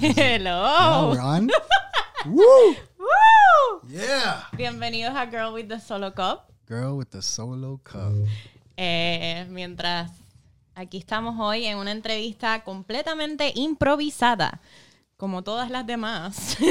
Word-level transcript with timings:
Hello. 0.00 1.10
we're 1.12 1.20
on. 1.22 1.48
Woo! 2.26 2.76
Woo! 2.98 3.80
Yeah. 3.88 4.42
Bienvenidos 4.56 5.14
a 5.16 5.24
Girl 5.26 5.54
with 5.54 5.68
the 5.68 5.80
Solo 5.80 6.10
Cup. 6.12 6.52
Girl 6.68 6.96
with 6.98 7.08
the 7.10 7.22
solo 7.22 7.80
cup. 7.82 8.12
Eh, 8.76 9.46
mientras 9.48 10.10
aquí 10.74 10.98
estamos 10.98 11.36
hoy 11.38 11.64
en 11.64 11.78
una 11.78 11.92
entrevista 11.92 12.62
completamente 12.62 13.52
improvisada, 13.54 14.60
como 15.16 15.42
todas 15.42 15.70
las 15.70 15.86
demás. 15.86 16.56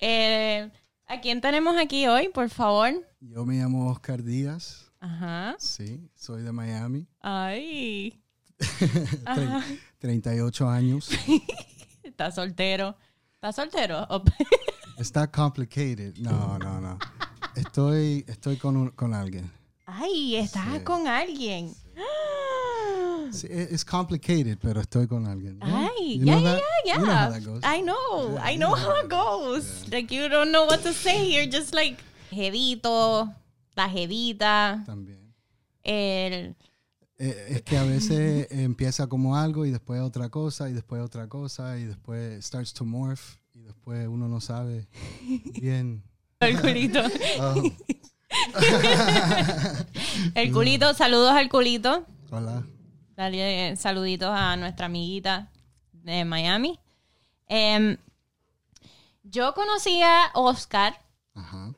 Eh, 0.00 0.70
¿A 1.08 1.20
quién 1.20 1.40
tenemos 1.40 1.76
aquí 1.76 2.06
hoy, 2.06 2.28
por 2.28 2.50
favor? 2.50 2.92
Yo 3.18 3.44
me 3.44 3.56
llamo 3.56 3.90
Oscar 3.90 4.22
Díaz. 4.22 4.92
Ajá. 5.00 5.56
Sí, 5.58 6.08
soy 6.14 6.42
de 6.42 6.52
Miami. 6.52 7.04
Ay. 7.20 8.22
Tre- 8.60 9.80
38 9.98 10.68
años. 10.68 11.10
Está 12.02 12.30
soltero. 12.30 12.96
¿Está 13.34 13.52
soltero? 13.52 14.06
Está 14.98 15.30
complicated. 15.30 16.16
No, 16.18 16.58
no, 16.58 16.80
no. 16.80 16.98
Estoy, 17.54 18.24
estoy 18.28 18.56
con, 18.56 18.76
un- 18.76 18.90
con 18.90 19.14
alguien. 19.14 19.50
Ay, 19.86 20.36
estás 20.36 20.78
Sí. 20.78 20.84
con 20.84 21.06
alguien. 21.06 21.74
Sí, 23.30 23.46
it- 23.46 23.70
it's 23.72 23.84
complicated, 23.84 24.58
pero 24.58 24.80
estoy 24.80 25.06
con 25.06 25.26
alguien. 25.26 25.58
Yeah? 25.60 25.88
Ay, 25.98 26.18
You 26.18 26.24
yeah, 26.24 26.34
know 26.34 26.40
yeah, 26.40 26.52
that? 26.54 26.62
yeah, 26.86 26.94
You 26.94 27.00
know 27.00 27.06
yeah. 27.12 27.24
how 27.26 27.30
that 27.32 27.44
goes. 27.44 27.60
I 27.62 27.82
know, 27.82 28.38
I 28.42 28.56
know 28.56 28.74
how 28.74 28.96
it 29.04 29.08
goes. 29.10 29.84
Like 29.92 30.10
you 30.14 30.28
don't 30.30 30.50
know 30.50 30.64
what 30.64 30.82
to 30.84 30.94
say. 30.94 31.26
You're 31.30 31.46
just 31.46 31.74
like 31.74 31.98
jevito, 32.30 33.28
la 33.76 33.88
jevita, 33.88 34.82
También. 34.86 35.34
el 35.84 36.54
Eh, 37.20 37.46
es 37.50 37.62
que 37.62 37.76
a 37.76 37.82
veces 37.82 38.46
empieza 38.50 39.08
como 39.08 39.36
algo 39.36 39.66
y 39.66 39.72
después 39.72 40.00
otra 40.00 40.28
cosa 40.28 40.68
y 40.68 40.72
después 40.72 41.02
otra 41.02 41.28
cosa 41.28 41.76
y 41.76 41.84
después 41.84 42.44
starts 42.46 42.72
to 42.72 42.84
morph 42.84 43.38
y 43.54 43.60
después 43.60 44.06
uno 44.06 44.28
no 44.28 44.40
sabe 44.40 44.86
bien. 45.60 46.04
el 46.40 46.60
culito. 46.60 47.00
Oh, 47.40 47.62
El 50.34 50.52
culito, 50.52 50.92
saludos 50.94 51.32
al 51.32 51.48
culito. 51.48 52.04
hola. 52.30 52.62
Dale 53.16 53.74
saluditos 53.76 54.28
a 54.30 54.56
nuestra 54.56 54.86
amiguita 54.86 55.50
de 55.92 56.24
Miami. 56.24 56.78
Em, 57.46 57.96
yo 59.24 59.54
conocí 59.54 60.00
a 60.02 60.30
Oscar 60.34 60.94
Ajá. 61.34 61.74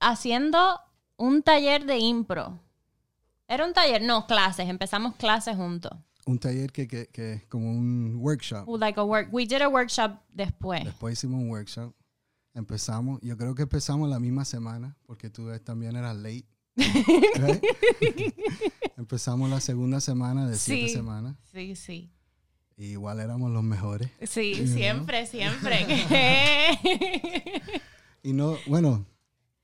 haciendo 0.00 0.80
un 1.16 1.42
taller 1.42 1.84
de 1.84 1.98
impro. 1.98 2.58
Era 3.48 3.64
un 3.64 3.72
taller, 3.72 4.02
no, 4.02 4.26
clases. 4.26 4.68
Empezamos 4.68 5.14
clases 5.16 5.56
juntos. 5.56 5.92
Un 6.26 6.38
taller 6.38 6.72
que, 6.72 6.88
que, 6.88 7.06
que 7.06 7.44
como 7.48 7.70
un 7.70 8.16
workshop. 8.18 8.66
Like 8.78 8.98
a 8.98 9.04
work. 9.04 9.28
We 9.32 9.46
did 9.46 9.62
a 9.62 9.68
workshop 9.68 10.18
después. 10.32 10.84
Después 10.84 11.12
hicimos 11.14 11.40
un 11.40 11.50
workshop. 11.50 11.94
Empezamos, 12.54 13.20
yo 13.22 13.36
creo 13.36 13.54
que 13.54 13.62
empezamos 13.62 14.08
la 14.08 14.18
misma 14.18 14.44
semana 14.44 14.96
porque 15.06 15.30
tú 15.30 15.46
también 15.60 15.94
eras 15.94 16.16
late. 16.16 16.46
empezamos 18.96 19.48
la 19.50 19.60
segunda 19.60 20.00
semana 20.00 20.48
de 20.48 20.56
siete 20.56 20.88
Sí. 20.88 20.94
semanas. 20.94 21.36
Sí, 21.52 21.76
sí. 21.76 22.10
Y 22.76 22.86
igual 22.92 23.20
éramos 23.20 23.50
los 23.52 23.62
mejores. 23.62 24.10
Sí, 24.22 24.54
know? 24.54 24.66
siempre, 24.66 25.26
siempre. 25.26 25.86
Y 28.22 28.32
no, 28.32 28.56
bueno, 28.66 29.06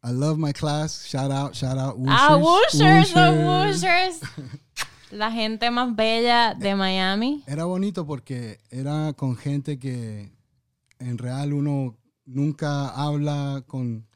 I 0.05 0.11
love 0.11 0.37
my 0.37 0.53
class. 0.53 1.07
Shout 1.07 1.31
out, 1.31 1.55
shout 1.55 1.79
out. 1.79 1.97
ah, 2.09 2.37
Wooshers, 2.37 3.13
the 3.13 3.31
Wooshers. 3.31 4.21
Wooshers. 4.21 4.21
La 5.13 5.31
gente 5.31 5.71
más 5.71 5.95
bella 5.95 6.55
de 6.55 6.75
Miami. 6.75 7.45
Era 7.47 7.67
bonito 7.67 8.05
porque 8.05 8.59
era 8.71 9.13
con 9.13 9.37
gente 9.37 9.79
que 9.79 10.33
en 10.99 11.19
real 11.19 11.53
uno 11.53 11.99
nunca 12.25 12.89
habla 12.89 13.63
con... 13.67 14.09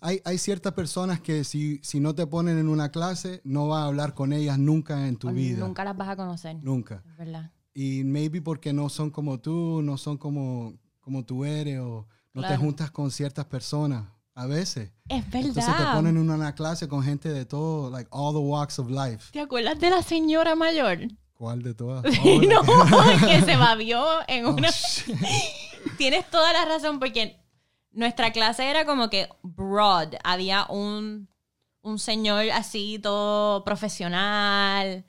Hay, 0.00 0.20
hay 0.24 0.38
ciertas 0.38 0.74
personas 0.74 1.20
que 1.20 1.42
si, 1.42 1.80
si 1.82 1.98
no 1.98 2.14
te 2.14 2.26
ponen 2.26 2.58
en 2.58 2.68
una 2.68 2.90
clase, 2.90 3.40
no 3.44 3.66
vas 3.68 3.82
a 3.82 3.86
hablar 3.86 4.14
con 4.14 4.32
ellas 4.32 4.58
nunca 4.58 5.08
en 5.08 5.16
tu 5.16 5.30
vida. 5.30 5.58
Nunca 5.58 5.84
las 5.84 5.96
vas 5.96 6.10
a 6.10 6.16
conocer. 6.16 6.56
Nunca. 6.62 7.02
Es 7.04 7.16
¿Verdad? 7.16 7.50
Y 7.74 8.04
maybe 8.04 8.42
porque 8.42 8.72
no 8.72 8.88
son 8.90 9.10
como 9.10 9.40
tú, 9.40 9.80
no 9.82 9.96
son 9.96 10.18
como, 10.18 10.74
como 11.00 11.24
tú 11.24 11.44
eres 11.44 11.80
o 11.80 12.06
no 12.32 12.46
te 12.46 12.56
juntas 12.56 12.90
con 12.90 13.10
ciertas 13.10 13.46
personas 13.46 14.04
a 14.34 14.46
veces. 14.46 14.90
Es 15.08 15.24
Entonces 15.26 15.64
te 15.66 15.70
verdad. 15.72 15.94
ponen 15.94 16.16
en 16.16 16.30
una 16.30 16.54
clase 16.54 16.88
con 16.88 17.02
gente 17.02 17.28
de 17.28 17.44
todo, 17.44 17.90
like 17.90 18.08
all 18.10 18.32
the 18.32 18.40
walks 18.40 18.78
of 18.78 18.88
life. 18.90 19.30
¿Te 19.32 19.40
acuerdas 19.40 19.78
de 19.78 19.90
la 19.90 20.02
señora 20.02 20.54
mayor? 20.54 20.98
¿Cuál 21.34 21.62
de 21.62 21.74
todas? 21.74 22.04
no, 22.24 22.62
que 23.26 23.42
se 23.42 23.56
babió 23.56 24.04
en 24.28 24.46
Oh, 24.46 24.54
una... 24.54 24.70
shit. 24.70 25.16
Tienes 25.98 26.30
toda 26.30 26.52
la 26.52 26.64
razón 26.64 26.98
porque 26.98 27.38
nuestra 27.90 28.32
clase 28.32 28.68
era 28.70 28.84
como 28.86 29.10
que 29.10 29.28
broad. 29.42 30.14
Había 30.24 30.66
un, 30.68 31.28
un 31.82 31.98
señor 31.98 32.44
así 32.52 32.98
todo 33.02 33.64
profesional, 33.64 35.04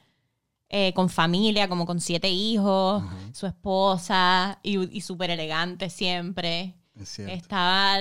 eh, 0.69 0.91
con 0.95 1.09
familia, 1.09 1.69
como 1.69 1.85
con 1.85 2.01
siete 2.01 2.29
hijos, 2.29 3.03
su 3.31 3.45
esposa 3.45 4.59
y, 4.63 4.97
y 4.97 5.01
súper 5.01 5.29
elegante 5.29 5.90
siempre. 5.90 6.75
Es 6.95 7.09
cierto. 7.09 7.34
Estaba... 7.35 8.00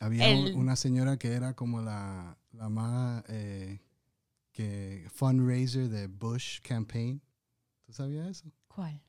Había 0.00 0.28
un- 0.36 0.54
una 0.54 0.76
señora 0.76 1.16
que 1.16 1.32
era 1.32 1.54
como 1.54 1.80
la, 1.82 2.36
la 2.52 2.68
más 2.68 3.24
eh, 3.28 3.80
que 4.52 5.06
fundraiser 5.12 5.88
de 5.88 6.06
Bush 6.06 6.60
campaign. 6.62 7.20
¿Tú 7.86 7.92
sabías 7.92 8.28
eso? 8.28 8.50
¿Cuál? 8.68 9.00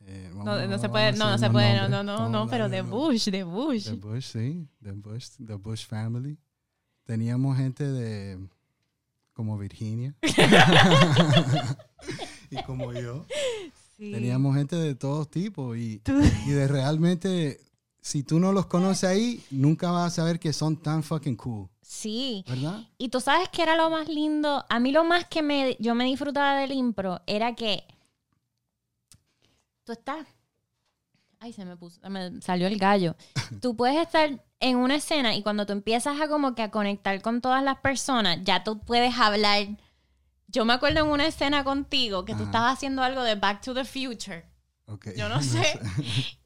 Eh, 0.00 0.30
No, 0.32 0.44
vamos- 0.44 0.68
no 0.68 0.78
se 0.78 0.88
puede, 0.88 1.12
no, 1.12 1.30
no 1.30 1.38
se 1.38 1.50
puede, 1.50 1.76
no, 1.76 1.88
no, 1.88 2.02
no, 2.02 2.28
no, 2.28 2.48
pero 2.48 2.68
de 2.68 2.76
de 2.76 2.82
Bush, 2.82 3.28
de 3.30 3.44
Bush. 3.44 3.86
De 3.86 3.96
Bush, 3.96 4.24
sí. 4.24 4.68
De 4.80 4.92
Bush, 4.92 5.30
the 5.44 5.54
Bush 5.54 5.86
family. 5.86 6.38
Teníamos 7.04 7.56
gente 7.56 7.84
de 7.84 8.38
como 9.32 9.56
Virginia. 9.58 10.14
y 12.50 12.62
como 12.64 12.92
yo. 12.92 13.24
Sí. 13.96 14.12
Teníamos 14.12 14.56
gente 14.56 14.76
de 14.76 14.94
todos 14.94 15.28
tipos. 15.30 15.76
Y, 15.76 16.00
y 16.46 16.50
de 16.50 16.68
realmente, 16.68 17.60
si 18.00 18.22
tú 18.22 18.38
no 18.38 18.52
los 18.52 18.66
conoces 18.66 19.04
ahí, 19.04 19.44
nunca 19.50 19.90
vas 19.90 20.12
a 20.12 20.16
saber 20.16 20.38
que 20.38 20.52
son 20.52 20.76
tan 20.76 21.02
fucking 21.02 21.36
cool. 21.36 21.68
Sí. 21.82 22.44
¿Verdad? 22.48 22.82
Y 22.98 23.08
tú 23.08 23.20
sabes 23.20 23.48
que 23.48 23.62
era 23.62 23.76
lo 23.76 23.90
más 23.90 24.08
lindo. 24.08 24.64
A 24.68 24.78
mí 24.78 24.92
lo 24.92 25.04
más 25.04 25.26
que 25.26 25.42
me, 25.42 25.76
yo 25.80 25.94
me 25.94 26.04
disfrutaba 26.04 26.58
del 26.60 26.72
impro 26.72 27.20
era 27.26 27.54
que 27.54 27.84
tú 29.84 29.92
estás. 29.92 30.26
Ay, 31.40 31.52
se 31.52 31.64
me 31.64 31.76
puso, 31.76 32.00
me 32.10 32.40
salió 32.40 32.66
el 32.66 32.78
gallo. 32.78 33.14
Tú 33.62 33.76
puedes 33.76 33.96
estar 33.96 34.44
en 34.58 34.76
una 34.76 34.96
escena 34.96 35.36
y 35.36 35.42
cuando 35.44 35.66
tú 35.66 35.72
empiezas 35.72 36.20
a 36.20 36.26
como 36.26 36.56
que 36.56 36.62
a 36.62 36.72
conectar 36.72 37.22
con 37.22 37.40
todas 37.40 37.62
las 37.62 37.78
personas, 37.78 38.38
ya 38.42 38.64
tú 38.64 38.80
puedes 38.80 39.16
hablar. 39.16 39.68
Yo 40.48 40.64
me 40.64 40.72
acuerdo 40.72 41.00
en 41.00 41.06
una 41.06 41.26
escena 41.26 41.62
contigo 41.62 42.24
que 42.24 42.32
tú 42.32 42.40
Ajá. 42.40 42.44
estabas 42.46 42.72
haciendo 42.72 43.04
algo 43.04 43.22
de 43.22 43.36
Back 43.36 43.62
to 43.62 43.72
the 43.72 43.84
Future. 43.84 44.47
Okay. 44.88 45.14
Yo 45.16 45.28
no 45.28 45.42
sé. 45.42 45.78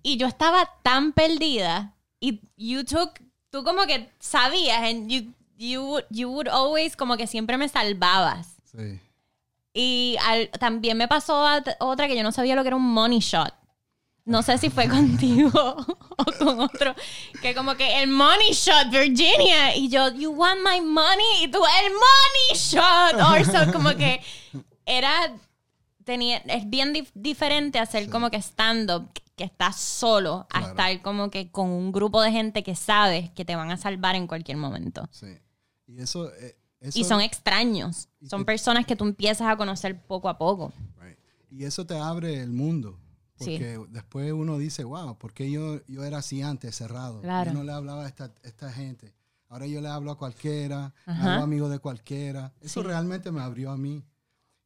Y 0.02 0.16
yo 0.16 0.26
estaba 0.26 0.68
tan 0.82 1.12
perdida. 1.12 1.94
Y 2.20 2.40
you 2.56 2.84
took, 2.84 3.20
tú 3.50 3.62
como 3.64 3.86
que 3.86 4.08
sabías, 4.18 4.82
and 4.82 5.08
you, 5.10 5.32
you, 5.56 5.82
would, 5.82 6.04
you 6.10 6.28
would 6.30 6.48
always, 6.48 6.96
como 6.96 7.16
que 7.16 7.26
siempre 7.26 7.56
me 7.56 7.68
salvabas. 7.68 8.56
sí. 8.72 9.00
Y 9.74 10.16
al- 10.26 10.50
también 10.60 10.98
me 10.98 11.08
pasó 11.08 11.46
otra 11.80 12.06
que 12.06 12.14
yo 12.14 12.22
no 12.22 12.30
sabía 12.30 12.54
lo 12.54 12.62
que 12.62 12.68
era 12.68 12.76
un 12.76 12.92
money 12.92 13.20
shot. 13.20 13.54
No 14.26 14.42
sé 14.42 14.58
si 14.58 14.68
fue 14.68 14.86
contigo 14.88 15.50
o 16.18 16.24
con 16.38 16.60
otro. 16.60 16.94
Que 17.40 17.54
como 17.54 17.74
que 17.74 18.02
el 18.02 18.08
money 18.10 18.52
shot, 18.52 18.90
Virginia. 18.90 19.74
Y 19.74 19.88
yo, 19.88 20.10
you 20.12 20.30
want 20.30 20.60
my 20.62 20.80
money? 20.82 21.44
Y 21.44 21.48
tú, 21.48 21.58
el 21.58 21.90
money 21.92 22.54
shot. 22.54 23.14
Or 23.30 23.44
so, 23.46 23.72
como 23.72 23.96
que 23.96 24.20
era 24.84 25.32
tenía, 26.04 26.38
es 26.38 26.68
bien 26.68 26.92
dif- 26.94 27.10
diferente 27.14 27.78
hacer 27.78 28.08
como 28.10 28.30
que 28.30 28.36
stand-up, 28.38 29.08
que 29.36 29.44
estás 29.44 29.76
solo, 29.80 30.46
a 30.50 30.58
Claro. 30.58 30.66
estar 30.68 31.02
como 31.02 31.30
que 31.30 31.50
con 31.50 31.68
un 31.70 31.92
grupo 31.92 32.20
de 32.20 32.30
gente 32.32 32.62
que 32.62 32.74
sabes 32.76 33.30
que 33.30 33.44
te 33.44 33.56
van 33.56 33.70
a 33.70 33.76
salvar 33.76 34.14
en 34.14 34.26
cualquier 34.26 34.56
momento. 34.58 35.08
Sí. 35.10 35.38
Y 35.86 36.00
eso, 36.00 36.32
eh, 36.34 36.56
eso 36.80 36.98
Y 36.98 37.04
son 37.04 37.20
extraños. 37.20 38.08
Y 38.20 38.28
Son 38.28 38.40
te- 38.42 38.46
personas 38.46 38.86
que 38.86 38.96
tú 38.96 39.04
empiezas 39.04 39.48
a 39.48 39.56
conocer 39.56 40.00
poco 40.02 40.28
a 40.28 40.36
poco. 40.38 40.72
Right. 41.00 41.18
Y 41.50 41.64
eso 41.64 41.86
te 41.86 41.98
abre 41.98 42.40
el 42.40 42.50
mundo. 42.52 42.98
Sí. 43.38 43.52
Porque 43.58 43.80
después 43.90 44.32
uno 44.32 44.58
dice, 44.58 44.84
wow, 44.84 45.16
¿por 45.18 45.32
qué 45.32 45.50
yo, 45.50 45.84
yo 45.86 46.04
era 46.04 46.18
así 46.18 46.42
antes, 46.42 46.76
cerrado? 46.76 47.20
Claro. 47.22 47.50
Yo 47.50 47.58
no 47.58 47.64
le 47.64 47.72
hablaba 47.72 48.04
a 48.04 48.08
esta, 48.08 48.30
esta 48.44 48.70
gente. 48.70 49.14
Ahora 49.48 49.66
yo 49.66 49.80
le 49.80 49.88
hablo 49.88 50.12
a 50.12 50.16
cualquiera, 50.18 50.94
Ajá. 51.04 51.34
hago 51.34 51.42
amigo 51.44 51.68
de 51.68 51.78
cualquiera. 51.78 52.52
Eso 52.60 52.80
Sí. 52.82 52.86
realmente 52.86 53.32
me 53.32 53.40
abrió 53.42 53.70
a 53.70 53.76
mí. 53.76 54.04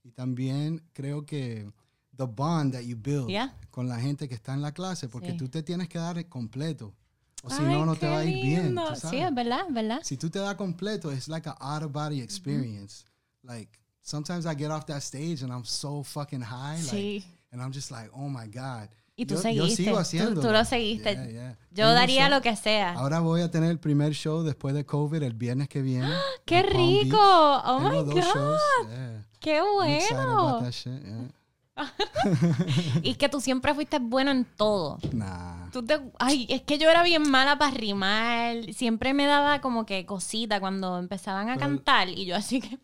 Y 0.07 0.13
también 0.13 0.83
creo 0.93 1.27
que 1.27 1.69
the 2.17 2.25
bond 2.25 2.73
that 2.75 2.83
you 2.83 2.97
build 2.97 3.29
Yeah. 3.29 3.53
con 3.73 3.89
la 3.89 3.99
gente 3.99 4.29
que 4.29 4.35
está 4.37 4.55
en 4.55 4.63
la 4.63 4.71
clase, 4.73 5.09
porque 5.09 5.33
Sí. 5.33 5.37
tú 5.37 5.49
te 5.49 5.63
tienes 5.65 5.89
que 5.89 5.99
dar 5.99 6.25
completo. 6.29 6.95
O 7.43 7.51
si 7.51 7.61
Ay, 7.63 7.75
no, 7.75 7.85
no 7.85 7.97
te 7.97 8.09
va 8.09 8.19
a 8.19 8.25
ir 8.25 8.43
bien. 8.43 8.75
tú 8.75 9.09
Sí, 9.11 9.19
es 9.19 9.35
verdad, 9.35 9.61
es 9.69 9.75
verdad. 9.75 9.99
Si 10.03 10.17
tú 10.17 10.31
te 10.31 10.39
das 10.39 10.55
completo, 10.55 11.13
it's 11.13 11.29
like 11.29 11.49
an 11.49 11.57
out 11.61 11.83
of 11.83 11.93
body 11.93 12.21
experience. 12.21 13.05
Like 13.43 13.69
sometimes 14.01 14.47
I 14.47 14.55
get 14.57 14.71
off 14.71 14.85
that 14.87 15.03
stage 15.03 15.43
and 15.43 15.53
I'm 15.53 15.65
so 15.65 16.03
fucking 16.05 16.41
high. 16.43 16.79
Like, 16.83 16.91
Sí. 16.97 17.25
and 17.51 17.61
I'm 17.61 17.73
just 17.73 17.91
like, 17.91 18.09
oh 18.15 18.29
my 18.29 18.47
God. 18.47 18.89
Y 19.19 19.25
tú 19.27 19.35
Yo- 19.35 19.43
yo 19.51 19.65
seguiste. 19.67 19.77
sigo 19.85 19.95
Tú- 19.95 19.99
haciéndolo. 20.01 20.41
Tú, 20.43 20.51
lo 20.53 20.65
seguiste. 20.65 21.13
Yeah, 21.15 21.27
yeah. 21.31 21.59
Yo 21.73 21.93
daría 21.93 22.29
lo 22.29 22.41
que 22.43 22.55
sea. 22.55 22.93
Ahora 22.95 23.21
voy 23.21 23.41
a 23.41 23.51
tener 23.51 23.71
el 23.71 23.79
primer 23.81 24.13
show 24.15 24.43
después 24.43 24.75
de 24.75 24.85
COVID 24.87 25.23
el 25.23 25.33
viernes 25.35 25.69
que 25.69 25.83
viene. 25.83 26.09
¡Qué 26.47 26.63
Palm 26.63 26.77
Beach. 26.77 27.05
rico! 27.05 27.19
¡Oh, 27.19 27.79
Tengo 27.91 28.05
my 28.15 28.21
God! 28.21 28.89
Yeah. 28.89 29.27
¡Qué 29.47 29.61
bueno! 29.63 30.71
shit, 30.73 31.03
yeah. 31.05 31.29
Y 33.03 33.15
que 33.15 33.29
tú 33.29 33.41
siempre 33.41 33.75
fuiste 33.75 33.99
bueno 34.01 34.33
en 34.33 34.45
todo. 34.45 34.99
Nah. 35.13 35.71
Tú 35.71 35.85
te- 35.85 36.01
ay, 36.19 36.47
es 36.49 36.63
que 36.63 36.79
yo 36.79 36.91
era 36.91 37.03
bien 37.05 37.31
mala 37.31 37.57
para 37.59 37.71
rimar. 37.71 38.73
Siempre 38.75 39.15
me 39.15 39.27
daba 39.27 39.61
como 39.61 39.87
que 39.87 40.05
cosita 40.05 40.59
cuando 40.59 40.99
empezaban 40.99 41.49
a 41.49 41.55
Pero- 41.55 41.67
cantar. 41.69 42.09
Y 42.09 42.25
yo 42.27 42.35
así 42.35 42.61
que... 42.61 42.77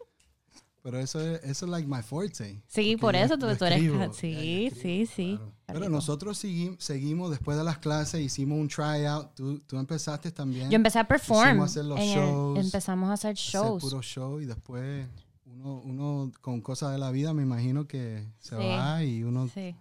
Pero 0.84 0.98
eso 0.98 1.20
es, 1.20 1.42
eso 1.44 1.64
es 1.66 1.70
like 1.70 1.88
my 1.88 2.02
forte. 2.02 2.60
Sí, 2.68 2.96
por 2.96 3.16
eso 3.16 3.38
tú, 3.38 3.46
tú 3.56 3.64
eres... 3.64 3.80
Sí, 4.16 4.66
escribo, 4.66 4.82
sí, 4.82 5.06
sí. 5.06 5.36
claro. 5.38 5.52
Pero 5.80 5.88
nosotros 5.88 6.44
segui- 6.44 6.76
seguimos 6.78 7.30
después 7.30 7.56
de 7.56 7.64
las 7.64 7.78
clases, 7.78 8.20
hicimos 8.20 8.58
un 8.58 8.68
tryout. 8.68 9.34
Tú, 9.34 9.58
tú 9.60 9.78
empezaste 9.78 10.30
también. 10.30 10.70
Yo 10.70 10.76
empecé 10.76 10.98
a 11.00 11.04
perform. 11.08 11.48
Hicimos 11.50 11.70
hacer 11.70 11.84
los 11.86 11.98
el- 11.98 12.06
shows, 12.14 12.58
empezamos 12.58 13.10
a 13.10 13.12
hacer 13.14 13.32
hacer 13.32 13.44
shows. 13.60 13.82
puro 13.82 14.02
show 14.02 14.40
y 14.40 14.44
después 14.46 15.06
uno, 15.62 15.80
uno 15.84 16.32
con 16.40 16.60
cosas 16.60 16.92
de 16.92 16.98
la 16.98 17.10
vida 17.12 17.32
me 17.32 17.42
imagino 17.42 17.86
que 17.86 18.26
se 18.40 18.56
Sí. 18.56 18.62
va 18.62 19.02
y 19.04 19.22
uno... 19.22 19.48
Sí. 19.48 19.76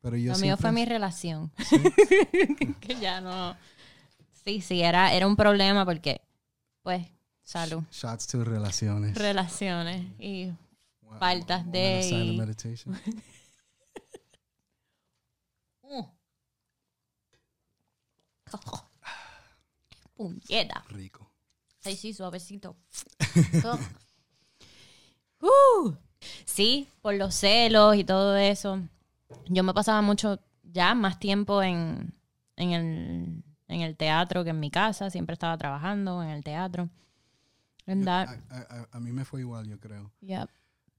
Pero 0.00 0.16
yo 0.16 0.32
Lo 0.32 0.38
mío 0.38 0.56
fue 0.56 0.72
mi 0.72 0.84
relación. 0.84 1.50
que 2.80 2.94
ya 3.00 3.20
no. 3.20 3.56
Sí, 4.44 4.60
sí, 4.60 4.80
era, 4.82 5.12
era 5.12 5.26
un 5.26 5.34
problema 5.36 5.84
porque, 5.84 6.20
pues, 6.82 7.06
salud, 7.42 7.82
Shots 7.90 8.26
to 8.28 8.44
relaciones. 8.44 9.16
relaciones 9.18 10.06
y 10.20 10.52
Wow. 11.02 11.18
faltas 11.18 11.70
de- 11.70 12.34
meditation. 12.38 12.96
puñeta. 20.14 20.84
Rico. 20.88 21.30
Ay, 21.84 21.96
sí, 21.96 22.12
suavecito. 22.12 22.76
Uh. 25.40 25.92
Sí, 26.44 26.88
por 27.02 27.14
los 27.14 27.34
celos 27.34 27.96
y 27.96 28.04
todo 28.04 28.36
eso. 28.36 28.80
Yo 29.48 29.62
me 29.62 29.74
pasaba 29.74 30.02
mucho 30.02 30.40
ya 30.62 30.94
más 30.94 31.18
tiempo 31.18 31.62
en, 31.62 32.12
en, 32.56 32.70
el, 32.72 33.44
en 33.68 33.80
el 33.80 33.96
teatro 33.96 34.44
que 34.44 34.50
en 34.50 34.60
mi 34.60 34.70
casa. 34.70 35.10
Siempre 35.10 35.34
estaba 35.34 35.56
trabajando 35.58 36.22
en 36.22 36.30
el 36.30 36.42
teatro. 36.44 36.88
And 37.86 38.08
A, 38.08 38.26
that- 38.26 38.40
a- 38.50 38.74
a- 38.80 38.88
a 38.92 39.00
mí 39.00 39.12
me 39.12 39.24
fue 39.24 39.40
igual, 39.40 39.66
yo 39.68 39.78
creo. 39.78 40.10
yep. 40.20 40.48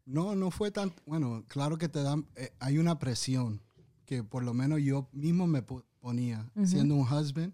No, 0.05 0.35
no 0.35 0.51
fue 0.51 0.71
tan... 0.71 0.93
Bueno, 1.05 1.43
claro 1.49 1.77
que 1.77 1.89
te 1.89 2.01
dan... 2.01 2.25
eh, 2.37 2.53
hay 2.59 2.77
una 2.77 2.97
presión 2.97 3.61
que 4.05 4.23
por 4.23 4.43
lo 4.43 4.53
menos 4.53 4.79
yo 4.81 5.09
mismo 5.11 5.47
me 5.47 5.61
po- 5.61 5.83
ponía. 5.99 6.49
Siendo 6.63 6.95
un 6.95 7.01
husband, 7.01 7.53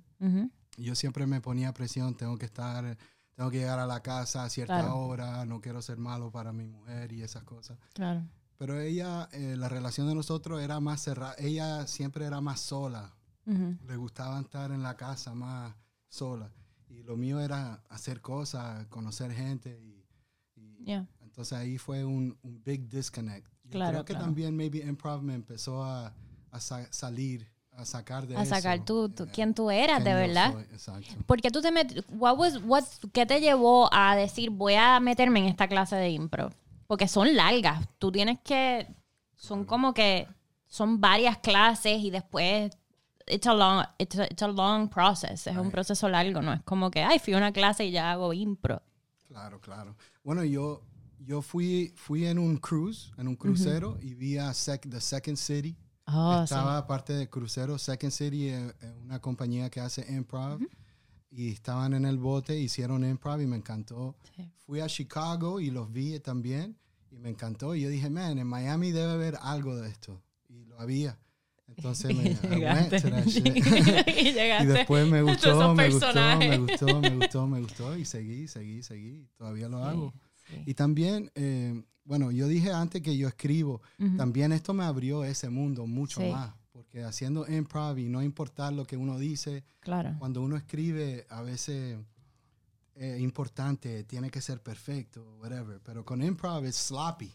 yo 0.77 0.93
siempre 0.93 1.25
me 1.25 1.41
ponía 1.41 1.73
presión. 1.73 2.13
Tengo 2.15 2.37
que 2.37 2.45
estar... 2.45 2.95
Tengo 3.35 3.49
que 3.49 3.57
llegar 3.59 3.79
a 3.79 3.87
la 3.87 4.01
casa 4.01 4.43
a 4.43 4.49
cierta 4.49 4.79
Claro. 4.81 4.97
hora. 4.97 5.45
No 5.45 5.59
quiero 5.61 5.81
ser 5.81 5.97
malo 5.97 6.31
para 6.31 6.53
mi 6.53 6.65
mujer 6.67 7.11
y 7.13 7.21
esas 7.23 7.43
cosas. 7.43 7.77
Claro. 7.93 8.23
Pero 8.57 8.79
ella, 8.79 9.27
eh, 9.33 9.55
la 9.57 9.67
relación 9.69 10.07
de 10.07 10.15
nosotros 10.15 10.61
era 10.61 10.79
más 10.79 11.01
cerrada. 11.01 11.35
Ella 11.37 11.87
siempre 11.87 12.25
era 12.25 12.39
más 12.41 12.59
sola. 12.61 13.13
Ujú. 13.45 13.77
Le 13.85 13.95
gustaba 13.97 14.39
estar 14.39 14.71
en 14.71 14.83
la 14.83 14.95
casa 14.95 15.33
más 15.33 15.75
sola. 16.07 16.51
Y 16.87 17.01
lo 17.03 17.17
mío 17.17 17.39
era 17.39 17.83
hacer 17.89 18.21
cosas, 18.21 18.85
conocer 18.87 19.31
gente. 19.33 19.79
Y, 19.81 20.05
y 20.55 20.83
Yeah. 20.85 21.07
entonces 21.21 21.53
ahí 21.57 21.77
fue 21.77 22.05
un, 22.05 22.37
un 22.43 22.63
big 22.63 22.87
disconnect. 22.87 23.47
Claro, 23.71 23.91
creo 23.91 24.05
que 24.05 24.13
claro. 24.13 24.25
también 24.25 24.55
maybe 24.55 24.79
improv 24.79 25.23
me 25.23 25.33
empezó 25.33 25.83
a, 25.83 26.13
a 26.51 26.59
sa- 26.59 26.91
salir, 26.93 27.51
a 27.77 27.85
sacar 27.85 28.27
de 28.27 28.35
A 28.37 28.45
sacar 28.45 28.75
eso, 28.77 28.85
tú, 28.85 29.09
tú- 29.09 29.23
eh, 29.23 29.29
quién 29.33 29.53
tú 29.53 29.69
eras, 29.71 30.01
quién 30.03 30.15
de 30.15 30.21
verdad. 30.27 30.53
Exacto. 30.71 31.13
Porque 31.25 31.49
tú 31.49 31.61
te 31.61 31.71
met 31.71 32.05
what 32.11 32.37
was, 32.37 32.59
what, 32.65 32.83
¿Qué 33.11 33.25
te 33.25 33.39
llevó 33.41 33.89
a 33.93 34.15
decir 34.15 34.49
voy 34.49 34.75
a 34.75 34.99
meterme 34.99 35.39
en 35.39 35.45
esta 35.45 35.67
clase 35.67 35.95
de 35.95 36.09
impro? 36.09 36.49
Porque 36.87 37.07
son 37.07 37.35
largas. 37.35 37.87
Tú 37.97 38.11
tienes 38.11 38.39
que. 38.43 38.87
Son 39.35 39.65
como 39.65 39.93
que. 39.93 40.27
Son 40.67 40.99
varias 41.01 41.37
clases 41.39 41.99
y 42.01 42.09
después. 42.11 42.71
It's 43.25 43.47
a 43.47 43.53
long, 43.53 43.85
it's 43.97 44.19
a, 44.19 44.25
it's 44.25 44.43
a 44.43 44.47
long 44.49 44.89
process. 44.89 45.47
Es 45.47 45.55
un 45.55 45.71
proceso 45.71 46.09
largo, 46.09 46.41
no 46.41 46.51
es 46.53 46.61
como 46.63 46.91
que, 46.91 47.01
ay, 47.03 47.19
fui 47.19 47.33
a 47.33 47.37
una 47.37 47.53
clase 47.53 47.85
y 47.85 47.91
ya 47.91 48.11
hago 48.11 48.33
impro. 48.33 48.81
Claro, 49.29 49.61
claro. 49.61 49.95
Bueno, 50.25 50.43
yo, 50.43 50.81
yo 51.25 51.41
fui, 51.41 51.93
fui 51.95 52.25
en 52.27 52.37
un 52.37 52.57
cruise, 52.57 53.13
en 53.17 53.29
un 53.29 53.35
crucero, 53.37 53.97
y 54.01 54.13
vi 54.13 54.37
a 54.37 54.49
Sec- 54.51 54.89
The 54.89 54.99
Second 54.99 55.37
City. 55.37 55.73
Oh, 56.05 56.37
sí. 56.39 56.43
Estaba 56.43 56.85
parte 56.87 57.13
del 57.13 57.29
crucero. 57.29 57.77
Second 57.77 58.11
City 58.11 58.49
es 58.49 58.73
es 58.81 58.93
una 59.03 59.19
compañía 59.19 59.69
que 59.69 59.79
hace 59.79 60.05
improv. 60.13 60.59
Y 61.31 61.49
estaban 61.51 61.93
en 61.95 62.05
el 62.05 62.17
bote, 62.19 62.59
hicieron 62.59 63.03
improv 63.03 63.41
y 63.41 63.47
me 63.47 63.57
encantó. 63.57 64.15
Sí. 64.35 64.51
Fui 64.65 64.81
a 64.81 64.87
Chicago 64.87 65.59
y 65.59 65.71
los 65.71 65.91
vi 65.91 66.19
también 66.19 66.77
y 67.09 67.17
me 67.17 67.29
encantó. 67.29 67.73
Y 67.75 67.81
yo 67.81 67.89
dije, 67.89 68.09
man, 68.09 68.37
en 68.37 68.47
Miami 68.47 68.91
debe 68.91 69.13
haber 69.13 69.37
algo 69.41 69.75
de 69.75 69.89
esto. 69.89 70.21
Y 70.47 70.65
lo 70.65 70.79
había. 70.79 71.17
Entonces 71.67 72.15
me 72.15 72.23
shit. 73.25 73.45
y 73.45 73.49
y 74.29 74.33
llegaste. 74.33 74.67
después 74.67 75.07
me 75.07 75.21
gustó, 75.21 75.73
me 75.73 75.89
gustó, 75.89 76.07
me 76.07 76.13
personajes. 76.15 76.59
gustó, 76.59 76.99
me 77.01 77.09
gustó, 77.15 77.47
me 77.47 77.61
gustó. 77.61 77.97
Y 77.97 78.05
seguí, 78.05 78.47
seguí, 78.47 78.83
seguí. 78.83 79.27
Todavía 79.37 79.69
lo 79.69 79.83
hago. 79.83 80.13
Sí. 80.47 80.63
Y 80.67 80.73
también, 80.73 81.31
eh, 81.35 81.83
bueno, 82.05 82.31
yo 82.31 82.47
dije 82.47 82.71
antes 82.71 83.01
que 83.01 83.15
yo 83.17 83.27
escribo, 83.27 83.81
también 84.17 84.51
esto 84.51 84.73
me 84.73 84.83
abrió 84.83 85.23
ese 85.23 85.49
mundo 85.49 85.85
mucho 85.87 86.19
Sí. 86.21 86.29
más, 86.31 86.53
porque 86.71 87.03
haciendo 87.03 87.45
improv 87.47 87.97
y 87.97 88.09
no 88.09 88.21
importar 88.21 88.73
lo 88.73 88.85
que 88.85 88.97
uno 88.97 89.17
dice, 89.19 89.63
Claro. 89.79 90.15
cuando 90.19 90.41
uno 90.41 90.55
escribe 90.57 91.25
a 91.29 91.41
veces 91.41 91.97
es 92.95 93.19
importante, 93.21 94.03
tiene 94.03 94.29
que 94.29 94.41
ser 94.41 94.61
perfecto, 94.61 95.37
whatever, 95.41 95.79
pero 95.83 96.03
con 96.05 96.21
improv 96.21 96.65
es 96.65 96.75
sloppy. 96.75 97.31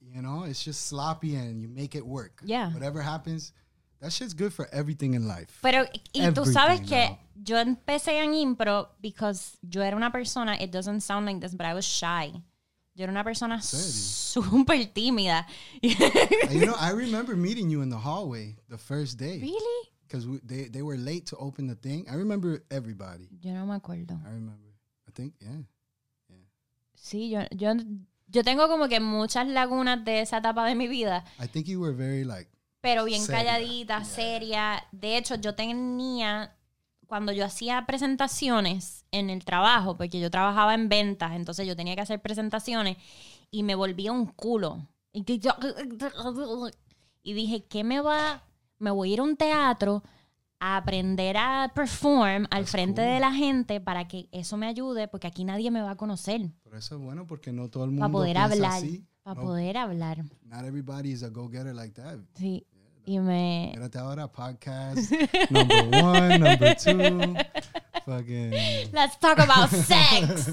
You 0.00 0.20
know, 0.20 0.44
it's 0.46 0.62
just 0.62 0.80
sloppy 0.88 1.36
and 1.36 1.60
you 1.62 1.68
make 1.68 1.96
it 1.96 2.04
work. 2.04 2.42
Yeah. 2.44 2.68
Whatever 2.74 3.02
happens, 3.02 3.54
that 4.00 4.10
shit's 4.10 4.34
good 4.34 4.50
for 4.52 4.68
everything 4.72 5.14
in 5.14 5.26
life. 5.26 5.58
Pero, 5.62 5.84
y 6.12 6.20
tú 6.32 6.44
sabes 6.44 6.80
Everything, 6.80 6.88
que 6.88 7.08
no. 7.10 7.44
yo 7.44 7.58
empecé 7.58 8.22
en 8.22 8.34
impro 8.34 8.90
because 9.00 9.56
yo 9.62 9.82
era 9.82 9.96
una 9.96 10.12
persona, 10.12 10.54
it 10.62 10.70
doesn't 10.70 11.00
sound 11.00 11.24
like 11.26 11.40
this, 11.40 11.56
but 11.56 11.64
I 11.66 11.72
was 11.74 11.84
shy. 11.86 12.42
Yo 12.98 13.04
era 13.04 13.12
una 13.12 13.22
persona 13.22 13.62
súper 13.62 14.92
tímida. 14.92 15.46
You 15.80 16.66
know, 16.66 16.74
I 16.76 16.90
remember 16.90 17.36
meeting 17.36 17.70
you 17.70 17.80
in 17.80 17.90
the 17.90 17.96
hallway 17.96 18.56
the 18.68 18.76
first 18.76 19.16
day 19.16 19.38
really? 19.38 19.88
because 20.02 20.26
they, 20.42 20.64
they 20.64 20.82
were 20.82 20.96
late 20.96 21.24
to 21.26 21.36
open 21.36 21.68
the 21.68 21.76
thing. 21.76 22.06
I 22.10 22.16
remember 22.16 22.64
everybody. 22.72 23.28
Yo 23.40 23.52
no 23.52 23.66
me 23.66 23.76
acuerdo. 23.76 24.18
I 24.26 24.30
remember. 24.30 24.74
I 25.06 25.12
think, 25.12 25.34
yeah. 25.40 25.62
Sí, 26.96 27.30
yo, 27.30 27.42
yo, 27.52 27.74
yo 28.26 28.42
tengo 28.42 28.66
como 28.66 28.88
que 28.88 28.98
muchas 28.98 29.46
lagunas 29.46 30.04
de 30.04 30.22
esa 30.22 30.38
etapa 30.38 30.66
de 30.66 30.74
mi 30.74 30.88
vida, 30.88 31.24
I 31.38 31.46
think 31.46 31.68
you 31.68 31.78
were 31.78 31.94
very 31.94 32.24
like, 32.24 32.50
pero 32.80 33.04
bien 33.04 33.22
Seria, 33.22 33.44
calladita, 33.44 33.98
yeah. 33.98 34.04
seria. 34.04 34.84
De 34.90 35.16
hecho, 35.16 35.36
yo 35.36 35.54
tenía, 35.54 36.52
cuando 37.08 37.32
yo 37.32 37.44
hacía 37.44 37.84
presentaciones 37.86 39.04
en 39.10 39.30
el 39.30 39.44
trabajo, 39.44 39.96
porque 39.96 40.20
yo 40.20 40.30
trabajaba 40.30 40.74
en 40.74 40.88
ventas, 40.88 41.32
entonces 41.32 41.66
yo 41.66 41.74
tenía 41.74 41.96
que 41.96 42.02
hacer 42.02 42.20
presentaciones 42.22 42.96
y 43.50 43.64
me 43.64 43.74
volvía 43.74 44.12
un 44.12 44.26
culo. 44.26 44.86
Y 45.12 45.24
que 45.24 45.38
yo- 45.40 45.56
y 47.22 47.32
dije, 47.32 47.64
¿qué 47.64 47.82
me 47.84 48.00
va? 48.00 48.42
Me 48.78 48.90
voy 48.90 49.10
a 49.10 49.12
ir 49.14 49.20
a 49.20 49.22
un 49.24 49.36
teatro 49.36 50.02
a 50.60 50.76
aprender 50.76 51.36
a 51.36 51.72
perform 51.74 52.44
al 52.50 52.62
That's 52.62 52.70
frente 52.72 53.02
cool. 53.02 53.10
de 53.12 53.20
la 53.20 53.32
gente 53.32 53.80
para 53.80 54.06
que 54.08 54.28
eso 54.32 54.56
me 54.56 54.66
ayude, 54.66 55.08
porque 55.08 55.26
aquí 55.26 55.44
nadie 55.44 55.70
me 55.70 55.80
va 55.82 55.92
a 55.92 55.96
conocer. 55.96 56.50
por 56.62 56.74
eso 56.76 56.96
es 56.96 57.00
bueno 57.00 57.26
porque 57.26 57.52
no 57.52 57.68
todo 57.68 57.84
el 57.84 57.90
mundo 57.90 58.02
Para 58.02 58.12
poder 58.12 58.36
piensa 58.36 58.52
hablar. 58.54 58.72
así. 58.72 59.04
Para 59.22 59.40
No, 59.40 59.46
poder 59.46 59.76
hablar. 59.76 60.24
Not 60.42 60.64
everybody 60.64 61.10
is 61.10 61.22
a 61.22 61.28
go-getter 61.28 61.74
like 61.74 61.92
that. 62.00 62.18
Sí. 62.34 62.66
Y 63.08 63.20
me. 63.20 63.72
Mírate 63.74 63.98
ahora, 63.98 64.28
podcast 64.28 65.10
number 65.50 65.88
one, 66.04 66.38
number 66.38 66.74
two, 66.76 67.34
fucking... 68.04 68.50
Let's 68.92 69.18
talk 69.18 69.38
about 69.38 69.70
sex. 69.70 70.50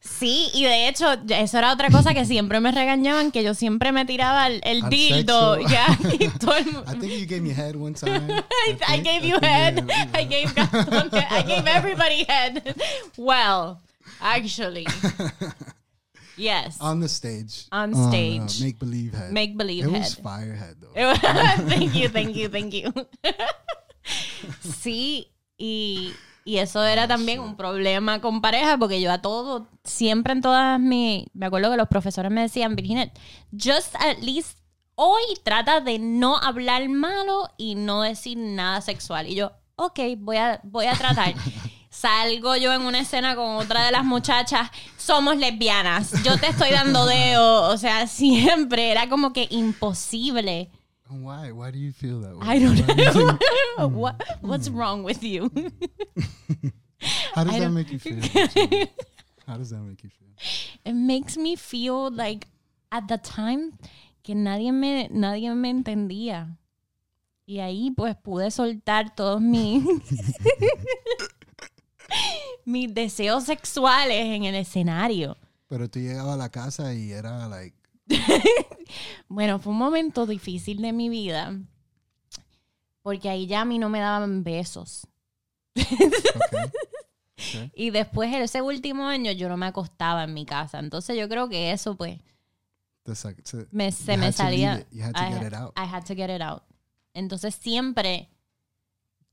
Sí, 0.00 0.50
y 0.54 0.62
de 0.62 0.86
hecho, 0.86 1.14
eso 1.28 1.58
era 1.58 1.72
otra 1.72 1.90
cosa 1.90 2.14
que 2.14 2.24
siempre 2.24 2.60
me 2.60 2.70
regañaban, 2.70 3.32
que 3.32 3.42
yo 3.42 3.54
siempre 3.54 3.90
me 3.90 4.04
tiraba 4.04 4.46
el, 4.46 4.60
el 4.62 4.88
dildo. 4.88 5.56
sexo. 5.56 5.68
Ya, 5.68 5.98
y 6.20 6.28
todo 6.38 6.56
el 6.56 6.68
I 6.68 7.00
think 7.00 7.12
you 7.18 7.26
gave 7.26 7.40
me 7.40 7.50
head 7.52 7.74
one 7.74 7.94
time. 7.94 8.30
I, 8.30 8.44
I 8.86 9.00
think- 9.00 9.02
gave 9.02 9.24
I 9.24 9.28
you 9.28 9.40
think 9.40 9.44
head. 9.44 9.84
yeah, 9.88 10.08
I 10.14 10.24
gave 10.24 10.54
Gastón. 10.54 11.10
I 11.12 11.42
gave 11.42 11.66
everybody 11.66 12.22
head. 12.28 12.76
Well, 13.16 13.80
actually, 14.20 14.86
yes. 16.36 16.76
On 16.80 17.00
the 17.00 17.08
stage. 17.08 17.66
On 17.72 17.92
uh, 17.94 18.08
stage. 18.08 18.60
make 18.60 18.78
believe 18.78 19.14
head. 19.14 19.32
Make 19.32 19.56
believe 19.56 19.84
It 19.86 19.90
was 19.92 20.14
head. 20.14 20.22
fire 20.22 20.54
head 20.54 20.76
though. 20.80 20.92
thank 21.68 21.94
you, 21.94 22.08
thank 22.08 22.34
you, 22.36 22.48
thank 22.48 22.72
you. 22.72 22.92
sí, 24.60 25.32
y, 25.58 26.12
y 26.44 26.58
eso 26.58 26.82
era 26.84 27.04
Oh, 27.04 27.08
también 27.08 27.38
shit. 27.40 27.48
un 27.48 27.56
problema 27.56 28.20
con 28.20 28.40
pareja, 28.40 28.76
porque 28.78 29.00
yo 29.00 29.10
a 29.12 29.20
todo, 29.22 29.68
siempre 29.84 30.32
en 30.32 30.40
todas 30.42 30.78
mis, 30.80 31.26
me 31.34 31.46
acuerdo 31.46 31.70
que 31.70 31.76
los 31.76 31.88
profesores 31.88 32.30
me 32.30 32.42
decían, 32.42 32.76
Virginia, 32.76 33.12
just 33.52 33.94
at 33.96 34.18
least 34.22 34.58
hoy 34.94 35.22
trata 35.44 35.80
de 35.80 35.98
no 35.98 36.36
hablar 36.38 36.88
malo 36.88 37.48
y 37.58 37.74
no 37.74 38.02
decir 38.02 38.38
nada 38.38 38.80
sexual. 38.80 39.26
Y 39.26 39.34
yo, 39.34 39.52
ok, 39.76 39.98
voy 40.18 40.36
a, 40.36 40.60
voy 40.64 40.86
a 40.86 40.94
tratar. 40.94 41.34
Salgo 41.96 42.56
yo 42.56 42.74
en 42.74 42.82
una 42.82 43.00
escena 43.00 43.34
con 43.34 43.56
otra 43.56 43.86
de 43.86 43.90
las 43.90 44.04
muchachas, 44.04 44.70
somos 44.98 45.38
lesbianas, 45.38 46.12
yo 46.22 46.36
te 46.38 46.48
estoy 46.48 46.70
dando 46.70 47.06
dedo, 47.06 47.70
o 47.70 47.78
sea, 47.78 48.06
siempre 48.06 48.90
era 48.90 49.08
como 49.08 49.32
que 49.32 49.46
imposible. 49.50 50.70
Why? 51.08 51.52
Why 51.52 51.70
do 51.72 51.78
you 51.78 51.92
feel 51.94 52.20
that 52.20 52.36
way? 52.36 52.46
I 52.46 52.60
don't 52.62 52.78
Why 52.86 52.94
do 52.94 53.02
you 53.02 53.10
think- 53.12 53.40
know. 53.78 53.88
What, 53.88 54.22
what's 54.42 54.68
wrong 54.68 55.04
with 55.04 55.22
you? 55.22 55.50
How 57.34 57.44
does 57.44 57.58
that 57.58 57.70
make 57.70 57.90
you 57.90 57.98
feel? 57.98 58.16
How 59.46 59.56
does 59.56 59.70
that 59.70 59.80
make 59.80 60.02
you 60.04 60.10
feel? 60.10 60.28
It 60.84 60.92
makes 60.94 61.38
me 61.38 61.56
feel 61.56 62.10
like 62.10 62.46
at 62.92 63.08
the 63.08 63.16
time 63.16 63.72
que 64.22 64.34
nadie 64.34 64.70
me, 64.70 65.08
nadie 65.10 65.54
me 65.54 65.70
entendía. 65.70 66.58
Y 67.46 67.60
ahí 67.60 67.90
pues 67.96 68.16
pude 68.16 68.50
soltar 68.50 69.14
todos 69.14 69.40
mis, 69.40 69.82
mis 72.64 72.92
deseos 72.92 73.44
sexuales 73.44 74.24
en 74.24 74.44
el 74.44 74.54
escenario. 74.54 75.36
Pero 75.68 75.88
tú 75.90 75.98
llegabas 75.98 76.34
a 76.34 76.38
la 76.38 76.50
casa 76.50 76.94
y 76.94 77.12
era 77.12 77.48
like, 77.48 77.76
Bueno, 79.28 79.58
fue 79.58 79.72
un 79.72 79.78
momento 79.78 80.26
difícil 80.26 80.80
de 80.82 80.92
mi 80.92 81.08
vida. 81.08 81.58
Porque 83.02 83.28
ahí 83.28 83.46
ya 83.46 83.62
a 83.62 83.64
mí 83.64 83.78
no 83.78 83.88
me 83.88 84.00
daban 84.00 84.44
besos. 84.44 85.06
okay. 85.74 85.96
okay. 85.96 86.70
Y 87.74 87.90
después 87.90 88.34
ese 88.34 88.62
último 88.62 89.06
año 89.06 89.30
yo 89.30 89.48
no 89.48 89.56
me 89.58 89.66
acostaba 89.66 90.24
en 90.24 90.32
mi 90.32 90.46
casa. 90.46 90.78
Entonces 90.78 91.18
yo 91.18 91.28
creo 91.28 91.48
que 91.48 91.70
eso 91.70 91.94
pues 91.94 92.18
like, 93.22 93.42
me, 93.70 93.92
se 93.92 94.16
me 94.16 94.32
salía. 94.32 94.86
had 95.00 95.12
to 95.12 95.22
I, 95.22 95.32
get 95.32 95.46
it 95.46 95.54
out. 95.54 95.72
I 95.76 95.84
had 95.84 96.04
to 96.04 96.14
get 96.14 96.34
it 96.34 96.42
out. 96.42 96.62
Entonces 97.14 97.54
siempre, 97.54 98.28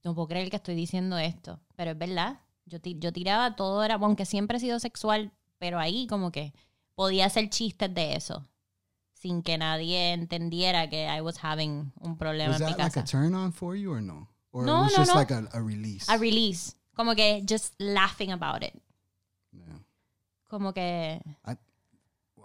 no 0.03 0.13
puedo 0.13 0.27
creer 0.27 0.49
que 0.49 0.57
estoy 0.57 0.75
diciendo 0.75 1.17
esto, 1.17 1.59
pero 1.75 1.91
es 1.91 1.97
verdad. 1.97 2.39
Yo, 2.65 2.79
yo 2.83 3.11
tiraba 3.11 3.55
todo, 3.55 3.83
era, 3.83 3.95
aunque 3.95 4.25
siempre 4.25 4.57
he 4.57 4.59
sido 4.59 4.79
sexual, 4.79 5.31
pero 5.59 5.79
ahí 5.79 6.07
como 6.07 6.31
que 6.31 6.53
podía 6.95 7.25
hacer 7.25 7.49
chistes 7.49 7.93
de 7.93 8.15
eso. 8.15 8.47
Sin 9.13 9.41
que 9.41 9.57
nadie 9.57 10.11
entendiera 10.13 10.89
que 10.89 11.05
I 11.07 11.21
was 11.21 11.37
having 11.43 11.91
un 12.01 12.17
problema 12.17 12.51
was 12.51 12.61
en 12.61 12.67
mi 12.67 12.71
that 12.73 12.79
like 12.79 12.93
casa. 12.95 12.99
a 13.01 13.03
turn 13.05 13.33
on 13.35 13.51
for 13.53 13.75
you 13.75 13.91
or 13.91 14.01
no? 14.01 14.27
Or 14.51 14.65
No, 14.65 14.81
it 14.81 14.83
was 14.85 14.91
no, 14.93 14.97
just 14.99 15.11
no. 15.13 15.19
like 15.19 15.31
a, 15.33 15.47
a 15.53 15.61
release? 15.61 16.09
a 16.09 16.17
release. 16.17 16.75
Como 16.95 17.15
que 17.15 17.41
just 17.47 17.73
laughing 17.79 18.31
about 18.31 18.63
it. 18.63 18.73
Yeah. 19.51 19.79
Como 20.49 20.73
que 20.73 21.21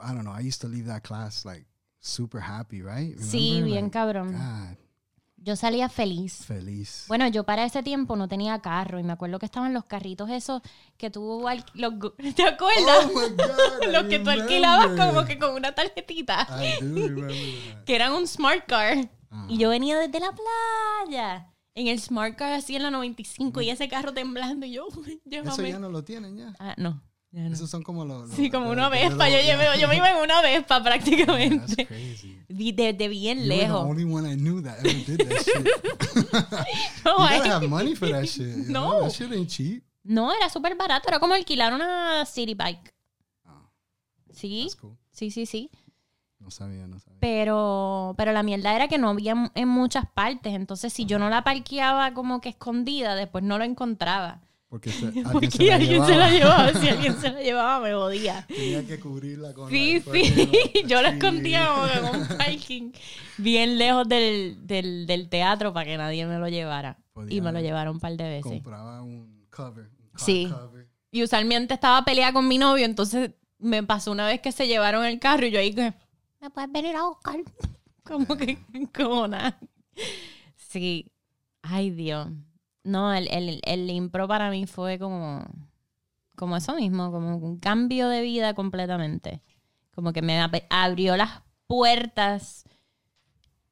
I 0.01 0.13
don't 0.15 0.25
know. 0.25 0.31
I 0.33 0.41
used 0.41 0.61
to 0.61 0.69
leave 0.69 0.87
that 0.87 1.03
class 1.03 1.45
like 1.45 1.65
super 2.01 2.41
happy, 2.41 2.81
right? 2.83 3.17
sí, 3.19 3.57
Remember? 3.61 3.65
bien 3.67 3.85
Like, 3.87 3.93
cabrón. 3.93 4.33
God, 4.33 4.77
Yo 5.41 5.57
salía 5.57 5.89
feliz. 5.89 6.45
feliz. 6.45 7.05
Bueno, 7.09 7.27
yo 7.29 7.45
para 7.45 7.65
ese 7.65 7.83
tiempo 7.83 8.17
no 8.17 8.29
tenía 8.29 8.61
carro 8.61 8.99
y 8.99 9.03
me 9.03 9.13
acuerdo 9.13 9.39
que 9.39 9.47
estaban 9.47 9.73
los 9.73 9.85
carritos 9.85 10.29
esos 10.31 10.61
que 10.97 11.11
tú 11.11 11.47
al- 11.49 11.65
los, 11.75 11.95
¿te 12.37 12.43
acuerdas? 12.45 13.07
Oh 13.07 13.09
my 13.09 13.29
God, 13.37 13.83
I 13.89 13.93
los 13.93 14.05
que 14.05 14.19
tú 14.19 14.31
alquilabas 14.31 14.89
como 14.99 15.25
que 15.25 15.39
con 15.39 15.55
una 15.55 15.75
tarjetita, 15.75 16.47
I 16.61 16.85
do 16.85 17.27
que 17.87 17.95
eran 17.95 18.13
un 18.13 18.27
smart 18.27 18.67
car. 18.67 19.09
Y 19.49 19.59
yo 19.59 19.69
venía 19.71 19.99
desde 19.99 20.21
la 20.21 20.33
playa 20.33 21.53
en 21.75 21.87
el 21.87 22.01
smart 22.01 22.35
car 22.37 22.53
así 22.55 22.77
en 22.77 22.83
la 22.83 22.91
95 22.91 23.61
y 23.61 23.71
ese 23.71 23.89
carro 23.89 24.13
temblando 24.13 24.67
y 24.67 24.73
yo, 24.73 24.87
Eso 25.07 25.19
llévame. 25.25 25.71
ya 25.71 25.79
no 25.79 25.89
lo 25.91 26.03
tienen 26.03 26.37
ya. 26.37 26.55
Ah, 26.59 26.75
no. 26.79 27.03
Ya 27.43 27.49
no. 27.49 27.55
Esos 27.55 27.71
son 27.71 27.83
como 27.83 28.05
los. 28.05 28.29
los- 28.29 28.37
Sí, 28.37 28.51
como 28.51 28.67
los- 28.67 28.73
una 28.75 28.89
Vespa. 28.89 29.29
Yo, 29.29 29.39
llevé- 29.39 29.79
yo 29.81 29.89
me 29.89 29.97
iba 29.97 30.11
en 30.11 30.17
una 30.19 30.41
Vespa 30.43 30.83
prácticamente. 30.83 31.87
Desde 32.49 33.09
bien 33.09 33.39
You 33.39 33.45
were 33.45 33.57
the 33.57 33.63
lejos. 33.63 33.81
only 33.85 34.05
one 34.05 34.33
I 34.33 34.37
knew 34.37 34.63
that 34.63 34.79
ever 34.79 34.93
did 35.05 35.29
that 35.29 35.43
shit. 35.43 35.69
No, 37.05 37.19
you 37.31 37.39
gotta 37.39 37.55
have 37.57 37.69
money 37.69 37.95
for 37.95 38.11
that 38.11 38.27
shit. 38.27 38.69
No. 38.69 39.03
That 39.03 39.11
shit 39.13 39.33
ain't 39.33 39.49
cheap. 39.49 39.85
No, 40.05 40.33
era 40.33 40.49
súper 40.49 40.75
barato. 40.77 41.09
Era 41.09 41.19
como 41.21 41.35
alquilar 41.35 41.73
una 41.75 42.25
city 42.27 42.55
bike. 42.55 42.95
Oh, 43.47 43.69
Sí, 44.33 44.69
cool. 44.81 44.97
sí, 45.11 45.31
sí, 45.31 45.47
sí. 45.47 45.71
No 46.39 46.51
sabía, 46.51 46.87
no 46.87 46.99
sabía. 47.01 47.19
Pero, 47.21 48.15
pero 48.17 48.33
la 48.33 48.43
mierda 48.43 48.75
era 48.75 48.89
que 48.89 48.97
no 48.97 49.11
había 49.11 49.51
en 49.55 49.69
muchas 49.69 50.07
partes. 50.07 50.55
Entonces, 50.55 50.93
si 50.93 51.05
yo 51.05 51.19
no 51.19 51.29
la 51.29 51.43
parqueaba 51.45 52.15
como 52.15 52.41
que 52.41 52.49
escondida, 52.51 53.15
después 53.17 53.43
no 53.45 53.59
la 53.59 53.65
encontraba. 53.65 54.41
Porque 54.69 54.91
se, 54.93 55.07
alguien 55.07 55.25
Porque 55.33 55.51
se 55.51 55.65
la 55.65 55.75
alguien 55.77 56.05
se 56.05 56.15
la 56.17 56.31
llevaba. 56.31 56.73
Si 56.75 56.89
alguien 56.91 57.17
se 57.21 57.31
la 57.31 57.41
llevaba, 57.41 57.81
me 57.81 57.93
jodía. 57.95 58.45
Tenía 58.49 58.87
que 58.87 59.01
cubrirla 59.01 59.55
con 59.55 59.71
Sí, 59.71 60.03
la- 60.05 60.13
sí. 60.13 60.73
Yo 60.87 61.01
la 61.03 61.11
sí. 61.11 61.17
escondía 61.17 61.69
en 61.95 62.21
un 62.21 62.29
parking 62.37 62.93
bien 63.39 63.79
lejos 63.79 64.07
del, 64.09 64.67
del, 64.67 65.07
del 65.07 65.29
teatro 65.29 65.73
para 65.73 65.87
que 65.87 65.97
nadie 65.97 66.27
me 66.27 66.39
lo 66.39 66.49
llevara. 66.49 66.99
Podía 67.13 67.37
Y 67.37 67.41
me 67.41 67.51
lo 67.53 67.61
llevaron 67.61 67.95
un 67.95 68.01
par 68.01 68.13
de 68.17 68.25
veces. 68.29 68.53
Compraba 68.53 69.03
un 69.03 69.47
cover. 69.51 69.89
Un 70.13 70.19
Sí. 70.19 70.49
cover. 70.51 70.89
Y 71.11 71.23
usualmente 71.23 71.73
estaba 71.75 72.05
peleada 72.05 72.35
con 72.35 72.47
mi 72.47 72.59
novio, 72.59 72.85
entonces 72.85 73.31
me 73.59 73.83
pasó 73.83 74.13
una 74.13 74.27
vez 74.27 74.41
que 74.43 74.53
se 74.53 74.67
llevaron 74.69 75.05
el 75.07 75.19
carro 75.19 75.47
y 75.47 75.51
yo 75.51 75.59
ahí 75.59 75.73
que, 75.75 75.95
¿me 76.41 76.51
puedes 76.51 76.71
venir 76.71 76.95
a 76.97 77.05
buscar? 77.07 77.37
Como 78.05 78.37
que, 78.37 78.59
como 78.95 79.27
nada. 79.27 79.59
Sí. 80.57 81.11
Ay, 81.63 81.91
Dios. 81.91 82.29
No, 82.89 83.13
el, 83.13 83.29
el, 83.29 83.61
el 83.65 83.91
impro 83.91 84.27
para 84.27 84.51
mí 84.51 84.67
fue 84.67 84.99
como, 84.99 85.45
como 86.37 86.57
eso 86.57 86.75
mismo, 86.75 87.11
como 87.13 87.37
un 87.37 87.59
cambio 87.59 88.09
de 88.09 88.23
vida 88.23 88.55
completamente. 88.55 89.43
Como 89.95 90.13
que 90.13 90.23
me 90.23 90.41
ab- 90.41 90.67
abrió 90.71 91.17
las 91.17 91.43
puertas 91.67 92.65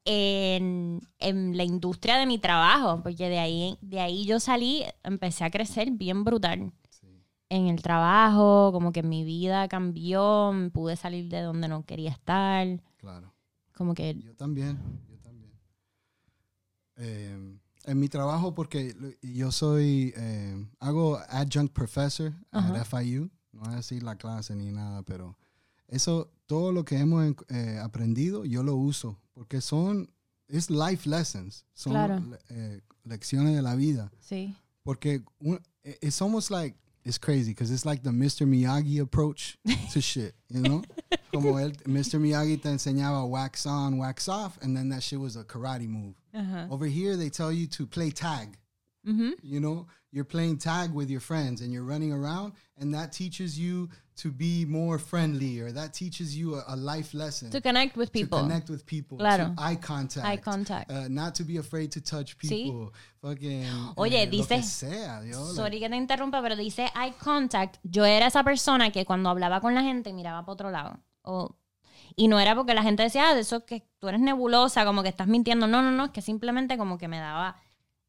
en, 0.05 1.01
en 1.19 1.57
la 1.57 1.63
industria 1.63 2.17
de 2.17 2.25
mi 2.25 2.37
trabajo, 2.39 3.01
porque 3.03 3.27
de 3.29 3.39
ahí, 3.39 3.77
de 3.81 3.99
ahí 3.99 4.25
yo 4.25 4.39
salí, 4.39 4.83
empecé 5.03 5.43
a 5.43 5.51
crecer 5.51 5.91
bien 5.91 6.23
brutal 6.23 6.71
Sí. 6.89 7.07
en 7.49 7.67
el 7.67 7.81
trabajo, 7.81 8.71
como 8.71 8.91
que 8.91 9.03
mi 9.03 9.23
vida 9.23 9.67
cambió, 9.67 10.53
pude 10.73 10.95
salir 10.95 11.27
de 11.29 11.41
donde 11.41 11.67
no 11.67 11.85
quería 11.85 12.11
estar, 12.11 12.65
Claro. 12.97 13.33
como 13.75 13.93
que 13.93 14.15
Yo 14.19 14.35
también, 14.35 14.77
yo 15.09 15.17
también. 15.19 15.51
Eh, 16.97 17.57
en 17.87 17.99
mi 17.99 18.09
trabajo, 18.09 18.53
porque 18.53 18.95
yo 19.21 19.51
soy, 19.51 20.13
eh, 20.15 20.67
hago 20.79 21.17
adjunct 21.29 21.73
professor 21.73 22.33
at 22.51 22.85
FIU, 22.85 23.31
no 23.53 23.61
voy 23.61 23.73
a 23.73 23.77
decir 23.77 24.03
la 24.03 24.15
clase 24.17 24.55
ni 24.55 24.71
nada, 24.71 25.01
pero 25.03 25.37
eso, 25.87 26.29
todo 26.45 26.71
lo 26.71 26.83
que 26.85 26.97
hemos 26.99 27.33
eh, 27.49 27.79
aprendido, 27.81 28.45
yo 28.45 28.61
lo 28.61 28.75
uso, 28.75 29.17
porque 29.33 29.61
son, 29.61 30.11
es 30.47 30.69
life 30.69 31.09
lessons, 31.09 31.65
son 31.73 31.93
Claro. 31.93 32.19
le- 32.19 32.39
eh, 32.49 32.81
lecciones 33.03 33.55
de 33.55 33.61
la 33.61 33.75
vida, 33.75 34.11
sí. 34.19 34.55
porque 34.83 35.23
un- 35.39 35.61
eh, 35.83 35.97
it's 36.01 36.21
almost 36.21 36.51
like, 36.51 36.77
it's 37.07 37.17
crazy, 37.17 37.51
because 37.51 37.71
it's 37.71 37.85
like 37.85 38.03
the 38.03 38.09
Mr. 38.09 38.45
Miyagi 38.47 38.99
approach 39.01 39.57
to 39.91 40.01
shit, 40.11 40.35
you 40.49 40.61
know? 40.61 40.83
Como 41.33 41.53
él, 41.53 41.75
Mr. 41.83 42.19
Miyagi 42.19 42.61
te 42.61 42.69
enseñaba 42.69 43.27
wax 43.27 43.65
on, 43.65 43.97
wax 43.97 44.27
off, 44.27 44.57
and 44.61 44.75
then 44.75 44.89
that 44.89 45.01
shit 45.01 45.19
was 45.19 45.35
a 45.35 45.43
karate 45.43 45.87
move. 45.87 46.15
Ajá. 46.35 46.69
Over 46.69 46.85
here, 46.85 47.15
they 47.15 47.29
tell 47.29 47.51
you 47.51 47.67
to 47.67 47.85
play 47.87 48.11
tag. 48.11 48.57
Ujú. 49.07 49.33
You 49.41 49.59
know, 49.59 49.87
you're 50.11 50.25
playing 50.25 50.57
tag 50.57 50.93
with 50.93 51.09
your 51.09 51.21
friends 51.21 51.61
and 51.61 51.71
you're 51.71 51.83
running 51.83 52.11
around, 52.11 52.53
and 52.77 52.93
that 52.93 53.11
teaches 53.13 53.57
you 53.57 53.89
to 54.17 54.29
be 54.31 54.65
more 54.67 54.97
friendly, 54.99 55.59
or 55.61 55.71
that 55.71 55.93
teaches 55.93 56.35
you 56.35 56.55
a, 56.55 56.63
a 56.67 56.75
life 56.75 57.13
lesson 57.13 57.49
To 57.51 57.61
connect 57.61 57.95
with 57.95 58.07
to 58.09 58.13
people. 58.13 58.39
connect 58.39 58.69
with 58.69 58.83
people, 58.85 59.17
Claro. 59.17 59.53
to 59.55 59.61
eye 59.61 59.75
contact, 59.77 60.25
Eye 60.25 60.37
contact. 60.41 60.91
uh, 60.91 61.07
not 61.09 61.33
to 61.35 61.43
be 61.43 61.57
afraid 61.57 61.91
to 61.91 62.01
touch 62.01 62.35
Sí. 62.41 62.65
people, 62.65 62.91
fucking, 63.21 63.65
Oye, 63.95 64.23
eh, 64.23 64.27
dice- 64.27 64.63
sea, 64.63 65.21
yo, 65.23 65.39
like- 65.43 65.55
Sorry 65.55 65.79
que 65.79 65.89
te 65.89 65.95
interrumpa, 65.95 66.41
pero 66.41 66.55
dice 66.55 66.85
eye 66.95 67.13
contact. 67.23 67.77
Yo 67.83 68.05
era 68.05 68.27
esa 68.27 68.43
persona 68.43 68.91
que 68.91 69.05
cuando 69.05 69.29
hablaba 69.29 69.61
con 69.61 69.73
la 69.75 69.83
gente 69.83 70.11
miraba 70.13 70.41
para 70.41 70.53
otro 70.53 70.71
lado. 70.71 70.99
O, 71.21 71.55
y 72.15 72.27
no 72.27 72.39
era 72.39 72.55
porque 72.55 72.73
la 72.73 72.81
gente 72.83 73.03
decía, 73.03 73.29
ah, 73.29 73.35
de 73.35 73.41
eso 73.41 73.65
que 73.65 73.85
tú 73.99 74.07
eres 74.07 74.19
nebulosa, 74.21 74.85
como 74.85 75.03
que 75.03 75.09
estás 75.09 75.27
mintiendo. 75.27 75.67
No, 75.67 75.81
no, 75.81 75.91
no, 75.91 76.05
es 76.05 76.11
que 76.11 76.21
simplemente 76.21 76.77
como 76.77 76.97
que 76.97 77.07
me 77.07 77.19
daba. 77.19 77.57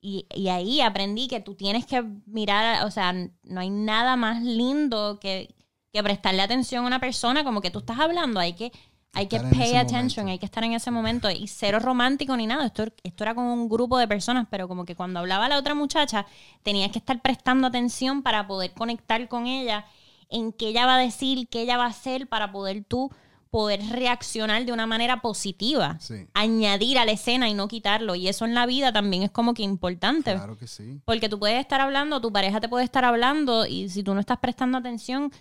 Y, 0.01 0.27
y 0.35 0.49
ahí 0.49 0.81
aprendí 0.81 1.27
que 1.27 1.41
tú 1.41 1.55
tienes 1.57 1.85
que 1.85 2.03
mirar, 2.27 2.85
o 2.87 2.91
sea, 2.93 3.13
no 3.13 3.61
hay 3.61 3.69
nada 3.69 4.15
más 4.17 4.41
lindo 4.43 5.19
que, 5.21 5.55
que 5.99 6.05
prestarle 6.05 6.43
atención 6.43 6.85
a 6.85 6.87
una 6.87 7.01
persona, 7.01 7.45
como 7.45 7.61
que 7.61 7.71
tú 7.71 7.81
estás 7.81 7.99
hablando, 7.99 8.41
hay 8.41 8.55
que, 8.55 8.73
hay 9.13 9.27
que 9.27 9.37
Estar 9.37 9.51
pay 9.53 9.75
attention, 9.75 10.25
momento. 10.25 10.31
hay 10.31 10.39
que 10.39 10.47
estar 10.47 10.65
en 10.65 10.73
ese 10.73 10.91
momento. 10.91 11.31
Y 11.31 11.49
cero 11.49 11.79
romántico 11.81 12.37
ni 12.37 12.47
nada, 12.47 12.67
esto, 12.67 12.85
esto 13.03 13.25
era 13.25 13.35
con 13.35 13.45
un 13.45 13.69
grupo 13.69 13.99
de 13.99 14.07
personas, 14.07 14.47
pero 14.51 14.69
como 14.69 14.85
que 14.85 14.95
cuando 14.95 15.21
hablaba 15.21 15.49
la 15.49 15.59
otra 15.59 15.75
muchacha, 15.75 16.27
tenías 16.63 16.93
que 16.93 16.99
estar 16.99 17.21
prestando 17.21 17.67
atención 17.67 18.23
para 18.23 18.47
poder 18.47 18.73
conectar 18.73 19.27
con 19.29 19.47
ella, 19.47 19.87
en 20.29 20.53
qué 20.53 20.69
ella 20.69 20.87
va 20.87 20.97
a 20.97 20.99
decir, 20.99 21.49
qué 21.49 21.63
ella 21.63 21.77
va 21.77 21.85
a 21.85 21.89
hacer, 21.89 22.29
para 22.29 22.53
poder 22.53 22.85
tú 22.85 23.11
poder 23.51 23.81
reaccionar 23.91 24.65
de 24.65 24.73
una 24.73 24.87
manera 24.87 25.21
positiva. 25.21 25.97
Sí. 26.01 26.27
Añadir 26.35 26.99
a 26.99 27.05
la 27.05 27.13
escena 27.13 27.49
y 27.49 27.55
no 27.55 27.69
quitarlo. 27.69 28.15
Y 28.15 28.29
eso 28.29 28.45
en 28.45 28.55
la 28.55 28.67
vida 28.67 28.93
también 28.93 29.23
es 29.23 29.31
como 29.31 29.55
que 29.55 29.63
importante. 29.63 30.35
Claro 30.35 30.59
que 30.59 30.67
sí. 30.67 31.01
Porque 31.05 31.29
tú 31.29 31.39
puedes 31.39 31.59
estar 31.59 31.81
hablando, 31.81 32.21
tu 32.21 32.33
pareja 32.33 32.61
te 32.61 32.69
puede 32.69 32.85
estar 32.85 33.05
hablando 33.05 33.67
y 33.67 33.89
si 33.89 34.03
tú 34.03 34.15
no 34.15 34.21
estás 34.21 34.39
prestando 34.39 34.79
atención, 34.79 35.33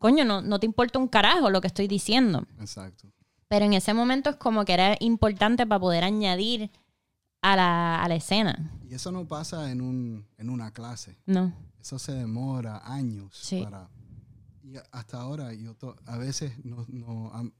coño, 0.00 0.24
no, 0.24 0.42
no 0.42 0.58
te 0.58 0.66
importa 0.66 0.98
un 0.98 1.06
carajo 1.06 1.48
lo 1.50 1.60
que 1.60 1.68
estoy 1.68 1.86
diciendo. 1.86 2.46
Exacto. 2.58 3.06
Pero 3.46 3.66
en 3.66 3.74
ese 3.74 3.94
momento 3.94 4.30
es 4.30 4.36
como 4.36 4.64
que 4.64 4.72
era 4.74 4.96
importante 5.00 5.66
para 5.66 5.78
poder 5.78 6.02
añadir 6.02 6.70
a 7.42 7.54
la, 7.54 8.02
a 8.02 8.08
la 8.08 8.14
escena. 8.16 8.72
Y 8.88 8.94
eso 8.94 9.12
no 9.12 9.28
pasa 9.28 9.70
en, 9.70 9.80
un, 9.80 10.26
en 10.38 10.50
una 10.50 10.72
clase. 10.72 11.16
No. 11.26 11.52
Eso 11.80 11.98
se 11.98 12.12
demora 12.12 12.82
años 12.84 13.36
Sí. 13.36 13.62
para... 13.62 13.88
Y 14.62 14.74
hasta 14.92 15.20
ahora 15.20 15.52
yo 15.54 15.74
to- 15.74 15.96
a 16.06 16.16
veces 16.18 16.52
no... 16.64 16.84
no 16.88 17.30
am- 17.32 17.52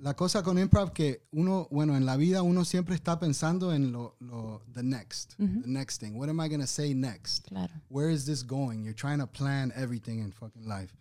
la 0.00 0.14
cosa 0.14 0.44
con 0.44 0.58
improv 0.60 0.92
que 0.92 1.26
uno, 1.32 1.66
bueno, 1.72 1.96
en 1.96 2.06
la 2.06 2.16
vida 2.16 2.42
uno 2.42 2.64
siempre 2.64 2.94
está 2.94 3.18
pensando 3.18 3.72
en 3.74 3.90
lo, 3.90 4.14
lo 4.20 4.62
the 4.72 4.82
next, 4.84 5.32
Ujú. 5.40 5.62
the 5.62 5.68
next 5.68 6.00
thing. 6.00 6.12
What 6.14 6.28
am 6.28 6.38
I 6.40 6.48
going 6.48 6.60
to 6.60 6.68
say 6.68 6.94
next? 6.94 7.48
Claro. 7.48 7.72
Where 7.88 8.12
is 8.14 8.24
this 8.24 8.44
going? 8.46 8.84
You're 8.84 8.94
trying 8.94 9.18
to 9.18 9.26
plan 9.26 9.72
everything 9.74 10.20
in 10.20 10.30
fucking 10.30 10.66
life. 10.68 10.94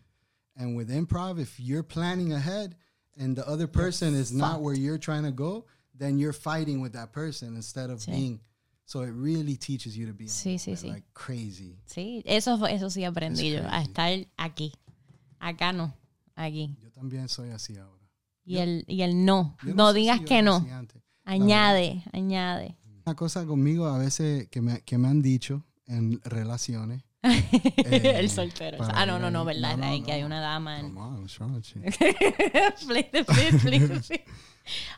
And 0.58 0.76
with 0.76 0.90
improv, 0.90 1.40
if 1.40 1.60
you're 1.60 1.84
planning 1.84 2.34
ahead 2.34 2.76
and 3.16 3.36
the 3.36 3.48
other 3.48 3.68
person 3.68 4.16
is 4.16 4.32
not 4.32 4.62
where 4.62 4.74
you're 4.76 4.98
trying 4.98 5.24
to 5.24 5.32
go, 5.32 5.66
then 5.94 6.18
you're 6.18 6.34
fighting 6.34 6.82
with 6.82 6.94
that 6.94 7.12
person 7.12 7.56
instead 7.56 7.90
of 7.90 8.00
Sí. 8.00 8.12
being. 8.12 8.40
So 8.86 9.02
it 9.02 9.12
really 9.12 9.56
teaches 9.58 9.96
you 9.98 10.08
to 10.08 10.14
be 10.14 10.26
Sí, 10.28 10.58
sí, 10.58 10.76
sí. 10.76 10.88
like 10.90 11.04
crazy. 11.14 11.78
Sí, 11.86 12.24
eso, 12.26 12.56
eso 12.68 12.90
sí 12.90 13.04
aprendí 13.04 13.52
yo, 13.52 13.62
a 13.70 13.82
estar 13.84 14.26
aquí. 14.38 14.74
Acá 15.40 15.74
no, 15.74 15.94
aquí. 16.36 16.76
Yo 16.82 16.90
también 16.92 17.28
soy 17.28 17.50
así 17.52 17.78
ahora. 17.78 17.94
Y 18.46 18.58
el, 18.60 18.86
y 18.88 19.02
el 19.02 19.26
no. 19.26 19.58
Yo 19.66 19.74
no 19.76 19.92
digas 19.94 20.20
si 20.20 20.26
que 20.26 20.42
no. 20.42 20.66
Añade, 21.26 22.04
añade. 22.14 22.78
Una 23.06 23.16
cosa 23.16 23.46
conmigo 23.46 23.86
a 23.88 23.98
veces 23.98 24.48
que 24.50 24.62
me, 24.62 24.82
que 24.82 24.98
me 24.98 25.08
han 25.10 25.22
dicho 25.22 25.66
en 25.86 26.22
relaciones. 26.24 27.04
Eh, 27.31 28.13
el 28.19 28.29
soltero. 28.29 28.77
Ah, 28.93 29.05
no, 29.05 29.19
no, 29.19 29.29
no. 29.31 29.46
¿verdad? 29.46 29.72
No, 29.77 29.86
no, 29.86 29.91
Hay 29.91 30.01
que 30.01 30.12
hay 30.13 30.24
una 30.24 30.39
dama. 30.41 30.79
en- 30.79 30.98
on. 30.98 31.27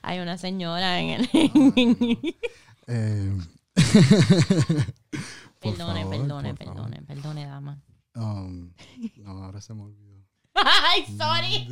Hay 0.02 0.20
una 0.20 0.38
señora 0.38 1.00
en 1.00 1.10
el. 1.12 1.30
Eh, 2.92 3.38
por 5.60 5.76
perdone, 5.76 6.02
favor, 6.02 6.18
perdone, 6.18 6.56
perdone, 6.56 7.02
perdone, 7.04 7.46
dama. 7.46 7.80
Um, 8.16 8.74
no, 9.18 9.44
ahora 9.44 9.62
se 9.62 9.76
me 9.76 9.84
olvidó. 9.84 10.26
Ay, 10.56 11.06
sorry. 11.16 11.68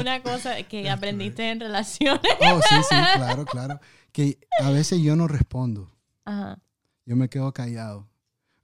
Una 0.00 0.22
cosa 0.22 0.62
que 0.62 0.88
aprendiste 0.88 1.50
en 1.50 1.60
relaciones. 1.60 2.22
Oh, 2.40 2.58
sí, 2.66 2.74
sí, 2.88 2.96
claro, 3.16 3.44
claro. 3.44 3.80
Que 4.12 4.38
a 4.62 4.70
veces 4.70 5.02
yo 5.02 5.14
no 5.14 5.28
respondo. 5.28 5.92
Ajá. 6.24 6.58
Yo 7.04 7.14
me 7.14 7.28
quedo 7.28 7.52
callado. 7.52 8.08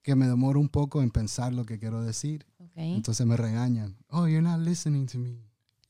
Que 0.05 0.15
me 0.15 0.27
demoro 0.27 0.61
un 0.61 0.69
poco 0.69 1.01
en 1.01 1.11
pensar 1.11 1.55
lo 1.55 1.65
que 1.65 1.79
quiero 1.79 2.05
decir. 2.05 2.45
Ok. 2.59 2.73
Entonces 2.77 3.27
me 3.27 3.37
regañan. 3.39 3.97
Oh, 4.11 4.27
you're 4.27 4.43
not 4.43 4.61
listening 4.61 5.07
to 5.07 5.17
me. 5.19 5.41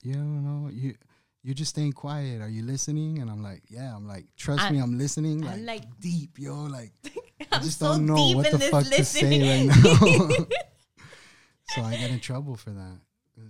You 0.03 0.15
don't 0.15 0.45
know. 0.45 0.71
You, 0.71 0.95
you're 1.43 1.57
just 1.57 1.71
staying 1.71 1.95
quiet. 1.95 2.41
Are 2.41 2.49
you 2.49 2.63
listening? 2.63 3.19
And 3.19 3.29
I'm 3.29 3.43
like, 3.43 3.65
yeah. 3.69 3.93
I'm 3.93 4.07
like, 4.07 4.27
trust 4.37 4.63
I- 4.63 4.71
me, 4.71 4.79
I'm 4.79 4.97
listening. 4.97 5.41
Like, 5.41 5.55
I'm 5.55 5.67
like- 5.67 6.01
deep, 6.01 6.39
yo. 6.39 6.55
Like, 6.55 6.93
I 7.41 7.57
I'm 7.57 7.63
just 7.63 7.81
so 7.81 7.87
don't 7.89 8.07
know 8.07 8.31
what 8.37 8.53
the 8.53 8.57
this 8.57 8.71
fuck 8.71 8.85
to 8.85 9.05
say 9.05 9.67
right 9.67 9.67
now. 9.67 10.29
so 11.75 11.83
I 11.83 11.97
get 11.97 12.13
in 12.13 12.21
trouble 12.21 12.57
for 12.57 12.71
that. 12.71 13.01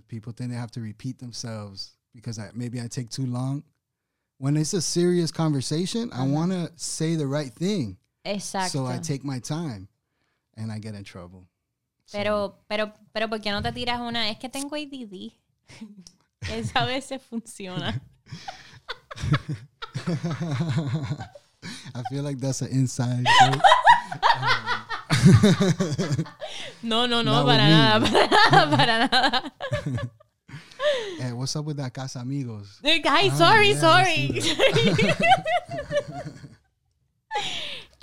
People 0.07 0.33
think 0.33 0.49
they 0.49 0.57
have 0.57 0.71
to 0.71 0.81
repeat 0.81 1.19
themselves 1.19 1.91
because 2.13 2.39
I, 2.39 2.49
maybe 2.55 2.81
I 2.81 2.87
take 2.87 3.11
too 3.11 3.27
long. 3.27 3.63
When 4.39 4.57
it's 4.57 4.73
a 4.73 4.81
serious 4.81 5.31
conversation, 5.31 6.09
I 6.11 6.25
want 6.25 6.51
to 6.53 6.71
say 6.75 7.15
the 7.15 7.27
right 7.27 7.53
thing. 7.53 7.97
Exacto. 8.25 8.69
So 8.69 8.85
I 8.87 8.97
take 8.97 9.23
my 9.23 9.37
time 9.37 9.87
and 10.57 10.71
I 10.71 10.79
get 10.79 10.95
in 10.95 11.03
trouble. 11.03 11.47
So- 12.05 12.17
Pero, 12.17 12.59
pero, 12.67 12.93
pero, 13.11 13.29
¿por 13.29 13.41
qué 13.41 13.51
no 13.51 13.61
te 13.61 13.71
tiras 13.71 13.99
una? 13.99 14.29
Es 14.29 14.37
que 14.37 14.49
tengo 14.49 14.75
ADD. 14.75 15.33
Esa 16.51 16.81
a 16.81 16.85
veces 16.85 17.21
funciona. 17.21 18.01
I 21.95 22.03
feel 22.09 22.23
like 22.23 22.39
that's 22.39 22.61
an 22.61 22.69
inside 22.71 23.25
joke. 23.39 23.61
No, 26.83 27.07
no, 27.07 27.23
no, 27.23 27.31
Not 27.43 27.45
para 27.47 27.67
nada, 27.67 28.05
para 28.05 28.27
nada, 28.27 28.77
para 28.77 29.07
nada. 29.07 29.53
Hey, 31.19 31.31
what's 31.33 31.55
up 31.55 31.65
with 31.65 31.77
that 31.77 31.91
casa 31.93 32.19
amigos? 32.19 32.79
Ay, 32.83 33.01
Ah, 33.31 33.35
sorry, 33.35 33.69
yeah, 33.71 33.79
sorry. 33.79 34.41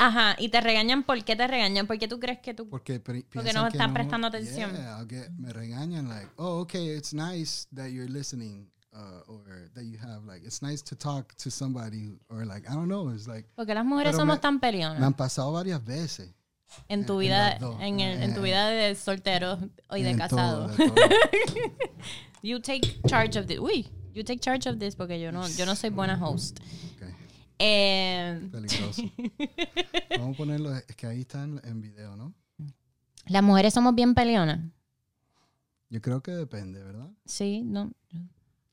Ajá, 0.07 0.37
y 0.39 0.49
te 0.49 0.61
regañan, 0.61 1.05
¿por 1.05 1.23
qué 1.25 1.37
te 1.37 1.47
regañan? 1.47 1.87
¿Por 1.87 1.99
qué 1.99 2.09
tú 2.09 2.19
crees 2.19 2.41
que 2.41 2.55
tú... 2.55 2.69
Porque, 2.69 2.99
Porque 3.01 3.53
no 3.53 3.67
están 3.69 3.95
prestando 3.95 4.27
atención. 4.27 4.73
Yeah, 4.73 4.99
I'll 4.99 5.07
get, 5.09 5.31
me 5.39 5.53
regañan 5.53 6.09
like, 6.09 6.29
oh, 6.37 6.61
okay, 6.63 6.97
it's 6.97 7.13
nice 7.15 7.67
that 7.75 7.89
you're 7.91 8.09
listening, 8.11 8.69
uh, 8.93 9.23
or 9.29 9.71
that 9.75 9.85
you 9.85 9.99
have 9.99 10.25
like, 10.27 10.45
it's 10.45 10.61
nice 10.63 10.83
to 10.83 10.97
talk 10.97 11.35
to 11.37 11.51
somebody, 11.51 12.19
or 12.29 12.45
like, 12.45 12.69
I 12.69 12.75
don't 12.75 12.89
know, 12.89 13.11
it's 13.15 13.29
like, 13.29 13.47
Porque 13.55 13.75
las 13.75 13.85
mujeres 13.85 14.17
somos 14.17 14.37
me- 14.37 14.41
tan 14.41 14.55
me 14.55 14.61
peleonas 14.61 15.01
han 15.03 15.15
pasado 15.15 15.53
varias 15.53 15.85
veces. 15.85 16.35
en 16.89 17.05
tu 17.07 17.15
en 17.15 17.19
vida, 17.21 17.59
dos. 17.61 17.77
en, 17.81 18.01
el- 18.01 18.23
en 18.23 18.35
tu 18.35 18.41
vida 18.43 18.69
de 18.71 18.95
soltero 18.97 19.59
y 19.95 20.03
de 20.03 20.11
En 20.11 20.19
casado. 20.19 20.67
todo, 20.69 20.77
de 20.77 20.89
todo. 20.91 20.97
You 22.43 22.59
take 22.59 22.81
charge 23.07 23.37
of 23.39 23.47
this. 23.47 23.59
Uy, 23.61 23.87
you 24.13 24.25
take 24.25 24.41
charge 24.41 24.67
of 24.69 24.79
this 24.81 24.97
porque 24.97 25.21
yo 25.21 25.31
no, 25.31 25.47
yo 25.49 25.65
no 25.65 25.77
soy 25.77 25.91
buena 25.91 26.17
host. 26.21 26.59
Eh, 27.59 28.49
peligroso. 28.51 29.03
Vamos 30.19 30.35
a 30.35 30.37
ponerlo, 30.39 30.75
es 30.77 30.85
que 30.97 31.07
ahí 31.07 31.21
está 31.21 31.45
en, 31.45 31.61
en 31.65 31.81
video, 31.81 32.17
¿no? 32.17 32.33
las 33.27 33.43
mujeres 33.43 33.73
somos 33.73 33.95
bien 33.95 34.15
peleonas. 34.15 34.59
Yo 35.91 36.01
creo 36.01 36.23
que 36.23 36.33
depende, 36.33 36.83
¿verdad? 36.83 37.09
Sí, 37.25 37.63
no. 37.65 37.93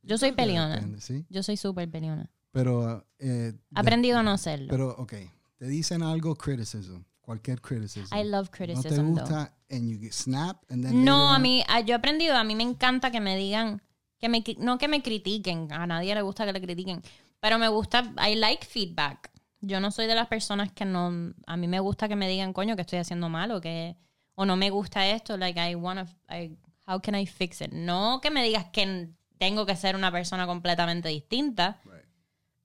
Yo 0.02 0.18
soy 0.18 0.32
peleona. 0.32 0.76
depende, 0.76 1.02
sí. 1.02 1.26
Yo 1.30 1.44
soy 1.44 1.56
súper 1.58 1.90
peleona. 1.90 2.30
Pero, 2.52 3.06
eh, 3.20 3.26
He 3.28 3.52
de- 3.52 3.60
aprendido 3.76 4.18
a 4.18 4.24
no 4.24 4.38
serlo. 4.38 4.68
pero, 4.70 4.90
ok, 4.98 5.14
te 5.58 5.68
dicen 5.68 6.02
algo, 6.02 6.36
criticism, 6.36 7.02
cualquier 7.22 7.62
criticism. 7.62 8.12
I 8.16 8.24
love 8.24 8.46
no 8.46 8.52
te 8.52 8.58
criticism, 8.58 8.96
though. 8.96 9.20
gusta, 9.22 9.54
and 9.70 9.88
you 9.88 10.10
snap, 10.12 10.64
and 10.72 10.84
then 10.84 11.04
No, 11.06 11.32
a 11.32 11.38
mí, 11.38 11.64
a- 11.68 11.82
yo 11.82 11.94
he 11.94 11.98
aprendido, 11.98 12.36
a 12.36 12.44
mí 12.44 12.56
me 12.56 12.64
encanta 12.64 13.12
que 13.12 13.20
me 13.20 13.38
digan, 13.38 13.82
que 14.18 14.30
me, 14.30 14.44
no 14.58 14.78
que 14.80 14.88
me 14.88 15.04
critiquen, 15.04 15.72
a 15.72 15.86
nadie 15.86 16.16
le 16.16 16.22
gusta 16.24 16.46
que 16.46 16.54
le 16.54 16.62
critiquen, 16.62 17.02
pero 17.40 17.58
me 17.58 17.68
gusta, 17.68 18.14
I 18.26 18.36
like 18.36 18.66
feedback. 18.66 19.32
Yo 19.62 19.80
no 19.80 19.92
soy 19.92 20.08
de 20.08 20.16
las 20.16 20.28
personas 20.28 20.72
que 20.72 20.86
no, 20.86 21.34
a 21.46 21.58
mí 21.58 21.68
me 21.68 21.80
gusta 21.80 22.08
que 22.08 22.16
me 22.16 22.30
digan, 22.30 22.54
coño, 22.54 22.76
que 22.76 22.82
estoy 22.84 23.00
haciendo 23.00 23.28
mal 23.30 23.52
o 23.52 23.60
que, 23.62 23.98
o 24.36 24.46
no 24.46 24.56
me 24.56 24.70
gusta 24.70 25.06
esto, 25.08 25.36
like 25.38 25.60
I 25.60 25.76
wanna, 25.76 26.06
I, 26.30 26.58
how 26.88 27.02
can 27.02 27.16
I 27.16 27.26
fix 27.26 27.62
it? 27.62 27.72
No 27.74 28.20
que 28.22 28.32
me 28.32 28.44
digas 28.44 28.66
que 28.72 29.10
tengo 29.38 29.66
que 29.66 29.76
ser 29.76 29.96
una 29.96 30.12
persona 30.12 30.48
completamente 30.48 31.10
distinta, 31.10 31.80
Right. 31.84 32.06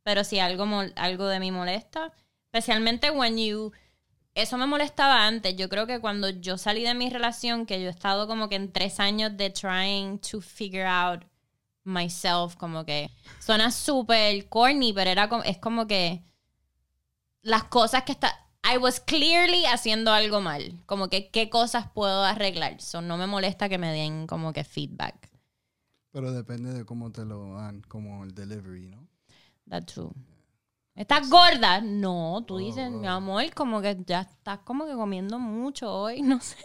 pero 0.02 0.22
si 0.24 0.38
algo, 0.38 0.66
algo 0.96 1.26
de 1.26 1.40
mí 1.40 1.50
molesta, 1.50 2.12
especialmente 2.52 3.10
when 3.10 3.36
you... 3.38 3.72
Eso 4.36 4.58
me 4.58 4.66
molestaba 4.66 5.28
antes. 5.28 5.54
Yo 5.54 5.68
creo 5.68 5.86
que 5.86 6.00
cuando 6.00 6.28
yo 6.28 6.58
salí 6.58 6.82
de 6.82 6.94
mi 6.94 7.08
relación, 7.08 7.66
que 7.66 7.80
yo 7.80 7.86
he 7.86 7.90
estado 7.90 8.26
como 8.26 8.48
que 8.48 8.56
en 8.56 8.72
tres 8.72 8.98
años 8.98 9.36
de 9.36 9.50
trying 9.50 10.18
to 10.18 10.40
figure 10.40 10.84
out 10.86 11.22
myself, 11.84 12.56
como 12.56 12.84
que 12.84 13.10
suena 13.38 13.70
súper 13.70 14.48
corny, 14.48 14.92
pero 14.92 15.10
era 15.10 15.28
como, 15.28 15.42
es 15.44 15.58
como 15.58 15.86
que 15.86 16.22
las 17.42 17.64
cosas 17.64 18.02
que 18.04 18.12
está... 18.12 18.32
I 18.64 18.78
was 18.78 18.98
clearly 18.98 19.66
haciendo 19.66 20.10
algo 20.10 20.40
mal. 20.40 20.82
Como 20.86 21.10
que 21.10 21.30
qué 21.30 21.50
cosas 21.50 21.86
puedo 21.92 22.24
arreglar. 22.24 22.80
So, 22.80 23.02
no 23.02 23.18
me 23.18 23.26
molesta 23.26 23.68
que 23.68 23.76
me 23.76 23.92
den 23.92 24.26
como 24.26 24.54
que 24.54 24.64
feedback. 24.64 25.30
Pero 26.12 26.32
depende 26.32 26.72
de 26.72 26.86
cómo 26.86 27.12
te 27.12 27.26
lo 27.26 27.54
dan, 27.54 27.82
como 27.82 28.24
el 28.24 28.34
delivery, 28.34 28.86
¿no? 28.86 29.06
That's 29.68 29.92
true. 29.92 30.12
¿Estás 30.94 31.28
gorda? 31.28 31.80
No, 31.80 32.44
tú 32.46 32.58
dices, 32.58 32.88
mi 32.90 33.06
amor, 33.08 33.52
como 33.52 33.80
que 33.82 33.96
ya 34.06 34.20
estás 34.20 34.60
como 34.60 34.86
que 34.86 34.92
comiendo 34.92 35.38
mucho 35.40 35.92
hoy, 35.92 36.22
no 36.22 36.40
sé. 36.40 36.56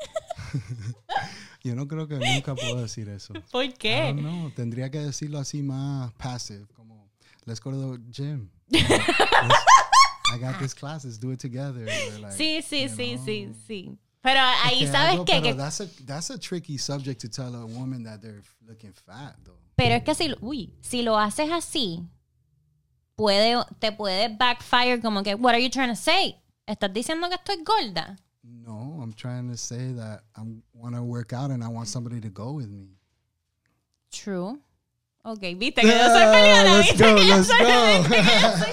Yo 1.64 1.76
no 1.76 1.88
creo 1.88 2.08
que 2.08 2.16
nunca 2.20 2.54
puedo 2.56 2.82
decir 2.82 3.10
eso. 3.10 3.34
¿Por 3.52 3.74
qué? 3.74 4.14
know. 4.16 4.52
Tendría 4.52 4.90
que 4.92 5.00
decirlo 5.00 5.40
así 5.40 5.64
más 5.64 6.14
passive, 6.14 6.68
como 6.76 7.10
let's 7.46 7.60
go 7.60 7.72
to 7.72 7.98
the 7.98 8.04
gym. 8.12 8.50
I 8.72 10.38
got 10.40 10.60
this 10.60 10.76
class, 10.76 11.06
let's 11.06 11.20
do 11.20 11.32
it 11.32 11.40
together. 11.42 11.86
like, 12.22 12.34
Sí, 12.38 12.62
sí, 12.62 12.88
sí, 12.88 13.16
know. 13.16 13.26
sí, 13.26 13.50
sí. 13.68 13.98
Pero 14.22 14.40
ahí, 14.64 14.80
Que 14.82 14.88
¿sabes 14.88 15.14
algo- 15.14 15.26
qué? 15.26 15.40
Pero 15.42 15.44
Que- 15.44 15.54
that's 15.56 15.82
a 15.82 15.88
that's 16.06 16.30
a 16.30 16.38
tricky 16.38 16.78
subject 16.78 17.20
to 17.22 17.30
tell 17.30 17.56
a 17.56 17.66
woman 17.66 18.04
that 18.04 18.20
they're 18.20 18.44
looking 18.68 18.94
fat, 18.94 19.36
though. 19.44 19.58
pero 19.76 19.96
es 19.96 20.04
que 20.04 20.14
si, 20.14 20.36
uy, 20.42 20.72
si 20.82 21.02
lo 21.02 21.18
haces 21.18 21.50
así, 21.52 22.06
puede, 23.20 23.62
te 23.80 23.92
puede 23.92 24.30
backfire 24.30 25.02
como 25.02 25.24
que, 25.24 25.36
what 25.36 25.54
are 25.54 25.62
you 25.62 25.70
trying 25.70 25.90
to 25.90 25.96
say? 25.96 26.38
¿Estás 26.66 26.94
diciendo 26.94 27.28
que 27.28 27.36
estoy 27.36 27.64
gorda? 27.66 28.18
No, 28.42 29.02
I'm 29.02 29.14
trying 29.14 29.50
to 29.50 29.58
say 29.58 29.94
that 29.94 30.24
I 30.38 30.42
want 30.74 30.96
to 30.96 31.04
work 31.04 31.34
out 31.34 31.52
and 31.52 31.62
I 31.62 31.68
want 31.68 31.90
somebody 31.90 32.22
to 32.22 32.30
go 32.30 32.54
with 32.54 32.70
me. 32.70 32.96
True. 34.10 34.60
Ok, 35.24 35.42
viste 35.58 35.82
que 35.82 35.90
yo 35.90 36.08
soy 36.08 36.26
peleona, 36.32 36.78
let's 36.78 36.92
viste 36.92 37.04
go, 37.04 37.16
que 37.16 37.28
yo 37.28 37.36
que 37.36 37.44
soy 37.44 37.58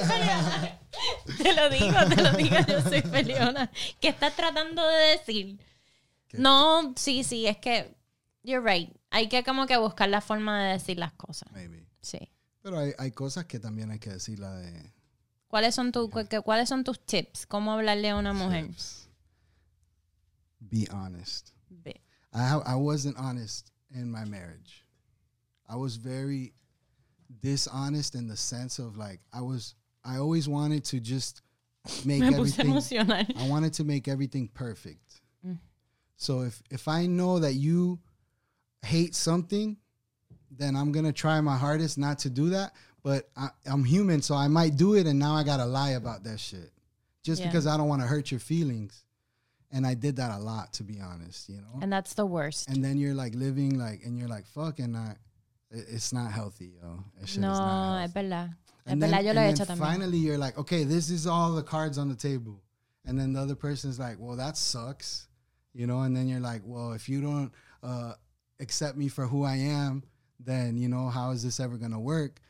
peleona. 0.08 0.78
Te 1.42 1.52
lo 1.52 1.68
digo, 1.68 2.14
te 2.14 2.22
lo 2.22 2.32
digo, 2.32 2.56
yo 2.68 2.80
soy 2.82 3.02
peleona. 3.02 3.70
¿Qué 4.00 4.08
estás 4.08 4.36
tratando 4.36 4.86
de 4.86 5.18
decir? 5.18 5.58
¿Qué? 6.28 6.38
No, 6.38 6.94
sí, 6.96 7.24
sí, 7.24 7.46
es 7.48 7.58
que 7.58 7.96
you're 8.44 8.62
right. 8.64 8.90
Hay 9.10 9.28
que 9.28 9.42
como 9.42 9.66
que 9.66 9.76
buscar 9.76 10.08
la 10.08 10.20
forma 10.20 10.62
de 10.62 10.72
decir 10.74 10.98
las 10.98 11.12
cosas. 11.12 11.50
Maybe. 11.52 11.84
Sí. 12.00 12.30
Pero 12.66 12.80
hay, 12.80 12.92
hay 12.98 13.12
cosas 13.12 13.44
que 13.44 13.60
también 13.60 13.92
hay 13.92 14.00
que 14.00 14.10
decirla 14.10 14.52
de... 14.56 14.92
¿Cuáles 15.46 15.72
son, 15.72 15.92
tu, 15.92 16.10
cu- 16.10 16.26
que- 16.28 16.40
¿Cuáles 16.40 16.68
son 16.68 16.82
tus 16.82 16.98
tips? 17.06 17.46
¿Cómo 17.46 17.70
hablarle 17.72 18.10
a 18.10 18.16
una 18.16 18.32
mujer? 18.32 18.66
tips. 18.66 19.08
Be 20.58 20.88
honest. 20.90 21.50
Ve. 21.70 22.02
I 22.32 22.56
I 22.66 22.74
wasn't 22.74 23.16
honest 23.18 23.70
in 23.94 24.10
my 24.10 24.24
marriage. 24.24 24.84
I 25.68 25.76
was 25.76 25.94
very 25.96 26.54
dishonest 27.40 28.16
in 28.16 28.26
the 28.26 28.36
sense 28.36 28.80
of 28.82 28.96
like 28.96 29.20
I 29.32 29.42
was 29.42 29.76
I 30.04 30.16
always 30.18 30.48
wanted 30.48 30.82
to 30.86 30.98
just 30.98 31.42
make 32.04 32.24
everything 32.24 32.66
emocional. 32.66 33.24
I 33.36 33.48
wanted 33.48 33.74
to 33.74 33.84
make 33.84 34.08
everything 34.08 34.48
perfect. 34.48 35.20
Mm. 35.46 35.60
So 36.16 36.42
if 36.42 36.60
if 36.68 36.88
I 36.88 37.06
know 37.06 37.38
that 37.38 37.54
you 37.54 38.00
hate 38.82 39.14
something, 39.14 39.76
then 40.58 40.76
I'm 40.76 40.92
gonna 40.92 41.12
try 41.12 41.40
my 41.40 41.56
hardest 41.56 41.98
not 41.98 42.18
to 42.20 42.30
do 42.30 42.50
that. 42.50 42.72
But 43.02 43.28
I, 43.36 43.50
I'm 43.66 43.84
human, 43.84 44.20
so 44.20 44.34
I 44.34 44.48
might 44.48 44.76
do 44.76 44.94
it, 44.94 45.06
and 45.06 45.18
now 45.18 45.34
I 45.34 45.44
gotta 45.44 45.64
lie 45.66 45.90
about 45.90 46.24
that 46.24 46.40
shit 46.40 46.72
just 47.22 47.40
Yeah. 47.40 47.48
because 47.48 47.66
I 47.66 47.76
don't 47.76 47.88
want 47.88 48.02
to 48.02 48.08
hurt 48.08 48.30
your 48.30 48.40
feelings. 48.40 49.04
And 49.72 49.84
I 49.86 49.94
did 49.94 50.16
that 50.16 50.30
a 50.30 50.38
lot, 50.38 50.72
to 50.74 50.84
be 50.84 51.00
honest. 51.00 51.48
You 51.48 51.56
know. 51.56 51.80
And 51.82 51.92
that's 51.92 52.14
the 52.14 52.24
worst. 52.26 52.68
and 52.68 52.84
then 52.84 52.98
you're 52.98 53.14
like 53.14 53.34
living 53.34 53.78
like, 53.78 54.02
and 54.04 54.16
you're 54.18 54.28
like, 54.28 54.46
fuck, 54.46 54.78
and 54.78 54.96
I, 54.96 55.16
it- 55.70 55.86
it's 55.88 56.12
not 56.12 56.30
healthy, 56.32 56.72
yo. 56.82 57.04
No, 57.38 57.96
es 58.02 58.12
verdad. 58.12 58.54
And 58.86 59.02
then, 59.02 59.10
yo 59.24 59.32
lo 59.32 59.40
he 59.42 59.48
and 59.48 59.58
hecho 59.58 59.64
then 59.66 59.76
también. 59.76 59.78
finally 59.80 60.18
you're 60.18 60.38
like, 60.38 60.56
okay, 60.56 60.84
this 60.84 61.10
is 61.10 61.26
all 61.26 61.52
the 61.52 61.62
cards 61.64 61.98
on 61.98 62.08
the 62.08 62.14
table. 62.14 62.62
And 63.04 63.18
then 63.18 63.32
the 63.32 63.40
other 63.40 63.56
person's 63.56 63.98
like, 63.98 64.16
well, 64.20 64.36
that 64.36 64.56
sucks. 64.56 65.26
You 65.74 65.86
know, 65.86 66.02
and 66.02 66.16
then 66.16 66.28
you're 66.28 66.40
like, 66.40 66.62
well, 66.64 66.92
if 66.92 67.08
you 67.08 67.20
don't 67.20 67.52
uh, 67.82 68.12
accept 68.60 68.96
me 68.96 69.08
for 69.08 69.26
who 69.26 69.42
I 69.44 69.56
am, 69.56 70.04
then, 70.44 70.78
you 70.78 70.88
know, 70.88 71.08
how 71.10 71.32
is 71.32 71.42
this 71.42 71.60
ever 71.60 71.78
to 71.78 71.98
work? 71.98 72.40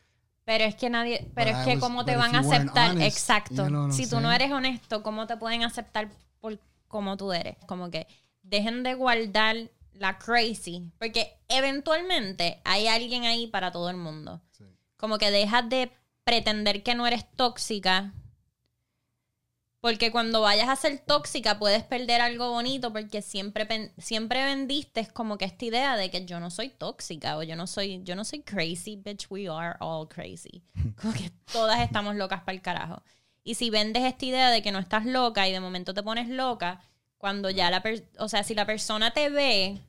Pero 0.45 0.63
es 0.63 0.75
que 0.75 0.89
nadie, 0.89 1.29
pero 1.35 1.51
But 1.51 1.59
es 1.59 1.65
que 1.65 1.73
was- 1.75 1.79
cómo 1.81 2.05
te 2.05 2.15
van 2.15 2.33
a 2.35 2.39
aceptar, 2.39 2.91
honest, 2.91 3.17
exacto. 3.17 3.63
you 3.63 3.67
know 3.69 3.91
si 3.91 4.07
tú 4.07 4.19
no 4.21 4.31
eres 4.31 4.51
honesto, 4.51 5.03
¿cómo 5.03 5.27
te 5.27 5.35
pueden 5.35 5.63
aceptar 5.63 6.09
por 6.39 6.57
cómo 6.87 7.17
tú 7.17 7.33
eres? 7.33 7.57
Como 7.67 7.89
que 7.91 8.07
dejen 8.43 8.83
de 8.83 8.93
guardar 8.93 9.57
la 9.93 10.17
crazy, 10.19 10.89
porque 10.99 11.37
eventualmente 11.49 12.61
hay 12.63 12.87
alguien 12.87 13.23
ahí 13.25 13.47
para 13.47 13.71
todo 13.71 13.89
el 13.89 13.97
mundo. 13.97 14.41
Sí. 14.51 14.63
Como 14.95 15.17
que 15.17 15.31
dejas 15.31 15.67
de 15.69 15.91
pretender 16.23 16.81
que 16.83 16.95
no 16.95 17.05
eres 17.07 17.25
tóxica. 17.35 18.13
Porque 19.87 20.11
cuando 20.11 20.41
vayas 20.41 20.67
a 20.67 20.75
ser 20.75 20.99
tóxica 20.99 21.57
puedes 21.59 21.81
perder 21.81 22.19
algo 22.19 22.51
bonito 22.51 22.91
porque 22.91 23.21
siempre, 23.21 23.93
siempre 23.97 24.43
vendiste 24.43 25.07
como 25.13 25.37
que 25.37 25.45
esta 25.45 25.63
idea 25.63 25.95
de 25.95 26.11
que 26.11 26.25
yo 26.25 26.41
no 26.41 26.51
soy 26.51 26.67
tóxica 26.71 27.37
o 27.37 27.43
yo 27.43 27.55
no 27.55 27.67
soy, 27.67 28.03
yo 28.03 28.13
no 28.17 28.25
soy 28.25 28.41
crazy, 28.41 28.97
bitch, 28.97 29.27
we 29.29 29.47
are 29.47 29.77
all 29.79 30.05
crazy. 30.09 30.61
Como 31.01 31.13
que 31.13 31.31
todas 31.53 31.79
estamos 31.79 32.17
locas 32.17 32.41
para 32.41 32.51
el 32.57 32.61
carajo. 32.61 33.01
Y 33.45 33.55
si 33.55 33.69
vendes 33.69 34.03
esta 34.03 34.25
idea 34.25 34.51
de 34.51 34.61
que 34.61 34.73
no 34.73 34.79
estás 34.79 35.05
loca 35.05 35.47
y 35.47 35.53
de 35.53 35.61
momento 35.61 35.93
te 35.93 36.03
pones 36.03 36.27
loca, 36.27 36.81
cuando 37.17 37.49
ya 37.49 37.71
la 37.71 37.81
per- 37.81 38.09
o 38.19 38.27
sea, 38.27 38.43
si 38.43 38.55
la 38.55 38.65
persona 38.65 39.13
te 39.13 39.29
ve 39.29 39.81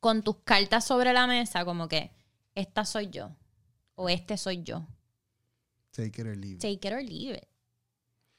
con 0.00 0.24
tus 0.24 0.38
cartas 0.38 0.84
sobre 0.84 1.12
la 1.12 1.28
mesa, 1.28 1.64
como 1.64 1.86
que 1.86 2.10
esta 2.56 2.84
soy 2.84 3.10
yo 3.10 3.30
o 3.94 4.08
este 4.08 4.36
soy 4.36 4.64
yo. 4.64 4.84
Take 5.92 6.20
it 6.20 6.26
or 6.26 6.36
leave 6.36 6.54
it. 6.54 6.60
Take 6.60 6.88
it 6.88 6.92
or 6.94 7.02
leave 7.02 7.36
it. 7.36 7.48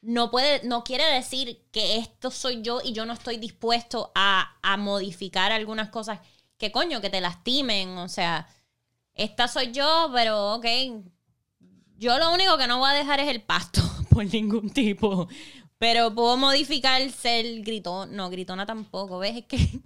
No 0.02 0.30
puede, 0.30 0.66
no 0.66 0.82
quiere 0.82 1.04
decir 1.04 1.62
que 1.72 1.98
esto 1.98 2.30
soy 2.30 2.62
yo 2.62 2.80
y 2.82 2.92
yo 2.92 3.04
no 3.04 3.12
estoy 3.12 3.36
dispuesto 3.36 4.12
a, 4.14 4.56
a 4.62 4.76
modificar 4.76 5.52
algunas 5.52 5.90
cosas 5.90 6.20
que 6.60 6.70
coño, 6.70 7.00
que 7.00 7.10
te 7.10 7.20
lastimen. 7.20 7.98
O 7.98 8.08
sea, 8.08 8.46
esta 9.14 9.48
soy 9.48 9.72
yo, 9.72 10.10
pero 10.14 10.54
ok. 10.54 10.66
Yo 11.96 12.18
lo 12.18 12.32
único 12.32 12.56
que 12.56 12.66
no 12.66 12.78
voy 12.78 12.90
a 12.90 12.94
dejar 12.94 13.18
es 13.20 13.28
el 13.28 13.42
pasto 13.42 13.82
por 14.10 14.24
ningún 14.26 14.70
tipo. 14.70 15.28
Pero 15.78 16.14
puedo 16.14 16.36
modificar 16.36 17.10
ser 17.10 17.62
gritón. 17.62 18.14
No, 18.14 18.30
gritona 18.30 18.66
tampoco. 18.66 19.18
¿Ves? 19.18 19.38
Es 19.38 19.44
que 19.46 19.58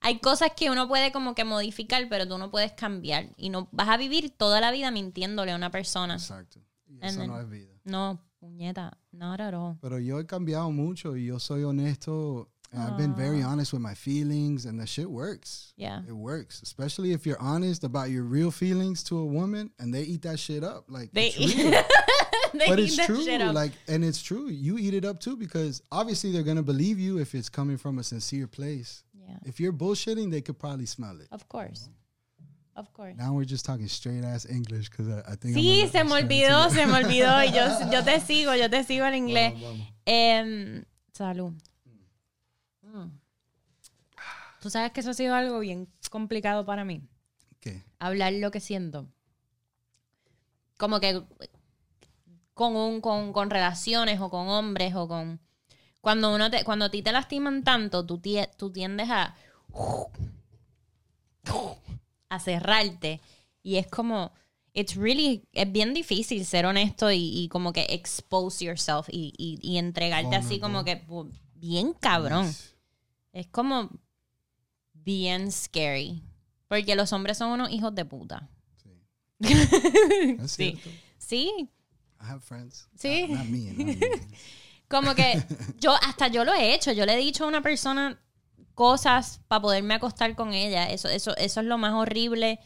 hay 0.00 0.18
cosas 0.18 0.50
que 0.56 0.70
uno 0.70 0.88
puede 0.88 1.12
como 1.12 1.34
que 1.34 1.44
modificar, 1.44 2.08
pero 2.08 2.26
tú 2.28 2.36
no 2.38 2.50
puedes 2.50 2.72
cambiar. 2.72 3.28
Y 3.36 3.48
no 3.48 3.68
vas 3.70 3.88
a 3.88 3.96
vivir 3.96 4.30
toda 4.30 4.60
la 4.60 4.72
vida 4.72 4.90
mintiéndole 4.90 5.52
a 5.52 5.56
una 5.56 5.70
persona. 5.70 6.14
Exacto. 6.14 6.60
Y 6.88 6.98
eso 7.00 7.24
no 7.26 7.40
es 7.40 7.48
vida. 7.48 7.72
No, 7.84 8.20
puñeta, 8.42 8.92
not 9.12 9.40
at 9.40 9.54
all. 9.54 9.78
Pero 9.82 9.96
yo 9.98 10.18
he 10.18 10.24
cambiado 10.24 10.72
mucho 10.72 11.12
y 11.12 11.26
yo 11.26 11.38
soy 11.38 11.62
honesto. 11.62 12.48
And 12.72 12.82
I've 12.82 12.98
been 12.98 13.14
very 13.14 13.42
ah. 13.44 13.50
honest 13.50 13.72
with 13.72 13.80
my 13.80 13.94
feelings, 13.94 14.66
and 14.66 14.78
the 14.78 14.86
shit 14.86 15.08
works. 15.08 15.72
Yeah. 15.76 16.02
It 16.06 16.12
works, 16.12 16.60
especially 16.62 17.12
if 17.12 17.24
you're 17.24 17.40
honest 17.40 17.84
about 17.84 18.10
your 18.10 18.24
real 18.24 18.50
feelings 18.50 19.04
to 19.04 19.18
a 19.18 19.24
woman, 19.24 19.70
and 19.78 19.94
they 19.94 20.02
eat 20.02 20.22
that 20.22 20.38
shit 20.40 20.64
up. 20.64 20.84
Like, 20.88 21.12
They 21.12 21.28
eat, 21.28 21.56
but 22.52 22.80
it's 22.80 22.96
that 22.96 23.06
true. 23.06 23.22
shit 23.24 23.40
up. 23.40 23.54
Like, 23.54 23.70
and 23.86 24.04
it's 24.04 24.20
true. 24.20 24.48
You 24.48 24.78
eat 24.78 24.94
it 24.94 25.04
up 25.04 25.20
too 25.20 25.36
because 25.36 25.80
obviously 25.92 26.32
they're 26.32 26.42
gonna 26.42 26.62
believe 26.62 26.98
you 26.98 27.18
if 27.18 27.34
it's 27.36 27.48
coming 27.48 27.76
from 27.78 27.98
a 27.98 28.02
sincere 28.02 28.48
place. 28.48 29.04
yeah, 29.14 29.36
If 29.44 29.60
you're 29.60 29.72
bullshitting, 29.72 30.30
they 30.32 30.40
could 30.40 30.58
probably 30.58 30.86
smell 30.86 31.20
it. 31.20 31.28
of 31.30 31.48
course. 31.48 31.88
Of 32.76 32.92
course. 32.92 33.16
Now 33.16 33.32
we're 33.32 33.46
just 33.48 33.64
talking 33.64 33.88
straight 33.88 34.22
ass 34.22 34.44
English 34.44 34.90
because 34.90 35.08
I, 35.08 35.20
I 35.32 35.36
think. 35.36 35.54
Sí, 35.54 35.88
se 35.90 36.04
me 36.04 36.12
olvidó, 36.12 36.68
se 36.68 36.86
me 36.86 36.92
olvidó. 36.92 37.42
Y 37.42 37.50
yo, 37.52 37.64
yo 37.90 38.04
te 38.04 38.20
sigo, 38.20 38.54
yo 38.54 38.68
te 38.68 38.84
sigo 38.84 39.06
en 39.06 39.14
inglés. 39.14 39.54
Vamos, 39.54 39.70
vamos. 39.78 39.88
Em, 40.04 40.84
salud. 41.12 41.52
Mm. 42.82 43.08
Tú 44.60 44.68
sabes 44.70 44.92
que 44.92 45.00
eso 45.00 45.10
ha 45.10 45.14
sido 45.14 45.34
algo 45.34 45.58
bien 45.60 45.88
complicado 46.10 46.66
para 46.66 46.84
mí. 46.84 47.02
¿Qué? 47.60 47.82
Hablar 47.98 48.34
lo 48.34 48.50
que 48.50 48.60
siento. 48.60 49.06
Como 50.76 51.00
que 51.00 51.22
con, 52.52 52.76
un, 52.76 53.00
con, 53.00 53.32
con 53.32 53.48
relaciones 53.48 54.20
o 54.20 54.28
con 54.28 54.48
hombres 54.48 54.94
o 54.94 55.08
con... 55.08 55.40
Cuando, 56.02 56.34
uno 56.34 56.50
te, 56.50 56.62
cuando 56.64 56.84
a 56.84 56.90
ti 56.90 57.02
te 57.02 57.10
lastiman 57.12 57.64
tanto, 57.64 58.04
tú, 58.04 58.18
tie- 58.18 58.50
tú 58.56 58.70
tiendes 58.70 59.08
a... 59.10 59.34
a 62.28 62.40
cerrarte. 62.40 63.20
Y 63.62 63.76
es 63.76 63.86
como... 63.86 64.32
It's 64.72 64.94
really... 64.94 65.42
Es 65.52 65.70
bien 65.70 65.94
difícil 65.94 66.44
ser 66.44 66.66
honesto 66.66 67.10
y, 67.10 67.18
y 67.18 67.48
como 67.48 67.72
que 67.72 67.86
expose 67.90 68.64
yourself 68.64 69.08
y, 69.10 69.32
y, 69.36 69.58
y 69.62 69.78
entregarte 69.78 70.36
así 70.36 70.60
como 70.60 70.84
que... 70.84 71.02
Bien 71.54 71.94
cabrón. 71.94 72.54
Es 73.32 73.46
como 73.46 73.90
bien 74.92 75.50
scary. 75.50 76.22
Porque 76.68 76.94
los 76.96 77.12
hombres 77.12 77.38
son 77.38 77.52
unos 77.52 77.70
hijos 77.70 77.94
de 77.94 78.04
puta. 78.04 78.48
Sí. 78.82 78.90
Es 80.42 80.52
Sí. 80.52 80.78
Sí. 81.18 81.70
I 82.20 82.24
have 82.24 82.40
friends. 82.40 82.88
Sí. 82.96 83.26
Not, 83.28 83.38
not 83.38 83.46
me. 83.46 83.72
Not 83.72 83.86
me. 83.86 83.98
Como 84.88 85.14
que 85.14 85.42
yo, 85.80 85.92
hasta 85.94 86.28
yo 86.28 86.44
lo 86.44 86.54
he 86.54 86.74
hecho. 86.74 86.92
Yo 86.92 87.04
le 87.04 87.14
he 87.14 87.18
dicho 87.18 87.44
a 87.44 87.48
una 87.48 87.60
persona 87.60 88.20
cosas 88.76 89.40
para 89.48 89.62
poderme 89.62 89.94
acostar 89.94 90.36
con 90.36 90.52
ella. 90.52 90.88
Eso, 90.88 91.08
eso, 91.08 91.36
eso 91.36 91.60
es 91.60 91.66
lo 91.66 91.78
más 91.78 91.94
horrible 91.94 92.60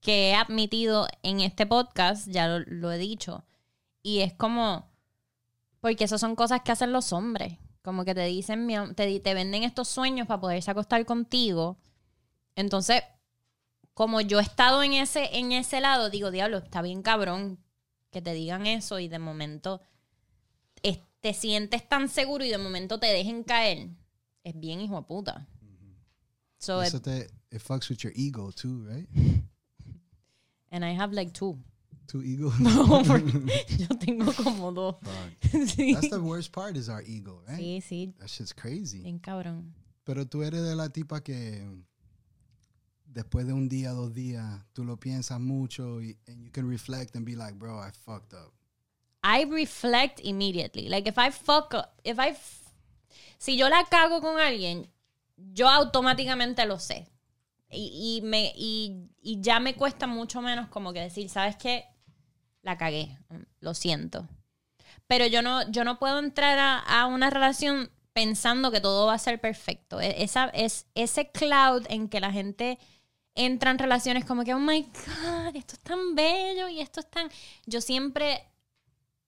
que 0.00 0.28
he 0.30 0.34
admitido 0.34 1.08
en 1.22 1.40
este 1.40 1.64
podcast. 1.64 2.28
Ya 2.28 2.46
lo, 2.46 2.92
he 2.92 2.98
dicho. 2.98 3.46
Y 4.02 4.20
es 4.20 4.34
como. 4.34 4.92
Porque 5.80 6.04
esas 6.04 6.20
son 6.20 6.36
cosas 6.36 6.60
que 6.60 6.72
hacen 6.72 6.92
los 6.92 7.14
hombres. 7.14 7.58
Como 7.80 8.04
que 8.04 8.14
te 8.14 8.26
dicen, 8.26 8.68
te, 8.94 9.20
te 9.20 9.34
venden 9.34 9.62
estos 9.62 9.88
sueños 9.88 10.26
para 10.26 10.40
poderse 10.42 10.70
acostar 10.70 11.06
contigo. 11.06 11.78
Entonces, 12.54 13.02
como 13.94 14.20
yo 14.20 14.40
he 14.40 14.42
estado 14.42 14.82
en 14.82 14.92
ese, 14.92 15.38
en 15.38 15.52
ese 15.52 15.80
lado, 15.80 16.10
digo, 16.10 16.30
diablo, 16.30 16.58
está 16.58 16.82
bien 16.82 17.02
cabrón 17.02 17.58
que 18.10 18.20
te 18.20 18.34
digan 18.34 18.66
eso 18.66 18.98
y 18.98 19.08
de 19.08 19.18
momento 19.18 19.80
te 21.24 21.32
sientes 21.32 21.88
tan 21.88 22.10
seguro 22.10 22.44
y 22.44 22.50
de 22.50 22.58
momento 22.58 23.00
te 23.00 23.06
dejen 23.06 23.44
caer. 23.44 23.88
Es 24.44 24.54
bien 24.58 24.80
hijo 24.80 24.96
de 24.96 25.02
puta. 25.02 25.46
So, 26.58 26.80
it- 26.82 26.94
it 27.50 27.60
fucks 27.60 27.88
with 27.90 28.02
your 28.04 28.12
ego 28.16 28.50
too, 28.50 28.84
right? 28.88 29.08
and 30.70 30.84
I 30.84 30.92
have 30.94 31.12
like 31.12 31.32
two. 31.32 31.58
Two 32.06 32.22
egos. 32.22 32.52
yo 33.78 33.86
tengo 33.98 34.32
como 34.32 34.72
dos. 34.72 34.96
Sí. 35.74 35.94
That's 35.94 36.10
the 36.10 36.20
worst 36.20 36.52
part 36.52 36.76
is 36.76 36.88
our 36.88 37.02
ego, 37.06 37.40
right? 37.48 37.58
sí, 37.58 37.80
sí, 37.82 38.14
That 38.18 38.28
shit's 38.28 38.52
crazy. 38.52 39.02
bien 39.02 39.18
cabrón. 39.18 39.72
Pero 40.04 40.26
tú 40.26 40.42
eres 40.42 40.62
de 40.62 40.74
la 40.74 40.88
tipa 40.90 41.22
que 41.22 41.66
después 43.06 43.46
de 43.46 43.52
un 43.54 43.68
día, 43.68 43.92
dos 43.92 44.12
días, 44.12 44.44
tú 44.74 44.84
lo 44.84 44.96
piensas 44.98 45.40
mucho 45.40 46.00
y 46.02 46.16
and 46.26 46.44
you 46.44 46.50
can 46.50 46.68
reflect 46.68 47.14
and 47.16 47.24
be 47.24 47.34
like, 47.36 47.54
bro, 47.58 47.78
I 47.78 47.90
fucked 47.90 48.34
up. 48.34 48.52
I 49.22 49.44
reflect 49.44 50.20
immediately. 50.22 50.88
Like 50.88 51.08
if 51.08 51.16
I 51.18 51.30
fuck 51.30 51.72
up, 51.74 51.98
if 52.04 52.18
I 52.18 52.34
si 53.38 53.56
yo 53.56 53.68
la 53.68 53.84
cago 53.84 54.20
con 54.20 54.38
alguien, 54.38 54.90
yo 55.36 55.68
automáticamente 55.68 56.64
lo 56.66 56.78
sé. 56.78 57.08
Y, 57.70 58.18
y 58.18 58.26
me 58.26 58.52
y, 58.56 59.08
y 59.20 59.40
ya 59.40 59.58
me 59.60 59.74
cuesta 59.74 60.06
mucho 60.06 60.40
menos 60.40 60.68
como 60.68 60.92
que 60.92 61.00
decir, 61.00 61.28
¿sabes 61.28 61.56
qué? 61.56 61.86
La 62.62 62.78
cagué. 62.78 63.18
Lo 63.60 63.74
siento. 63.74 64.28
Pero 65.06 65.26
yo 65.26 65.42
no 65.42 65.68
yo 65.70 65.84
no 65.84 65.98
puedo 65.98 66.18
entrar 66.18 66.82
a, 66.86 67.06
una 67.06 67.30
relación 67.30 67.90
pensando 68.12 68.70
que 68.70 68.80
todo 68.80 69.06
va 69.06 69.14
a 69.14 69.18
ser 69.18 69.40
perfecto. 69.40 70.00
E- 70.00 70.22
Esa 70.22 70.46
es 70.54 70.86
ese 70.94 71.30
cloud 71.30 71.84
en 71.88 72.08
que 72.08 72.20
la 72.20 72.32
gente 72.32 72.78
entran 73.34 73.78
relaciones 73.78 74.24
como 74.24 74.44
que, 74.44 74.54
oh 74.54 74.60
my 74.60 74.82
God, 74.82 75.56
esto 75.56 75.74
es 75.74 75.80
tan 75.80 76.14
bello 76.14 76.68
y 76.68 76.80
esto 76.80 77.00
es 77.00 77.10
tan... 77.10 77.28
Yo 77.66 77.80
siempre 77.80 78.44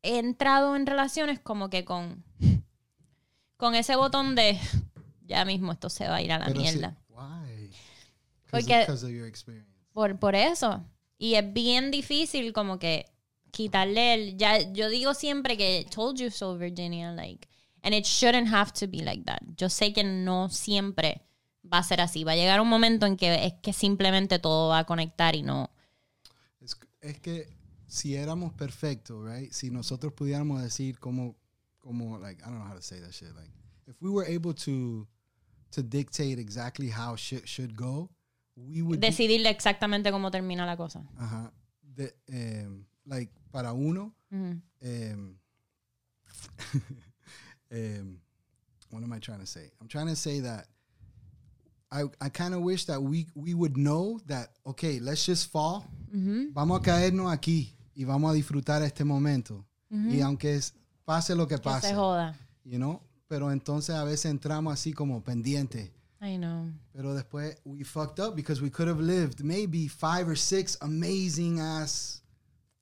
he 0.02 0.18
entrado 0.18 0.76
en 0.76 0.86
relaciones 0.86 1.40
como 1.40 1.68
que 1.68 1.84
con, 1.84 2.24
con 3.56 3.74
ese 3.74 3.96
botón 3.96 4.34
de, 4.34 4.58
ya 5.26 5.44
mismo 5.44 5.72
esto 5.72 5.88
se 5.90 6.06
va 6.08 6.16
a 6.16 6.22
ir 6.22 6.32
a 6.32 6.38
la 6.38 6.46
Pero 6.46 6.60
sí, 6.60 6.62
mierda. 6.62 6.96
why? 7.08 7.70
Porque- 8.50 8.80
Because 8.80 9.04
of 9.04 9.12
your 9.12 9.26
experience. 9.26 9.70
Por, 9.92 10.18
por 10.18 10.34
eso. 10.34 10.84
Y 11.18 11.34
es 11.34 11.52
bien 11.52 11.90
difícil 11.90 12.52
como 12.52 12.78
que 12.78 13.06
quitarle 13.50 14.14
el... 14.14 14.36
Ya, 14.36 14.60
yo 14.72 14.88
digo 14.90 15.14
siempre 15.14 15.56
que 15.56 15.86
told 15.94 16.18
you 16.18 16.30
so, 16.30 16.56
Virginia, 16.58 17.12
like... 17.12 17.48
And 17.82 17.94
it 17.94 18.04
shouldn't 18.04 18.52
have 18.52 18.72
to 18.80 18.88
be 18.88 18.98
like 19.02 19.22
that. 19.24 19.38
Yo 19.56 19.68
sé 19.68 19.92
que 19.92 20.02
no 20.02 20.48
siempre 20.50 21.22
va 21.72 21.78
a 21.78 21.82
ser 21.84 22.00
así. 22.00 22.24
Va 22.24 22.32
a 22.32 22.36
llegar 22.36 22.60
un 22.60 22.68
momento 22.68 23.06
en 23.06 23.16
que 23.16 23.46
es 23.46 23.54
que 23.62 23.72
simplemente 23.72 24.38
todo 24.40 24.68
va 24.70 24.80
a 24.80 24.84
conectar 24.84 25.34
y 25.36 25.42
no... 25.42 25.70
Es, 26.60 26.76
es 27.00 27.20
que 27.20 27.48
si 27.86 28.16
éramos 28.16 28.52
perfectos, 28.54 29.24
right? 29.24 29.52
Si 29.52 29.70
nosotros 29.70 30.12
pudiéramos 30.12 30.62
decir 30.62 30.98
como, 30.98 31.36
como, 31.86 32.18
like, 32.18 32.42
I 32.44 32.48
don't 32.50 32.58
know 32.58 32.64
how 32.64 32.74
to 32.74 32.82
say 32.82 32.98
that 33.00 33.14
shit. 33.14 33.28
Like, 33.36 33.50
if 33.86 33.94
we 34.02 34.10
were 34.10 34.24
able 34.24 34.52
to, 34.54 35.06
to 35.70 35.82
dictate 35.82 36.38
exactly 36.38 36.88
how 36.88 37.14
shit 37.16 37.48
should 37.48 37.76
go, 37.76 38.10
we 38.56 38.82
would. 38.82 39.00
Decidirle 39.00 39.48
exactamente 39.48 40.10
cómo 40.10 40.30
termina 40.30 40.66
la 40.66 40.76
cosa. 40.76 41.04
Ajá. 41.18 41.52
De, 41.82 42.12
em, 42.28 42.84
like, 43.06 43.30
para 43.52 43.72
uno, 43.72 44.12
Ujú. 44.32 44.60
um, 44.82 45.36
um, 47.72 48.18
what 48.90 49.02
am 49.02 49.12
I 49.12 49.18
trying 49.18 49.40
to 49.40 49.46
say? 49.46 49.70
I'm 49.80 49.88
trying 49.88 50.08
to 50.08 50.16
say 50.16 50.40
that 50.40 50.66
I, 51.92 52.02
I 52.20 52.28
kind 52.28 52.54
of 52.54 52.62
wish 52.62 52.84
that 52.86 53.00
we, 53.00 53.26
we 53.34 53.54
would 53.54 53.76
know 53.76 54.18
that, 54.26 54.48
okay, 54.66 54.98
let's 55.00 55.24
just 55.24 55.50
fall. 55.52 55.86
Ujú. 56.14 56.52
Vamos 56.52 56.80
a 56.80 56.82
caernos 56.82 57.32
aquí 57.32 57.68
y 57.94 58.04
vamos 58.04 58.32
a 58.32 58.34
disfrutar 58.34 58.82
este 58.82 59.04
momento. 59.04 59.64
Y 59.88 60.20
aunque 60.20 60.56
es- 60.56 60.72
pase 61.06 61.34
lo 61.34 61.46
que 61.48 61.54
Que 61.56 61.62
pase, 61.62 61.88
se 61.88 61.94
joda. 61.94 62.34
you 62.64 62.76
know? 62.78 63.00
Pero 63.28 63.50
entonces 63.50 63.94
a 63.96 64.04
veces 64.04 64.26
entramos 64.26 64.74
así 64.74 64.92
como 64.92 65.22
pendiente. 65.24 65.92
I 66.20 66.36
know. 66.36 66.70
Pero 66.92 67.14
después 67.14 67.56
we 67.64 67.82
fucked 67.84 68.20
up 68.20 68.34
because 68.36 68.60
we 68.60 68.70
could 68.70 68.88
have 68.88 69.00
lived 69.00 69.42
maybe 69.42 69.88
five 69.88 70.28
or 70.28 70.36
six 70.36 70.76
amazing 70.80 71.58
ass 71.60 72.22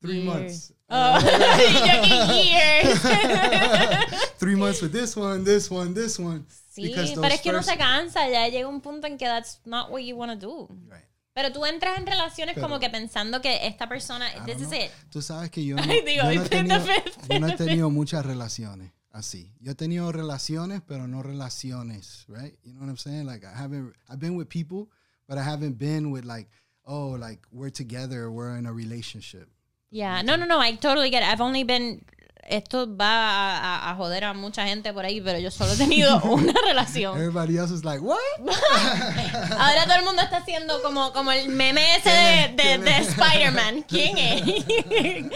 three 0.01 0.23
Years. 0.23 0.27
months. 0.27 0.73
Oh, 0.91 1.19
que 1.21 2.45
years. 2.45 3.01
three 4.39 4.55
months 4.55 4.81
with 4.83 4.93
this 4.93 5.17
one, 5.17 5.45
this 5.45 5.71
one, 5.71 5.95
this 5.95 6.19
one. 6.19 6.45
Sí, 6.71 6.93
pero 7.15 7.29
es 7.29 7.41
que 7.41 7.51
uno 7.51 7.63
se 7.63 7.77
cansa, 7.77 8.29
ya 8.29 8.49
llega 8.49 8.69
un 8.69 8.81
punto 8.81 9.07
en 9.07 9.17
que 9.17 9.27
that's 9.27 9.61
not 9.65 9.91
what 9.91 10.03
you 10.03 10.17
want 10.17 10.31
to 10.33 10.37
do. 10.47 10.69
Right. 10.89 11.05
Pero 11.35 11.53
tú 11.53 11.67
entras 11.67 11.99
en 11.99 12.07
relaciones 12.07 12.55
Pero- 12.55 12.67
como 12.69 12.81
que 12.81 12.89
pensando 12.89 13.41
que 13.43 13.67
esta 13.67 13.89
persona, 13.89 14.27
I 14.35 14.41
this 14.47 14.63
is 14.63 14.73
it. 14.73 14.91
Tú 15.11 15.21
sabes 15.21 15.51
que 15.51 15.65
yo 15.65 15.77
no, 15.77 15.83
Ay, 15.83 16.03
digo, 16.07 16.23
yo 16.31 16.41
no 16.41 16.45
he 16.45 16.49
tenido, 16.49 16.79
yo 17.29 17.41
no 17.41 17.49
he 17.49 17.57
tenido 17.57 17.91
muchas 17.91 18.25
relaciones 18.25 18.93
así. 19.11 19.53
Yo 19.61 19.73
he 19.73 19.75
tenido 19.75 20.13
relaciones, 20.13 20.81
pero 20.87 21.09
no 21.09 21.23
relaciones, 21.23 22.25
right? 22.29 22.55
You 22.63 22.73
know 22.73 22.81
what 22.83 22.89
I'm 22.89 22.97
saying? 22.97 23.27
Like 23.27 23.45
I 23.45 23.53
haven't, 23.53 23.95
I've 24.09 24.21
been 24.21 24.37
with 24.37 24.49
people, 24.49 24.89
but 25.27 25.37
I 25.37 25.43
haven't 25.43 25.77
been 25.77 26.13
with 26.13 26.25
like, 26.25 26.49
oh, 26.85 27.17
like 27.19 27.41
we're 27.51 27.71
together, 27.71 28.31
we're 28.31 28.57
in 28.57 28.67
a 28.67 28.73
relationship. 28.73 29.49
Yeah, 29.91 30.23
no, 30.23 30.37
no, 30.37 30.45
no, 30.45 30.59
I 30.61 30.75
totally 30.77 31.11
get 31.11 31.23
it. 31.23 31.29
I've 31.29 31.41
only 31.41 31.65
been, 31.65 32.05
esto 32.49 32.97
va 32.97 33.91
a, 33.91 33.95
joder 33.97 34.25
a 34.25 34.35
mucha 34.35 34.67
gente 34.67 34.93
por 34.93 35.05
ahí, 35.05 35.21
pero 35.21 35.39
yo 35.39 35.51
solo 35.51 35.73
he 35.73 35.77
tenido 35.77 36.21
una 36.25 36.55
relación. 36.67 37.17
Everybody 37.17 37.59
else 37.59 37.75
is 37.75 37.85
like, 37.85 38.01
what? 38.01 38.19
Ahora 39.59 39.85
todo 39.85 39.97
el 39.97 40.05
mundo 40.05 40.23
está 40.23 40.39
haciendo 40.39 40.83
como, 40.83 41.13
como 41.13 41.33
el 41.33 41.49
meme 41.49 41.97
ese 41.97 42.11
de, 42.11 42.55
¿Quién 42.57 42.85
de, 42.85 42.91
de 42.91 42.99
Spider-Man. 42.99 43.83
¿Quién 43.89 44.19
es? 44.19 45.27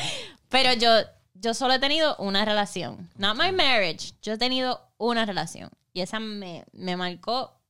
Pero 0.49 0.73
yo, 0.75 0.91
yo 1.35 1.55
solo 1.55 1.75
he 1.75 1.79
tenido 1.79 2.17
una 2.19 2.45
relación. 2.45 3.11
Not 3.17 3.37
my 3.37 3.53
marriage. 3.53 4.15
Yo 4.23 4.35
he 4.35 4.39
tenido 4.39 4.81
una 4.97 5.25
relación. 5.27 5.71
Y 5.93 6.01
esa 6.01 6.21
me, 6.21 6.65
me 6.73 6.97
marcó 6.97 7.61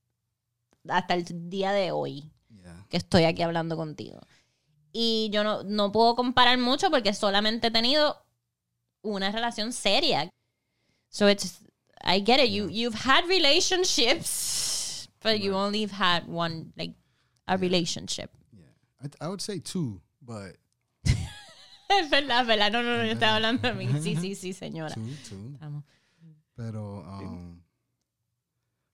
hasta 0.87 1.13
el 1.13 1.25
día 1.49 1.71
de 1.71 1.91
hoy 1.91 2.31
Yeah. 2.51 2.85
que 2.89 2.97
estoy 2.97 3.23
aquí 3.25 3.41
hablando 3.41 3.77
contigo. 3.77 4.19
Y 4.91 5.29
yo 5.31 5.43
no, 5.43 5.63
no 5.63 5.91
puedo 5.91 6.15
comparar 6.15 6.57
mucho 6.57 6.89
porque 6.89 7.13
solamente 7.13 7.67
he 7.67 7.71
tenido 7.71 8.25
una 9.03 9.31
relación 9.31 9.71
seria. 9.73 10.29
So 11.09 11.27
it's, 11.27 11.59
I 12.03 12.19
get 12.19 12.39
it. 12.39 12.49
You, 12.49 12.67
you've 12.69 12.95
had 12.95 13.27
relationships, 13.27 15.07
but 15.21 15.39
you 15.39 15.53
only 15.55 15.81
have 15.81 15.91
had 15.91 16.27
one, 16.27 16.71
like, 16.77 16.93
a 17.47 17.57
relationship. 17.57 18.31
Yeah. 18.53 19.09
I, 19.21 19.25
I 19.25 19.27
would 19.29 19.41
say 19.41 19.59
two, 19.59 20.01
but 20.21 20.57
Es 21.05 22.09
verdad, 22.09 22.45
verdad. 22.45 22.71
No, 22.71 22.83
no, 22.83 22.97
no, 22.97 23.03
yo 23.05 23.13
estaba 23.13 23.35
hablando 23.39 23.61
de 23.61 23.73
mí. 23.73 23.87
Sí, 24.01 24.15
sí, 24.15 24.35
sí, 24.35 24.53
señora. 24.53 24.93
two, 24.93 25.07
two. 25.27 25.57
Vamos. 25.59 25.83
Pero, 26.55 26.99
um, 27.07 27.58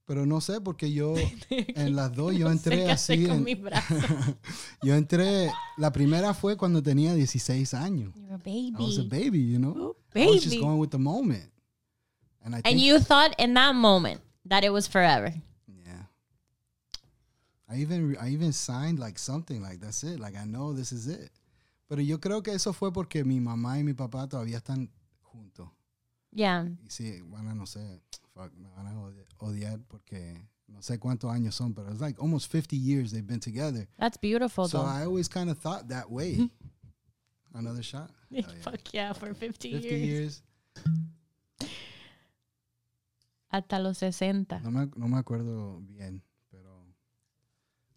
pero 0.05 0.25
no 0.25 0.39
sé, 0.41 0.61
porque 0.61 0.91
yo 0.93 1.15
en 1.49 1.95
las 1.95 2.13
dos 2.13 2.33
yo 2.35 2.49
entré 2.51 2.89
así. 2.91 3.25
con 3.25 3.37
en- 3.37 3.43
mis 3.43 3.61
brazos. 3.61 3.97
yo 4.83 4.93
entré, 4.95 5.51
la 5.77 5.91
primera 5.91 6.33
fue 6.33 6.55
cuando 6.57 6.81
tenía 6.83 7.13
16 7.15 7.73
años. 7.73 8.13
You're 8.15 8.35
a 8.35 8.49
I 8.49 8.71
was 8.77 8.97
a 8.99 9.03
baby. 9.03 9.29
baby, 9.29 9.51
you 9.51 9.59
know? 9.59 9.73
Oh, 9.75 9.95
I 10.15 10.25
was 10.27 10.35
just 10.43 10.49
baby. 10.51 10.61
going 10.61 10.79
with 10.79 10.91
the 10.91 10.99
moment. 10.99 11.51
And 12.43 12.55
I 12.55 12.61
And 12.63 12.79
you 12.79 12.99
thought 12.99 13.33
in 13.39 13.53
that 13.55 13.73
moment 13.75 14.21
that 14.47 14.63
it 14.63 14.69
was 14.71 14.87
forever. 14.87 15.33
yeah. 15.67 16.05
I 17.67 17.77
even, 17.81 18.15
I 18.21 18.29
even 18.29 18.53
signed 18.53 18.99
like 18.99 19.17
something 19.17 19.61
like 19.61 19.79
that's 19.79 20.03
it. 20.03 20.19
Like 20.19 20.35
I 20.35 20.45
know 20.45 20.73
this 20.73 20.91
is 20.91 21.07
it. 21.07 21.31
Pero 21.87 22.01
yo 22.01 22.19
creo 22.19 22.43
que 22.43 22.53
eso 22.53 22.73
fue 22.73 22.91
porque 22.91 23.23
mi 23.23 23.39
mamá 23.39 23.79
y 23.79 23.83
mi 23.83 23.93
papá 23.93 24.27
todavía 24.27 24.57
están 24.57 24.89
juntos. 25.21 25.67
Yeah. 26.31 26.65
Y 26.83 26.89
sí, 26.89 27.21
van 27.29 27.47
a, 27.47 27.55
no 27.55 27.65
sé, 27.65 28.01
fuck, 28.35 28.51
me 28.57 28.67
van 28.75 28.87
a 28.87 28.91
odi- 28.99 29.25
odiar 29.39 29.79
porque 29.87 30.47
no 30.67 30.79
sé 30.81 30.99
cuántos 30.99 31.31
años 31.31 31.53
son, 31.55 31.73
pero 31.73 31.89
it's 31.91 32.01
like 32.01 32.19
almost 32.19 32.51
50 32.51 32.75
years 32.75 33.11
they've 33.11 33.25
been 33.25 33.39
together. 33.39 33.87
That's 33.97 34.17
beautiful, 34.17 34.67
So 34.67 34.79
though. 34.79 34.85
I 34.85 35.05
always 35.05 35.27
kind 35.27 35.49
of 35.49 35.57
thought 35.57 35.87
that 35.89 36.11
way. 36.11 36.49
Another 37.53 37.81
shot? 37.83 38.11
Yeah. 38.31 38.41
Fuck 38.63 38.93
yeah, 38.93 39.13
for 39.13 39.33
50, 39.33 39.71
50 39.73 39.87
years. 39.87 40.03
years. 40.03 40.41
Hasta 43.49 43.79
los 43.79 43.99
60. 43.99 44.59
No 44.63 44.71
me, 44.71 44.87
no 44.97 45.07
me 45.07 45.17
acuerdo 45.17 45.81
bien, 45.87 46.21
pero 46.51 46.83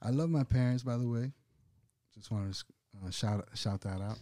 I 0.00 0.10
love 0.10 0.28
my 0.30 0.44
parents, 0.44 0.84
by 0.84 0.96
the 0.96 1.08
way. 1.08 1.32
Just 2.14 2.30
want 2.30 2.52
to 2.54 2.64
uh, 3.04 3.10
shout 3.10 3.48
shout 3.54 3.80
that 3.80 4.00
out 4.00 4.18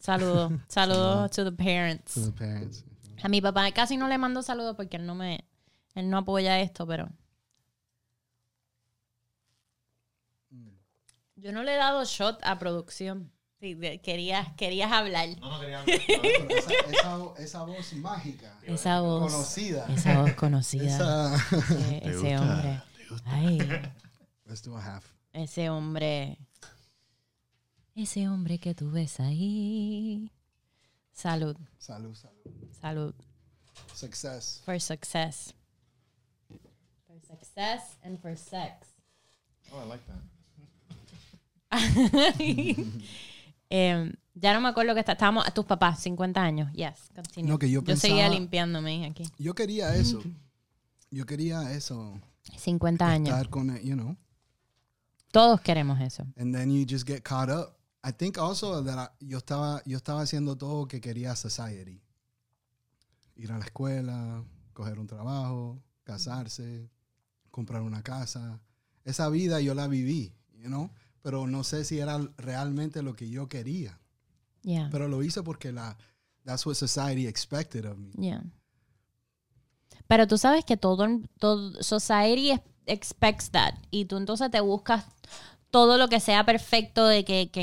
Saludos. 0.00 0.60
Saludos 0.68 1.30
to 1.32 1.44
the 1.44 1.52
parents. 1.52 2.14
to 2.14 2.20
the 2.20 2.32
parents. 2.32 2.84
A 3.22 3.28
mi 3.28 3.40
papá 3.40 3.70
casi 3.72 3.96
no 3.96 4.08
le 4.08 4.18
mando 4.18 4.42
saludos 4.42 4.74
porque 4.76 4.96
él 4.96 5.06
no 5.06 5.14
me 5.14 5.44
él 5.94 6.08
no 6.10 6.18
apoya 6.18 6.60
esto, 6.60 6.86
pero 6.86 7.08
yo 11.36 11.52
no 11.52 11.62
le 11.62 11.74
he 11.74 11.76
dado 11.76 12.04
shot 12.04 12.40
a 12.44 12.58
producción. 12.58 13.32
Sí, 13.60 13.74
de- 13.74 14.00
querías 14.00 14.52
querías 14.56 14.90
hablar. 14.90 15.28
No, 15.40 15.50
no 15.52 15.60
quería 15.60 15.82
Pero 15.84 16.48
esa, 16.58 16.72
esa, 16.90 17.18
esa 17.38 17.62
voz 17.64 17.92
mágica, 17.94 18.58
Esa 18.62 19.00
voz 19.00 19.30
conocida. 19.32 19.86
esa 19.88 20.20
voz 20.20 20.34
conocida. 20.34 20.84
Esa- 20.84 21.36
ese, 21.36 22.00
¿Te 22.00 22.08
ese 22.08 22.18
gusta? 22.36 22.40
hombre. 22.40 22.82
Ay, 23.26 23.58
Let's 24.46 24.62
do 24.62 24.76
a 24.76 24.80
half. 24.96 25.04
ese 25.32 25.70
hombre. 25.70 26.38
Ese 27.94 28.28
hombre 28.28 28.58
que 28.58 28.74
tú 28.74 28.90
ves 28.90 29.20
ahí. 29.20 30.30
Salud, 31.12 31.56
Salud, 31.78 32.14
salud. 32.14 32.72
salud. 32.80 33.14
Success. 33.94 34.60
For 34.64 34.78
success. 34.80 35.52
For 37.06 37.18
success 37.20 37.96
and 38.02 38.18
for 38.20 38.34
sex. 38.36 38.88
Oh, 39.72 39.80
I 39.80 39.84
like 39.84 40.02
that. 40.06 40.22
Em, 43.74 44.12
ya 44.34 44.52
no 44.52 44.60
me 44.60 44.68
acuerdo 44.68 44.92
que 44.94 45.00
está, 45.00 45.12
estábamos 45.12 45.46
a 45.46 45.50
tus 45.50 45.64
papás, 45.64 45.98
50 46.00 46.42
años. 46.42 46.70
Yes, 46.74 47.08
continue. 47.14 47.50
No, 47.50 47.58
que 47.58 47.70
yo 47.70 47.80
seguía 47.96 48.24
pensaba- 48.24 48.28
limpiándome 48.34 49.06
aquí. 49.06 49.24
Yo 49.38 49.54
quería 49.54 49.94
eso. 49.94 50.22
Yo 51.10 51.24
quería 51.24 51.72
eso. 51.72 52.20
50 52.58 53.06
años. 53.08 53.28
Estar 53.30 53.48
con, 53.48 53.74
you 53.82 53.94
know. 53.94 54.16
Todos 55.30 55.60
queremos 55.62 56.00
eso. 56.00 56.24
And 56.36 56.54
then 56.54 56.70
you 56.70 56.84
just 56.86 57.06
get 57.06 57.22
caught 57.24 57.48
up. 57.48 57.78
I 58.04 58.12
think 58.12 58.36
also 58.38 58.82
that 58.84 58.98
I- 59.20 59.24
yo 59.24 59.38
estaba 59.38 59.82
yo 59.84 59.96
estaba 59.96 60.22
haciendo 60.22 60.56
todo 60.56 60.82
lo 60.82 60.88
que 60.88 61.00
quería 61.00 61.36
society. 61.36 62.02
Ir 63.36 63.52
a 63.52 63.58
la 63.58 63.64
escuela, 63.64 64.44
coger 64.72 64.98
un 64.98 65.06
trabajo, 65.06 65.80
casarse, 66.04 66.90
comprar 67.50 67.82
una 67.82 68.02
casa. 68.02 68.60
Esa 69.04 69.28
vida 69.28 69.60
yo 69.60 69.74
la 69.74 69.86
viví, 69.88 70.34
you 70.54 70.66
know, 70.66 70.90
pero 71.22 71.46
no 71.46 71.64
sé 71.64 71.84
si 71.84 71.98
era 71.98 72.18
realmente 72.36 73.02
lo 73.02 73.14
que 73.14 73.28
yo 73.30 73.48
quería. 73.48 73.98
Yeah. 74.62 74.88
Pero 74.90 75.08
lo 75.08 75.22
hice 75.22 75.42
porque 75.42 75.72
la 75.72 75.96
that's 76.44 76.66
what 76.66 76.74
society 76.74 77.26
expected 77.26 77.84
of 77.84 77.96
me. 77.98 78.10
Yeah. 78.18 78.42
Pero 80.08 80.26
tú 80.26 80.36
sabes 80.38 80.64
que 80.64 80.76
todo, 80.76 81.06
todo 81.38 81.82
society 81.82 82.60
expects 82.86 83.50
that. 83.50 83.74
Y 83.90 84.04
tú 84.06 84.16
entonces 84.16 84.50
te 84.50 84.60
buscas 84.60 85.04
todo 85.72 85.96
lo 85.96 86.08
que 86.08 86.20
sea 86.20 86.44
perfecto, 86.44 87.06
de 87.06 87.24
que, 87.24 87.50
que, 87.50 87.62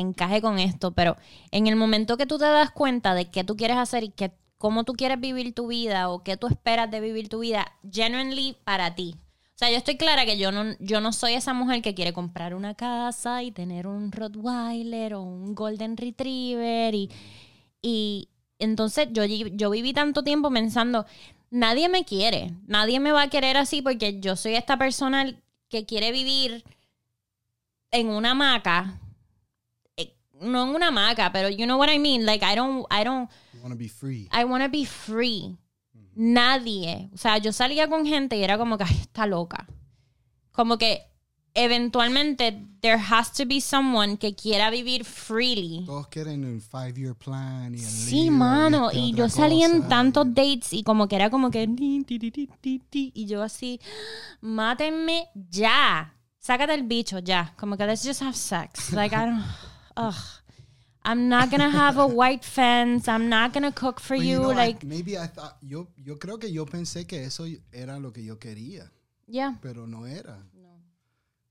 encaje 0.00 0.40
con 0.40 0.60
esto, 0.60 0.92
pero 0.92 1.16
en 1.50 1.66
el 1.66 1.74
momento 1.74 2.16
que 2.16 2.24
tú 2.24 2.38
te 2.38 2.44
das 2.44 2.70
cuenta 2.70 3.12
de 3.12 3.28
qué 3.28 3.42
tú 3.42 3.56
quieres 3.56 3.76
hacer 3.76 4.04
y 4.04 4.10
que, 4.10 4.30
cómo 4.56 4.84
tú 4.84 4.92
quieres 4.92 5.20
vivir 5.20 5.52
tu 5.52 5.66
vida 5.66 6.10
o 6.10 6.22
qué 6.22 6.36
tú 6.36 6.46
esperas 6.46 6.92
de 6.92 7.00
vivir 7.00 7.28
tu 7.28 7.40
vida, 7.40 7.72
genuinely 7.90 8.56
para 8.62 8.94
ti. 8.94 9.16
O 9.16 9.58
sea, 9.60 9.68
yo 9.68 9.76
estoy 9.78 9.96
clara 9.96 10.24
que 10.24 10.38
yo 10.38 10.52
no, 10.52 10.76
yo 10.78 11.00
no 11.00 11.12
soy 11.12 11.34
esa 11.34 11.52
mujer 11.52 11.82
que 11.82 11.92
quiere 11.92 12.12
comprar 12.12 12.54
una 12.54 12.76
casa 12.76 13.42
y 13.42 13.50
tener 13.50 13.88
un 13.88 14.12
Rottweiler 14.12 15.14
o 15.14 15.22
un 15.22 15.56
Golden 15.56 15.96
Retriever 15.96 16.94
y, 16.94 17.10
y 17.82 18.28
entonces 18.60 19.08
yo, 19.10 19.24
yo 19.24 19.70
viví 19.70 19.92
tanto 19.92 20.22
tiempo 20.22 20.52
pensando, 20.52 21.04
nadie 21.50 21.88
me 21.88 22.04
quiere, 22.04 22.54
nadie 22.68 23.00
me 23.00 23.10
va 23.10 23.22
a 23.22 23.28
querer 23.28 23.56
así 23.56 23.82
porque 23.82 24.20
yo 24.20 24.36
soy 24.36 24.54
esta 24.54 24.78
persona 24.78 25.36
que 25.68 25.84
quiere 25.84 26.12
vivir 26.12 26.62
en 27.90 28.08
una 28.08 28.32
hamaca. 28.32 28.98
Eh, 29.96 30.14
No 30.40 30.62
en 30.64 30.74
una 30.74 30.88
hamaca, 30.88 31.30
pero 31.32 31.48
you 31.48 31.64
know 31.64 31.78
what 31.78 31.88
I 31.92 31.98
mean? 31.98 32.24
Like 32.26 32.44
I 32.44 32.54
don't, 32.56 32.86
I 32.90 33.04
don't, 33.04 33.28
You 33.54 33.60
want 33.62 33.72
to 33.72 33.78
be 33.78 33.88
free. 33.88 34.28
I 34.32 34.44
want 34.44 34.62
to 34.64 34.70
be 34.70 34.84
free. 34.86 35.56
Nadie. 36.14 37.08
O 37.14 37.16
sea, 37.18 37.38
yo 37.38 37.52
salía 37.52 37.88
con 37.88 38.04
gente 38.06 38.36
y 38.36 38.42
era 38.42 38.58
como 38.58 38.76
que, 38.76 38.84
ay, 38.84 38.96
está 39.00 39.26
loca. 39.26 39.66
Como 40.52 40.76
que 40.76 41.02
eventualmente 41.54 42.66
there 42.80 42.98
has 43.10 43.32
to 43.32 43.44
be 43.46 43.60
someone 43.60 44.16
que 44.18 44.34
quiera 44.34 44.70
vivir 44.70 45.04
freely. 45.04 45.84
Todos 45.86 46.08
quieren 46.08 46.44
un 46.44 46.60
five-year 46.60 47.14
plan 47.14 47.74
y 47.74 47.78
el 47.78 47.84
Sí, 47.84 48.30
mano. 48.30 48.90
este, 48.90 49.00
Y 49.00 49.12
otra 49.12 49.24
yo 49.24 49.28
salí 49.28 49.62
en 49.62 49.76
cosa. 49.78 49.88
tantos 49.88 50.26
dates 50.34 50.72
y 50.72 50.82
como 50.82 51.06
que 51.08 51.16
era 51.16 51.30
como 51.30 51.50
que... 51.50 51.66
ti, 51.68 52.04
ti, 52.04 52.18
ti, 52.18 52.30
ti, 52.60 52.78
ti, 52.90 53.12
Y 53.14 53.26
yo 53.26 53.42
así, 53.42 53.80
mátenme 54.40 55.28
ya. 55.34 56.14
Sácate 56.40 56.74
el 56.74 56.84
bicho 56.84 57.18
ya. 57.18 57.52
Como 57.56 57.76
que 57.76 57.86
let's 57.86 58.02
just 58.02 58.22
have 58.22 58.34
sex. 58.34 58.92
Like, 58.92 59.14
I 59.14 59.26
don't... 59.26 59.44
Ugh. 59.96 60.14
I'm 61.02 61.28
not 61.28 61.50
gonna 61.50 61.70
have 61.70 61.96
a 61.98 62.06
white 62.06 62.44
fence. 62.44 63.08
I'm 63.08 63.28
not 63.28 63.52
gonna 63.54 63.72
cook 63.72 64.00
for 64.00 64.14
you. 64.16 64.40
know, 64.40 64.50
I- 64.50 64.54
like, 64.54 64.84
maybe 64.84 65.16
I 65.16 65.26
thought, 65.26 65.56
yo, 65.62 65.88
yo 65.96 66.16
creo 66.18 66.38
que 66.38 66.50
yo 66.52 66.66
pensé 66.66 67.06
que 67.06 67.24
eso 67.24 67.44
era 67.72 67.98
lo 67.98 68.12
que 68.12 68.22
yo 68.22 68.38
quería, 68.38 68.90
yeah. 69.26 69.56
pero 69.62 69.86
no 69.86 70.06
era. 70.06 70.38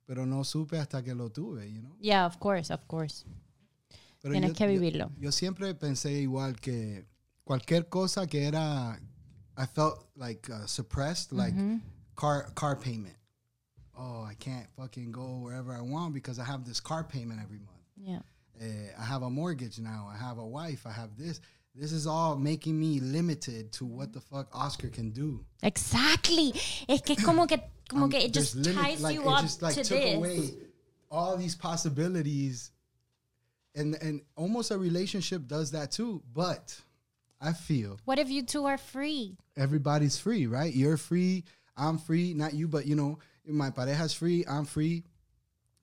Pero 0.05 0.25
no 0.25 0.43
supe 0.43 0.77
hasta 0.79 1.03
que 1.03 1.13
lo 1.13 1.29
tuve, 1.29 1.71
you 1.71 1.81
know. 1.81 1.95
Yeah, 1.99 2.25
of 2.25 2.37
course, 2.39 2.71
of 2.71 2.85
course. 2.87 3.25
Pero 4.21 4.33
Tienes 4.33 4.51
yo- 4.51 4.55
que 4.55 4.67
vivirlo. 4.67 5.11
Yo, 5.19 5.31
siempre 5.31 5.73
pensé 5.75 6.13
igual 6.21 6.55
que 6.59 7.05
cualquier 7.43 7.89
cosa 7.89 8.25
que 8.27 8.45
era, 8.47 8.99
I 9.57 9.65
felt 9.65 10.05
like 10.15 10.49
uh, 10.51 10.65
suppressed, 10.67 11.31
like 11.31 11.55
car 12.15 12.51
car 12.55 12.75
payment. 12.79 13.15
Oh, 14.01 14.23
I 14.23 14.33
can't 14.35 14.65
fucking 14.77 15.11
go 15.11 15.39
wherever 15.43 15.73
I 15.73 15.81
want 15.81 16.13
because 16.13 16.39
I 16.39 16.45
have 16.45 16.63
this 16.65 16.79
car 16.79 17.03
payment 17.03 17.41
every 17.43 17.57
month. 17.59 17.83
Yeah. 17.97 18.19
Eh, 18.61 18.91
I 18.97 19.03
have 19.03 19.23
a 19.23 19.29
mortgage 19.29 19.77
now. 19.79 20.09
I 20.11 20.17
have 20.17 20.37
a 20.37 20.45
wife. 20.45 20.85
I 20.85 20.91
have 20.91 21.17
this. 21.17 21.41
This 21.75 21.91
is 21.91 22.07
all 22.07 22.37
making 22.37 22.79
me 22.79 22.99
limited 23.01 23.71
to 23.73 23.85
what 23.85 24.13
the 24.13 24.21
fuck 24.21 24.47
Oscar 24.53 24.87
can 24.87 25.11
do. 25.11 25.43
Exactly. 25.63 26.53
Es 26.87 27.01
que 27.01 27.15
como 27.17 27.45
que, 27.45 27.57
como 27.89 28.05
Um, 28.05 28.09
que 28.11 28.19
it 28.19 28.33
just 28.33 28.55
limit- 28.55 28.81
ties 28.81 29.01
like, 29.01 29.15
you 29.15 29.21
it 29.21 29.27
up 29.27 29.41
just 29.41 29.61
like 29.61 29.75
to 29.75 29.83
took 29.83 29.99
this. 30.01 30.15
away 30.15 30.53
all 31.11 31.35
these 31.37 31.55
possibilities, 31.55 32.71
and 33.75 33.95
and 34.01 34.21
almost 34.35 34.71
a 34.71 34.77
relationship 34.77 35.47
does 35.47 35.71
that 35.71 35.91
too. 35.91 36.21
But 36.33 36.79
I 37.41 37.53
feel 37.53 37.97
What 38.05 38.19
if 38.19 38.29
you 38.29 38.43
two 38.43 38.65
are 38.65 38.77
free? 38.77 39.37
everybody's 39.57 40.17
free, 40.17 40.47
right? 40.47 40.73
You're 40.73 40.97
free. 40.97 41.43
I'm 41.77 41.97
free. 41.97 42.33
Not 42.33 42.53
you, 42.53 42.67
but 42.67 42.85
you 42.87 42.95
know, 42.95 43.19
my 43.53 43.69
pareja's 43.69 44.13
free. 44.13 44.45
I'm 44.47 44.65
free. 44.65 45.03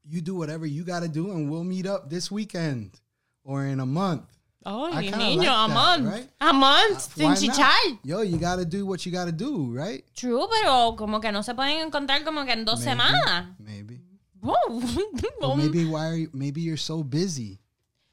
You 0.08 0.20
do 0.20 0.34
whatever 0.34 0.66
you 0.66 0.84
got 0.84 1.00
to 1.02 1.08
do, 1.08 1.32
and 1.32 1.50
we'll 1.50 1.64
meet 1.64 1.86
up 1.86 2.08
this 2.10 2.30
weekend 2.30 3.00
or 3.44 3.64
in 3.66 3.80
a 3.80 3.86
month. 3.86 4.22
Oh, 4.68 4.84
I 4.92 5.02
kinda 5.02 5.18
niño, 5.18 5.36
like 5.36 5.46
a 5.46 5.50
that, 5.68 5.70
month. 5.74 6.06
right? 6.08 6.28
A 6.40 6.52
month 6.52 6.96
uh, 6.96 6.98
sin 6.98 7.24
Why 7.24 7.34
not? 7.34 7.38
chichar. 7.38 7.98
Yo, 8.02 8.20
you 8.22 8.36
got 8.36 8.56
to 8.56 8.64
do 8.64 8.84
what 8.84 9.06
you 9.06 9.12
got 9.12 9.26
to 9.26 9.32
do, 9.32 9.72
right? 9.72 10.02
True, 10.16 10.46
pero 10.50 10.94
como 10.96 11.20
que 11.20 11.30
no 11.30 11.42
se 11.42 11.54
pueden 11.54 11.86
encontrar 11.88 12.24
como 12.24 12.44
que 12.44 12.52
en 12.52 12.64
dos 12.64 12.80
Maybe. 12.84 12.90
semanas. 12.90 13.46
Maybe. 13.60 14.00
Or 14.42 15.56
maybe 15.56 15.84
why 15.86 16.06
are 16.08 16.16
you, 16.16 16.30
maybe 16.32 16.60
you're 16.62 16.76
so 16.76 17.02
busy. 17.02 17.60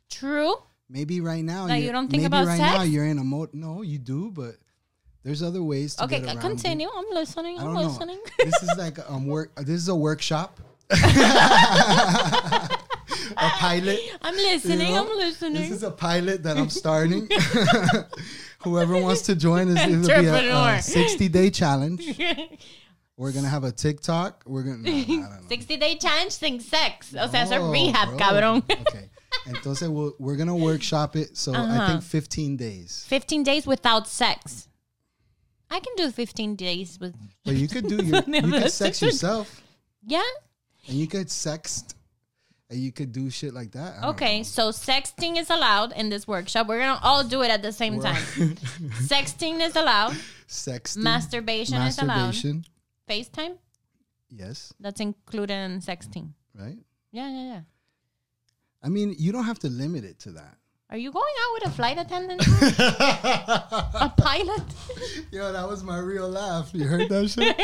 True. 0.10 0.56
Maybe 0.89 1.22
right 1.22 1.44
now 1.44 1.66
you're, 1.68 1.92
don't 1.92 2.08
think 2.10 2.22
maybe 2.22 2.26
about 2.28 2.46
right 2.48 2.60
now 2.60 2.80
sex? 2.80 2.89
you're 2.89 3.06
in 3.06 3.18
a 3.18 3.24
mode. 3.24 3.54
No, 3.54 3.82
you 3.82 3.98
do, 3.98 4.30
but 4.32 4.56
there's 5.23 5.41
other 5.41 5.63
ways 5.63 5.95
to 5.95 6.03
Okay, 6.05 6.19
get 6.19 6.27
around 6.36 6.39
continue. 6.41 6.88
It. 6.88 6.93
I'm 6.95 7.09
listening. 7.13 7.59
I 7.59 7.63
I'm 7.65 7.73
listening. 7.75 8.19
this 8.38 8.62
is 8.63 8.77
like 8.77 8.99
um 9.09 9.25
work. 9.27 9.53
This 9.55 9.79
is 9.81 9.88
a 9.89 9.95
workshop. 9.95 10.59
a 10.91 10.97
pilot. 13.38 13.99
I'm 14.21 14.36
you 14.36 14.43
listening. 14.43 14.93
know? 14.93 15.07
I'm 15.09 15.17
listening. 15.17 15.62
This 15.62 15.71
is 15.71 15.83
a 15.83 15.91
pilot 15.91 16.43
that 16.43 16.57
I'm 16.57 16.69
starting. 16.69 17.27
Whoever 18.63 18.97
wants 19.01 19.23
to 19.23 19.36
join 19.36 19.67
is 19.69 19.77
it'll 19.77 20.21
be 20.21 20.27
a, 20.27 20.75
a 20.77 20.81
60 20.81 21.27
day 21.29 21.49
challenge. 21.49 22.17
We're 23.17 23.31
gonna 23.31 23.47
have 23.49 23.63
a 23.63 23.71
TikTok. 23.71 24.43
We're 24.45 24.63
gonna. 24.63 24.77
No, 24.77 24.91
I 24.91 25.03
don't 25.05 25.19
know. 25.19 25.47
60 25.49 25.77
day 25.77 25.95
challenge 25.97 26.33
thing 26.36 26.59
sex. 26.59 27.13
O 27.13 27.27
sea, 27.27 27.41
es 27.41 27.51
Oh, 27.51 27.69
rehab, 27.71 28.09
bro. 28.09 28.17
cabrón. 28.17 28.63
Okay. 28.88 29.09
Entonces 29.47 29.89
we'll, 29.89 30.13
we're 30.19 30.36
gonna 30.36 30.55
workshop 30.55 31.15
it. 31.15 31.38
So 31.38 31.53
I 31.53 31.57
Uh-huh. 31.57 31.88
think 31.88 32.03
15 32.03 32.57
days. 32.57 33.05
15 33.07 33.43
days 33.43 33.67
without 33.67 34.07
sex. 34.07 34.67
I 35.69 35.80
can 35.80 35.93
do 35.95 36.12
15 36.12 36.56
days 36.56 36.97
with. 36.99 37.15
But 37.45 37.56
you 37.56 37.67
could 37.67 37.88
do 37.88 37.95
your, 38.04 38.21
you 38.28 38.41
could 38.52 38.71
sex 38.71 39.02
yourself, 39.02 39.62
Yeah. 40.06 40.21
and 40.88 40.97
you 40.97 41.08
could 41.08 41.28
sext, 41.28 41.95
and 42.69 42.80
you 42.80 42.91
could 42.91 43.12
do 43.12 43.30
shit 43.30 43.54
like 43.54 43.71
that. 43.71 43.95
I 44.04 44.10
Okay, 44.10 44.43
so 44.43 44.69
sexting 44.69 45.38
is 45.38 45.49
allowed 45.49 45.91
in 45.93 46.10
this 46.10 46.28
workshop. 46.28 46.67
We're 46.67 46.80
gonna 46.80 46.99
all 47.02 47.23
do 47.23 47.41
it 47.41 47.49
at 47.49 47.62
the 47.62 47.71
same 47.71 47.99
time. 47.99 48.21
Sexting 49.08 49.62
is 49.62 49.76
allowed. 49.76 50.15
Sexting, 50.47 50.97
Masturbation, 51.04 51.82
is 51.82 51.97
allowed. 51.99 52.36
FaceTime, 53.10 53.58
Yes, 54.30 54.73
that's 54.80 54.99
included 55.02 55.54
in 55.54 55.80
sexting. 55.82 56.34
right. 56.56 56.78
Yeah, 57.12 57.30
yeah, 57.30 57.43
yeah. 57.54 57.62
I 58.82 58.89
mean, 58.89 59.15
you 59.17 59.32
don't 59.32 59.45
have 59.45 59.60
to 59.60 59.69
limit 59.69 60.04
it 60.04 60.19
to 60.19 60.32
that. 60.32 60.58
Are 60.93 60.97
you 60.99 61.12
going 61.12 61.34
out 61.41 61.53
with 61.56 61.65
a 61.65 61.75
flight 61.75 61.97
attendant? 61.97 62.45
a 62.79 64.13
pilot? 64.15 64.62
Yo, 65.32 65.51
that 65.51 65.67
was 65.67 65.84
my 65.84 65.97
real 65.97 66.29
laugh. 66.29 66.69
You 66.71 66.86
heard 66.86 67.10
that 67.10 67.29
shit? 67.32 67.58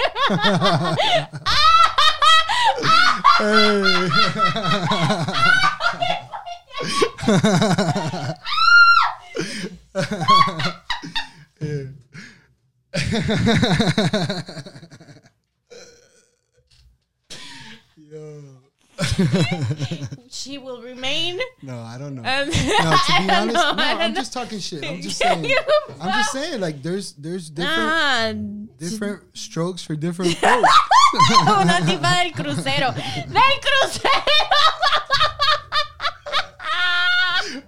Yo. 17.95 18.59
She 20.39 20.57
will 20.57 20.81
remain. 20.81 21.37
No, 21.61 21.79
I 21.79 21.97
don't 21.99 22.15
know. 22.15 22.21
Um, 22.23 22.47
no, 22.47 22.53
to 22.53 23.13
be 23.19 23.29
honest, 23.29 23.55
know, 23.55 23.73
no, 23.75 23.83
I'm 23.83 24.13
know. 24.13 24.19
just 24.21 24.31
talking 24.31 24.59
shit. 24.59 24.85
I'm 24.87 25.01
just 25.01 25.17
saying. 25.17 25.43
I'm 25.99 26.11
just 26.13 26.31
saying, 26.31 26.61
like, 26.61 26.81
there's 26.81 27.11
there's 27.19 27.49
different 27.49 27.91
Ah, 27.91 28.31
different 28.79 29.23
strokes 29.35 29.83
for 29.83 29.95
different 29.99 30.35
folks. 30.43 30.69
una 31.43 31.81
tipa 31.83 32.23
del 32.23 32.31
crucero. 32.31 32.95
¡Del 33.27 33.59
crucero! 33.59 34.37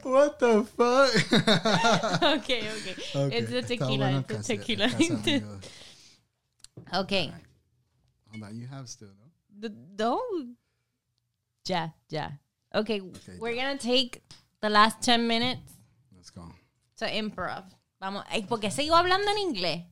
what 0.04 0.40
the 0.40 0.64
fuck? 0.64 1.12
okay, 2.40 2.64
okay. 2.72 2.96
Okay, 3.16 3.38
It's 3.38 3.52
the 3.52 3.62
tequila. 3.64 4.24
it's 4.30 4.48
the 4.48 4.56
tequila. 4.56 4.88
okay. 7.04 7.34
Hold 8.32 8.44
on, 8.44 8.56
you 8.56 8.68
have 8.68 8.88
still, 8.88 9.10
no? 9.20 9.28
The- 9.60 9.76
No. 9.98 10.22
Ya, 11.68 11.90
ya. 12.10 12.30
Okay, 12.74 13.02
we're 13.40 13.54
ya. 13.56 13.64
gonna 13.64 13.78
take 13.78 14.22
the 14.62 14.70
last 14.70 15.02
10 15.02 15.28
minutes 15.28 15.74
Let's 16.16 16.30
go. 16.32 16.54
to 16.98 17.06
improv. 17.06 17.66
Vamos, 18.00 18.24
¿por 18.48 18.60
qué 18.60 18.72
sigo 18.72 18.96
hablando 18.96 19.30
en 19.32 19.38
inglés? 19.38 19.86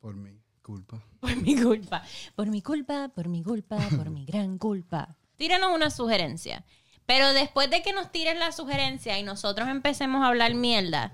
Por 0.00 0.14
mi 0.14 0.40
culpa. 0.62 1.02
Por 1.20 1.36
mi 1.36 1.56
culpa. 1.60 2.02
Por 2.36 2.46
mi 2.48 2.62
culpa, 2.62 3.08
por 3.14 3.28
mi 3.28 3.42
culpa, 3.42 3.76
por 3.96 4.10
mi 4.10 4.24
gran 4.26 4.58
culpa. 4.58 5.16
Tíranos 5.36 5.74
una 5.74 5.90
sugerencia. 5.90 6.64
Pero 7.06 7.32
después 7.32 7.70
de 7.70 7.82
que 7.82 7.92
nos 7.92 8.12
tires 8.12 8.38
la 8.38 8.52
sugerencia 8.52 9.18
y 9.18 9.22
nosotros 9.22 9.68
empecemos 9.68 10.22
a 10.22 10.28
hablar 10.28 10.54
mierda, 10.54 11.12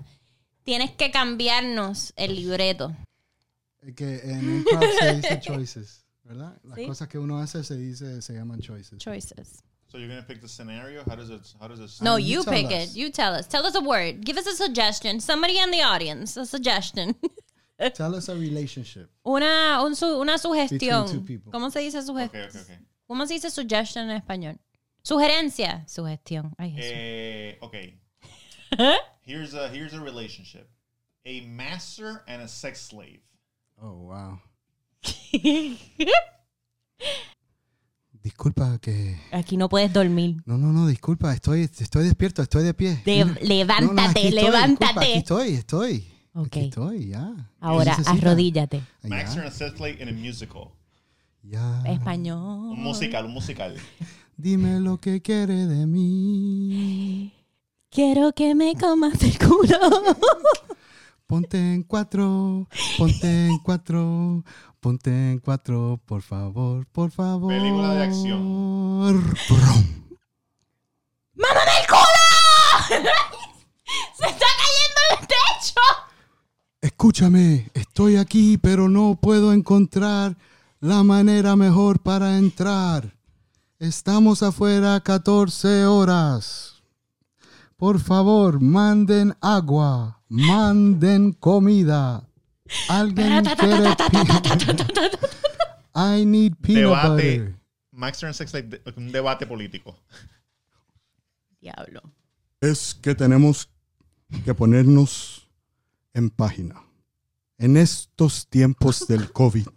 tienes 0.63 0.91
que 0.91 1.09
cambiarnos 1.11 2.13
el 2.17 2.35
libreto. 2.35 2.95
Que 3.95 4.19
en 4.19 4.57
improv 4.57 4.83
se 4.99 5.15
dice 5.15 5.39
choices, 5.41 6.05
¿verdad? 6.23 6.59
Las 6.63 6.75
Sí. 6.75 6.85
cosas 6.85 7.07
que 7.07 7.17
uno 7.17 7.39
hace 7.39 7.63
se 7.63 7.77
dice, 7.77 8.21
se 8.21 8.33
llaman 8.33 8.59
choices. 8.59 8.99
Choices. 8.99 9.63
So 9.89 9.97
you're 9.97 10.09
gonna 10.09 10.21
pick 10.23 10.41
the 10.41 10.47
scenario. 10.49 11.03
How 11.07 11.15
does 11.15 11.29
it? 11.29 11.53
How 11.61 11.67
does 11.67 11.79
it? 11.79 11.89
Sound? 11.89 12.05
No, 12.05 12.15
you 12.17 12.39
you, 12.39 12.43
pick 12.43 12.65
us. 12.67 12.91
it. 12.91 12.95
You 12.97 13.09
tell 13.09 13.33
us. 13.33 13.47
Tell 13.47 13.65
us 13.65 13.73
a 13.75 13.81
word. 13.81 14.23
Give 14.25 14.37
us 14.37 14.45
a 14.47 14.55
suggestion. 14.55 15.19
Somebody 15.21 15.57
in 15.59 15.71
the 15.71 15.81
audience, 15.81 16.35
a 16.37 16.45
suggestion. 16.45 17.15
Tell 17.93 18.15
us 18.15 18.27
a 18.27 18.35
relationship. 18.35 19.09
una, 19.23 19.79
un 19.83 19.93
su- 19.95 20.19
una 20.19 20.33
Between 20.37 20.67
two 20.79 20.85
sugestión. 20.87 21.25
people. 21.27 21.51
¿Cómo 21.51 21.71
se 21.71 21.79
dice 21.79 21.99
Okay, 21.99 22.07
sugestión? 22.07 22.49
okay, 22.49 22.61
okay. 22.61 22.77
¿Cómo 23.07 23.27
se 23.27 23.35
dice 23.35 23.49
suggestion 23.51 24.09
en 24.09 24.19
español? 24.21 24.57
Sugerencia. 25.03 25.85
Sugestión. 25.87 26.53
Ay, 26.57 26.75
Eh, 26.77 27.57
okay. 27.61 27.99
here's 29.21 29.53
a 29.53 29.69
here's 29.69 29.93
a 29.93 30.01
relationship. 30.01 30.67
A 31.25 31.41
master 31.41 32.23
and 32.27 32.41
a 32.41 32.47
sex 32.47 32.81
slave. 32.81 33.21
Oh, 33.81 33.93
wow. 33.93 34.39
Disculpa 38.27 38.77
que... 38.79 39.17
Aquí 39.31 39.55
no 39.55 39.69
puedes 39.69 39.93
dormir. 39.93 40.41
No, 40.45 40.57
no, 40.57 40.73
no, 40.73 40.85
disculpa, 40.85 41.33
estoy, 41.33 41.61
estoy 41.61 42.03
despierto, 42.03 42.41
estoy 42.41 42.65
de 42.65 42.73
pie. 42.73 43.01
De- 43.05 43.23
Mira. 43.23 43.37
levántate, 43.41 43.85
No, 43.87 43.93
no, 43.93 44.01
aquí 44.09 44.27
estoy, 44.27 44.31
levántate. 44.43 44.85
disculpa, 44.85 45.01
aquí 45.01 45.13
estoy, 45.13 45.53
estoy. 45.53 46.07
Ok. 46.33 46.45
Aquí 46.47 46.59
estoy, 46.65 47.07
ya. 47.07 47.33
Ahora, 47.61 47.95
arrodíllate. 48.05 48.81
A 49.09 49.31
sex 49.49 49.75
slave 49.77 49.97
in 50.03 50.09
a 50.09 50.11
musical. 50.11 50.71
ya. 51.41 51.81
Español. 51.85 52.71
Un 52.71 52.83
musical, 52.83 53.25
un 53.27 53.31
musical. 53.33 53.75
Dime 54.35 54.81
lo 54.81 54.97
que 54.99 55.21
quiere 55.21 55.65
de 55.65 55.87
mí. 55.87 57.31
Quiero 57.89 58.33
que 58.33 58.53
me 58.55 58.75
comas 58.75 59.23
el 59.23 59.39
culo. 59.39 59.79
Ponte 61.27 61.57
en 61.57 61.83
cuatro, 61.83 62.69
ponte 62.97 63.47
en 63.47 63.57
cuatro, 63.59 64.45
ponte 64.79 65.09
en 65.09 65.39
cuatro, 65.39 65.99
por 66.05 66.21
favor, 66.21 66.85
por 66.87 67.11
favor. 67.11 67.51
Película 67.51 67.93
de 67.93 68.03
acción. 68.03 68.99
Brum. 69.49 69.97
¡Mámame 71.35 71.71
el 71.81 71.87
culo! 71.87 73.01
¡Se 74.17 74.25
está 74.25 74.45
cayendo 74.45 75.21
el 75.21 75.27
techo! 75.27 75.81
Escúchame, 76.81 77.69
estoy 77.73 78.17
aquí, 78.17 78.57
pero 78.57 78.89
no 78.89 79.17
puedo 79.21 79.53
encontrar 79.53 80.37
la 80.79 81.03
manera 81.03 81.55
mejor 81.55 81.99
para 81.99 82.37
entrar. 82.37 83.15
Estamos 83.79 84.41
afuera 84.41 84.99
14 84.99 85.85
horas. 85.85 86.81
Por 87.75 87.99
favor, 87.99 88.59
manden 88.59 89.35
agua, 89.39 90.21
manden 90.29 91.33
comida. 91.33 92.26
Alguien 92.89 93.43
quiere 93.43 93.83
I 95.95 96.25
need 96.25 96.53
peanut 96.61 96.83
Debate. 97.01 97.09
butter. 97.39 97.55
Master 97.91 98.27
and 98.27 98.35
sex 98.35 98.51
slave, 98.51 98.67
de- 98.69 98.81
un 98.95 99.11
debate 99.11 99.47
político. 99.47 99.97
Diablo. 101.59 102.01
Es 102.61 102.95
que 103.01 103.15
tenemos 103.15 103.69
que 104.45 104.53
ponernos 104.53 105.47
en 106.13 106.29
página. 106.29 106.83
En 107.57 107.77
estos 107.77 108.47
tiempos 108.47 109.07
del 109.07 109.31
COVID, 109.31 109.67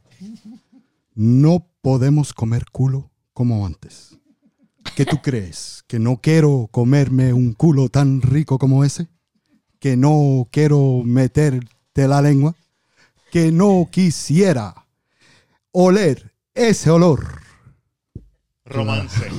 no 1.14 1.66
podemos 1.80 2.34
comer 2.34 2.66
culo 2.70 3.10
como 3.32 3.64
antes. 3.64 4.18
¿Qué 4.96 5.06
tú 5.06 5.22
crees? 5.22 5.82
¿Que 5.86 5.98
no 5.98 6.20
quiero 6.20 6.68
comerme 6.70 7.32
un 7.32 7.54
culo 7.54 7.88
tan 7.88 8.20
rico 8.20 8.58
como 8.58 8.84
ese? 8.84 9.08
¿Que 9.78 9.96
no 9.96 10.46
quiero 10.50 11.02
meterte 11.04 12.06
la 12.06 12.20
lengua? 12.20 12.54
¿Que 13.30 13.52
no 13.52 13.88
quisiera 13.90 14.86
oler 15.72 16.34
ese 16.54 16.90
olor? 16.90 17.40
Romance. 18.64 19.30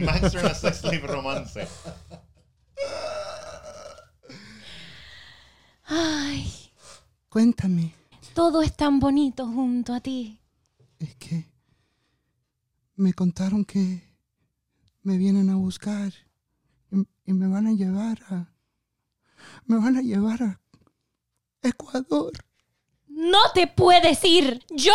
Master 0.00 0.40
and 0.40 0.50
a 0.50 0.54
sex 0.54 0.78
slave 0.80 1.06
romance. 1.06 1.66
Ay, 5.84 6.46
Cuéntame. 7.28 7.94
todo 8.34 8.62
es 8.62 8.76
tan 8.76 9.00
bonito 9.00 9.46
junto 9.46 9.94
a 9.94 10.00
ti. 10.00 10.40
Es 10.98 11.14
que 11.16 11.46
me 12.96 13.12
contaron 13.12 13.64
que 13.64 14.02
me 15.02 15.16
vienen 15.16 15.48
a 15.50 15.56
buscar 15.56 16.12
y, 16.90 17.06
y 17.24 17.32
me 17.32 17.46
van 17.48 17.66
a 17.66 17.72
llevar 17.72 18.18
a... 18.30 18.52
Me 19.66 19.76
van 19.78 19.96
a 19.96 20.02
llevar 20.02 20.42
a 20.42 20.60
Ecuador. 21.62 22.32
No 23.18 23.50
te 23.52 23.66
puedes 23.66 24.24
ir. 24.24 24.64
Yo 24.70 24.94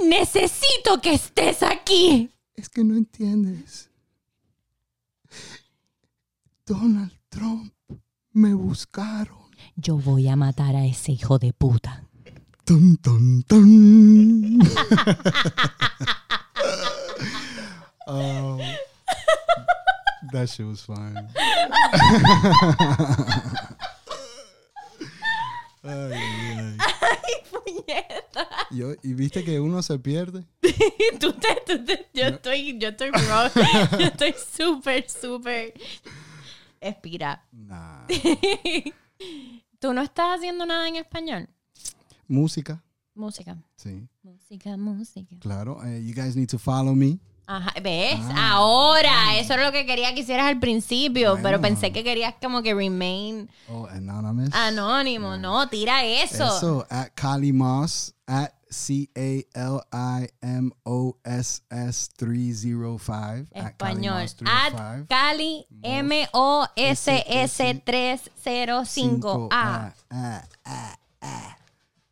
necesito 0.00 1.00
que 1.00 1.14
estés 1.14 1.62
aquí. 1.62 2.28
Es 2.56 2.68
que 2.68 2.82
no 2.82 2.96
entiendes. 2.96 3.90
Donald 6.66 7.12
Trump 7.28 7.72
me 8.32 8.54
buscaron. 8.54 9.38
Yo 9.76 9.96
voy 9.96 10.26
a 10.26 10.34
matar 10.34 10.74
a 10.74 10.84
ese 10.84 11.12
hijo 11.12 11.38
de 11.38 11.52
puta. 11.52 12.02
Tun, 12.64 12.96
tun, 12.96 13.44
tun. 13.44 14.60
oh, 18.08 18.58
that 20.32 20.48
shit 20.48 20.66
was 20.66 20.84
ay. 25.84 26.53
Puñeta. 27.50 28.48
Yo- 28.70 28.94
y 29.02 29.14
viste 29.14 29.44
que 29.44 29.60
uno 29.60 29.82
se 29.82 29.98
pierde. 29.98 30.44
Tú 31.20 31.32
te, 31.32 31.48
tú 31.66 31.84
te- 31.84 32.08
yo 32.14 32.24
estoy, 32.24 32.78
yo 32.78 32.88
estoy 32.88 33.10
wrong. 33.10 33.50
Yo 33.98 34.06
estoy 34.06 34.34
súper, 34.56 35.08
súper. 35.08 35.74
Expira. 36.80 37.44
Nah. 37.52 38.06
¿Tú 39.78 39.92
no 39.92 40.02
estás 40.02 40.36
haciendo 40.38 40.66
nada 40.66 40.88
en 40.88 40.96
español? 40.96 41.48
Música, 42.26 42.82
Música. 43.14 43.56
sí, 43.76 44.08
Música, 44.22 44.76
música. 44.76 45.36
claro. 45.40 45.82
Eh, 45.84 46.02
you 46.04 46.14
guys 46.14 46.34
need 46.36 46.48
to 46.48 46.58
follow 46.58 46.94
me. 46.94 47.18
Ajá, 47.46 47.72
¿ves? 47.82 48.18
Ah. 48.34 48.52
Ahora, 48.52 49.36
eso 49.38 49.52
era 49.54 49.66
lo 49.66 49.72
que 49.72 49.84
quería 49.86 50.14
que 50.14 50.20
hicieras 50.20 50.46
al 50.46 50.58
principio, 50.58 51.32
Bueno. 51.32 51.42
pero 51.42 51.60
pensé 51.60 51.92
que 51.92 52.02
querías 52.02 52.34
como 52.40 52.62
que 52.62 52.74
remain 52.74 53.50
Oh, 53.68 53.86
anonymous. 53.86 54.52
anónimo. 54.54 55.36
No, 55.36 55.68
tira 55.68 56.04
eso. 56.04 56.44
Eso, 56.56 56.86
at 56.88 57.10
Kali 57.14 57.52
Moss, 57.52 58.14
at 58.26 58.50
C 58.70 59.08
A 59.14 59.44
L 59.58 59.80
I 59.92 60.28
M 60.40 60.72
O 60.84 61.16
S 61.22 61.62
S 61.70 62.08
305. 62.16 63.46
at 63.54 63.76
Kali 63.76 63.92
Español. 63.92 64.20
Moss 64.22 64.32
At 64.32 64.72
305. 64.72 65.06
Cali 65.08 65.66
M 65.82 66.28
O 66.32 66.66
S 66.76 67.24
S 67.28 67.82
305 67.84 68.84
Cinco, 68.86 69.48
A. 69.52 69.92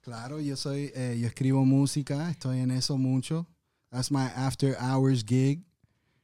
Claro, 0.02 0.40
yo 0.40 0.56
soy, 0.56 0.90
eh, 0.96 1.16
yo 1.20 1.28
escribo 1.28 1.64
música, 1.64 2.28
estoy 2.30 2.58
en 2.58 2.72
eso 2.72 2.98
mucho. 2.98 3.46
That's 3.92 4.10
my 4.10 4.24
after 4.34 4.74
hours 4.80 5.22
gig. 5.24 5.60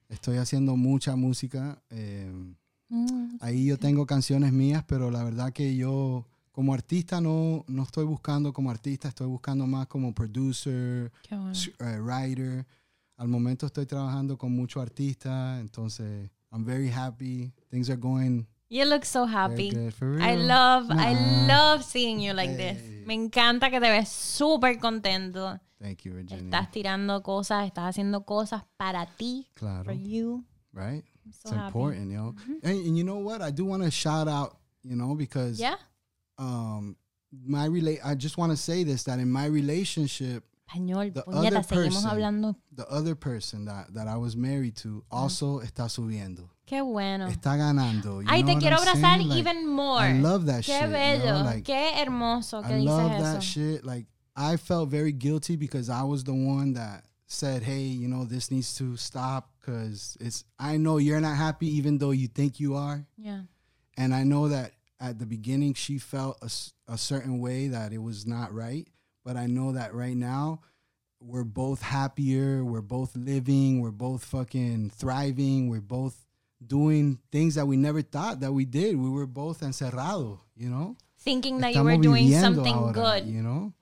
Estoy 0.09 0.39
haciendo 0.39 0.75
mucha 0.77 1.15
música. 1.17 1.81
eh, 1.91 2.55
Mm, 2.91 3.37
ahí 3.41 3.67
yo 3.67 3.77
tengo 3.77 4.07
canciones 4.07 4.51
mías, 4.51 4.83
pero 4.87 5.11
la 5.11 5.23
verdad 5.23 5.53
que 5.53 5.77
yo 5.77 6.25
como 6.53 6.73
artista 6.73 7.21
no, 7.21 7.63
no 7.69 7.83
estoy 7.83 8.07
buscando 8.07 8.51
como 8.55 8.71
artista, 8.71 9.09
estoy 9.09 9.27
buscando 9.27 9.67
más 9.67 9.87
como 9.89 10.15
producer, 10.15 11.13
bueno. 11.31 11.53
eh, 11.81 12.01
writer. 12.01 12.67
Al 13.19 13.29
momento 13.29 13.67
estoy 13.67 13.85
trabajando 13.85 14.39
con 14.39 14.53
muchos 14.53 14.83
artistas, 14.83 15.61
entonces 15.61 16.31
I'm 16.51 16.65
very 16.65 16.89
happy. 16.91 17.53
Things 17.69 17.91
are 17.91 18.01
going 18.01 18.47
You 18.71 18.85
look 18.85 19.05
so 19.05 19.25
happy. 19.27 19.71
good 19.71 19.95
I 20.21 20.35
love, 20.37 20.91
I 20.91 21.15
love 21.49 21.83
seeing 21.85 22.21
you 22.21 22.35
like 22.35 22.51
Hey. 22.51 22.75
this. 22.75 23.07
Me 23.07 23.15
encanta 23.15 23.71
que 23.71 23.81
te 23.81 23.89
ves 23.91 24.09
súper 24.11 24.79
contento. 24.79 25.59
Thank 25.81 26.05
you, 26.05 26.13
Virginia. 26.13 26.45
Estás 26.45 26.71
tirando 26.71 27.23
cosas, 27.23 27.67
estás 27.67 27.85
haciendo 27.97 28.25
cosas 28.27 28.65
para 28.77 29.07
ti, 29.17 29.47
Claro. 29.55 29.85
for 29.85 29.95
you. 29.95 30.45
right? 30.75 31.03
I'm 31.25 31.33
so 31.33 31.49
it's 31.49 31.53
happy. 31.53 31.67
important, 31.69 32.11
you 32.11 32.17
know. 32.19 32.35
And, 32.63 32.87
and 32.87 32.97
you 32.99 33.05
know 33.05 33.19
what? 33.19 33.41
I 33.41 33.51
do 33.51 33.65
want 33.65 33.83
to 33.85 33.91
shout 33.91 34.29
out, 34.29 34.59
you 34.83 34.97
know, 34.97 35.15
because 35.15 35.59
Yeah. 35.59 35.77
um 36.37 36.97
my 37.33 37.65
relate 37.67 38.01
I 38.05 38.15
just 38.15 38.37
want 38.39 38.53
to 38.53 38.57
say 38.57 38.85
this 38.85 39.05
that 39.05 39.19
in 39.19 39.31
my 39.31 39.47
relationship, 39.47 40.45
Español, 40.69 41.13
The 41.15 41.23
puñeta, 41.23 41.63
seguimos 41.63 41.95
person. 42.03 42.11
hablando. 42.11 42.57
the 42.75 42.87
other 42.89 43.15
person 43.15 43.65
that, 43.65 43.93
that 43.95 44.07
I 44.07 44.17
was 44.17 44.37
married 44.37 44.77
to 44.79 45.05
ah. 45.11 45.23
also 45.23 45.61
está 45.61 45.89
subiendo. 45.89 46.51
Qué 46.67 46.83
bueno. 46.83 47.27
Está 47.29 47.57
ganando. 47.57 48.23
Ay, 48.27 48.43
te 48.43 48.57
quiero 48.57 48.77
abrazar? 48.77 49.19
Like, 49.19 49.39
even 49.39 49.67
more. 49.67 50.01
I 50.03 50.13
love 50.21 50.45
that 50.47 50.65
Qué 50.65 50.67
shit. 50.67 50.83
you 50.83 50.87
know, 50.87 50.93
bello, 50.93 51.43
like, 51.45 51.65
qué 51.65 51.93
hermoso 51.97 52.63
que 52.63 52.75
I 52.75 52.79
dices 52.81 52.87
love 52.87 53.13
eso. 53.13 53.23
that 53.23 53.43
shit. 53.43 53.85
Like 53.87 54.07
I 54.37 54.57
felt 54.59 54.91
very 54.91 55.13
guilty 55.13 55.57
because 55.57 55.89
I 55.89 56.03
was 56.03 56.25
the 56.25 56.35
one 56.35 56.75
that 56.75 57.05
said, 57.27 57.63
"Hey, 57.63 57.85
you 57.85 58.07
know, 58.07 58.25
this 58.25 58.51
needs 58.51 58.77
to 58.77 58.97
stop 58.99 59.51
because 59.61 60.19
it's 60.21 60.45
I 60.59 60.77
know 60.77 60.99
you're 60.99 61.21
not 61.21 61.37
happy 61.39 61.69
even 61.79 61.97
though 61.97 62.11
you 62.11 62.29
think 62.29 62.61
you 62.61 62.75
are." 62.75 63.07
Yeah. 63.17 63.43
And 63.97 64.15
I 64.15 64.25
know 64.25 64.49
that 64.49 64.73
at 65.01 65.19
the 65.19 65.27
beginning 65.27 65.73
she 65.73 65.99
felt 65.99 66.39
a 66.87 66.99
certain 66.99 67.41
way 67.41 67.69
that 67.69 67.93
it 67.93 68.03
was 68.03 68.27
not 68.27 68.53
right, 68.53 68.87
but 69.29 69.37
I 69.37 69.45
know 69.45 69.73
that 69.73 69.93
right 69.93 70.17
now 70.17 70.61
we're 71.21 71.45
both 71.45 71.83
happier, 71.83 72.65
we're 72.65 72.81
both 72.81 73.15
living, 73.15 73.83
we're 73.83 73.91
both 73.91 74.25
fucking 74.25 74.89
thriving, 74.89 75.69
we're 75.69 75.83
both 75.83 76.17
doing 76.67 77.19
things 77.31 77.57
that 77.57 77.67
we 77.67 77.77
never 77.77 78.01
thought 78.01 78.41
that 78.41 78.51
we 78.51 78.65
did. 78.65 78.97
We 78.97 79.11
were 79.11 79.27
both 79.27 79.61
encerrado, 79.61 80.41
you 80.57 80.71
know? 80.71 80.97
Thinking 81.19 81.59
that 81.59 81.75
you 81.75 81.85
were 81.85 81.99
doing 81.99 82.33
something 82.33 82.73
ahora, 82.73 82.95
good. 82.95 83.27
you 83.27 83.43
know? 83.43 83.75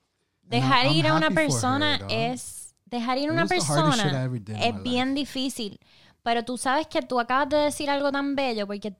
Dejar 0.51 0.83
I'm 0.83 0.95
ir 0.97 1.05
a 1.05 1.15
una 1.15 1.31
for 1.31 1.39
her, 1.39 1.47
persona 1.47 1.99
es 2.09 2.75
dejar 2.91 3.17
ir 3.17 3.29
It 3.29 3.31
una 3.31 3.43
was 3.43 3.49
the 3.51 3.63
hardest 3.63 3.97
shit 3.99 4.05
I 4.05 4.09
persona 4.09 4.23
ever 4.25 4.39
did 4.39 4.55
in 4.57 4.61
es 4.61 4.83
bien 4.83 5.15
difícil. 5.15 5.79
Pero 6.23 6.43
tú 6.43 6.57
sabes 6.57 6.87
que 6.87 7.01
tú 7.01 7.21
acabas 7.21 7.47
de 7.47 7.57
decir 7.57 7.89
algo 7.89 8.11
tan 8.11 8.35
bello 8.35 8.67
porque 8.67 8.97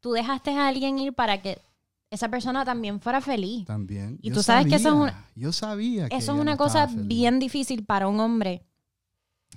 tú 0.00 0.12
dejaste 0.12 0.50
a 0.50 0.68
alguien 0.68 0.98
ir 0.98 1.14
para 1.14 1.40
que 1.40 1.58
esa 2.10 2.28
persona 2.28 2.64
también 2.64 3.00
fuera 3.00 3.20
feliz. 3.20 3.66
También. 3.66 4.18
Y 4.22 4.28
Yo 4.30 4.34
tú 4.36 4.42
sabes 4.42 4.66
que 4.66 4.76
eso 4.76 4.88
es 4.88 4.94
una- 4.94 5.26
Yo 5.36 5.52
sabía 5.52 6.08
que 6.08 6.16
Eso 6.16 6.32
es 6.34 6.38
una 6.40 6.52
no 6.52 6.58
cosa 6.58 6.86
bien 6.92 7.38
difícil 7.38 7.84
para 7.84 8.08
un 8.08 8.18
hombre 8.20 8.64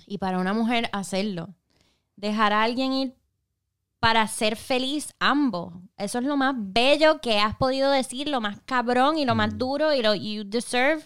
y 0.06 0.18
para 0.18 0.38
una 0.38 0.52
mujer 0.52 0.88
hacerlo. 0.92 1.54
Dejar 2.16 2.52
a 2.52 2.62
alguien 2.62 2.92
ir 2.92 3.14
para 3.98 4.26
ser 4.28 4.56
feliz 4.56 5.14
ambos. 5.18 5.72
Eso 5.96 6.18
es 6.18 6.24
lo 6.24 6.36
más 6.36 6.54
bello 6.56 7.20
que 7.20 7.40
has 7.40 7.56
podido 7.56 7.90
decir, 7.90 8.28
lo 8.28 8.40
más 8.40 8.60
cabrón 8.66 9.18
y 9.18 9.24
lo 9.24 9.34
Mm. 9.34 9.38
más 9.38 9.58
duro 9.58 9.94
y 9.94 10.02
lo 10.02 10.14
you 10.14 10.44
deserve 10.44 11.02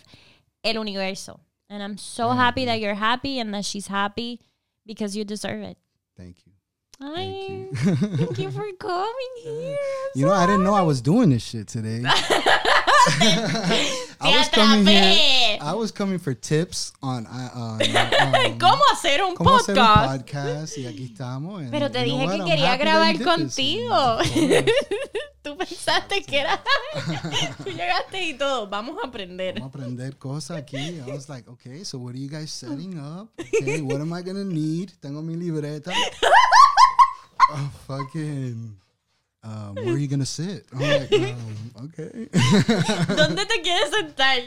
el 0.62 0.78
universo. 0.78 1.40
And 1.68 1.80
I'm 1.82 1.96
so 1.98 2.30
happy 2.32 2.64
that 2.66 2.76
you're 2.78 2.98
happy 2.98 3.38
and 3.40 3.52
that 3.52 3.62
she's 3.62 3.88
happy 3.88 4.40
because 4.84 5.16
you 5.16 5.24
deserve 5.24 5.62
it. 5.70 5.78
Thank 6.16 6.38
you. 6.44 6.47
Ay, 7.00 7.68
Thank 7.72 7.86
you. 7.86 7.96
thank 8.16 8.38
you 8.38 8.50
for 8.50 8.66
coming 8.78 9.32
here. 9.42 9.76
I'm 9.76 10.18
You 10.20 10.26
know, 10.26 10.32
I 10.32 10.46
didn't 10.46 10.64
know 10.64 10.74
I 10.74 10.82
was 10.82 11.00
doing 11.00 11.30
this 11.30 11.44
shit 11.44 11.68
today. 11.68 12.02
I 13.20 14.34
was 14.36 14.48
coming 14.48 14.84
here. 14.84 15.58
I 15.60 15.74
was 15.74 15.92
coming 15.92 16.18
for 16.18 16.34
tips 16.34 16.92
on, 17.00 17.26
uh, 17.26 17.50
on, 17.54 17.82
um, 17.82 18.58
¿Cómo 18.58 18.82
hacer 18.92 19.22
un 19.22 19.36
cómo 19.36 19.56
hacer 19.56 19.78
un 19.78 19.84
podcast? 19.86 20.26
podcast 20.26 20.78
y 20.78 20.86
aquí 20.86 21.04
estamos. 21.04 21.60
and 21.60 21.70
Pero 21.70 21.88
te 21.90 22.02
dije 22.02 22.26
que 22.26 22.36
I'm 22.36 22.44
quería 22.46 22.76
grabar 22.76 23.12
you 23.12 23.18
did 23.18 23.26
this. 23.26 23.54
contigo. 23.54 24.18
Tú 25.42 25.56
pensaste 25.56 26.22
que 26.24 26.40
era. 26.40 26.60
Tú 27.64 27.70
llegaste 27.70 28.22
y 28.24 28.34
todo. 28.34 28.66
Vamos 28.68 28.96
a 29.02 29.06
aprender. 29.06 29.54
Vamos 29.54 29.74
a 29.74 29.78
aprender 29.78 30.16
cosas 30.18 30.58
aquí. 30.58 30.76
I 30.98 31.12
was 31.12 31.28
like, 31.28 31.48
okay, 31.48 31.84
so 31.84 31.98
what 31.98 32.14
are 32.14 32.18
you 32.18 32.28
guys 32.28 32.50
setting 32.50 32.98
up? 32.98 33.30
Okay, 33.38 33.80
what 33.80 34.00
am 34.00 34.12
I 34.12 34.22
gonna 34.22 34.44
need? 34.44 34.90
Tengo 35.00 35.22
mi 35.22 35.36
libreta. 35.36 35.92
Oh, 37.50 37.70
fucking. 37.86 38.76
Um, 39.44 39.76
where 39.76 39.94
are 39.94 39.98
you 39.98 40.08
gonna 40.08 40.26
sit? 40.26 40.66
I'm 40.72 40.80
like, 40.80 41.12
um, 41.12 41.86
okay. 41.86 42.28
¿Dónde 43.16 43.46
te 43.46 43.62
quieres 43.62 43.90
sentar? 43.90 44.40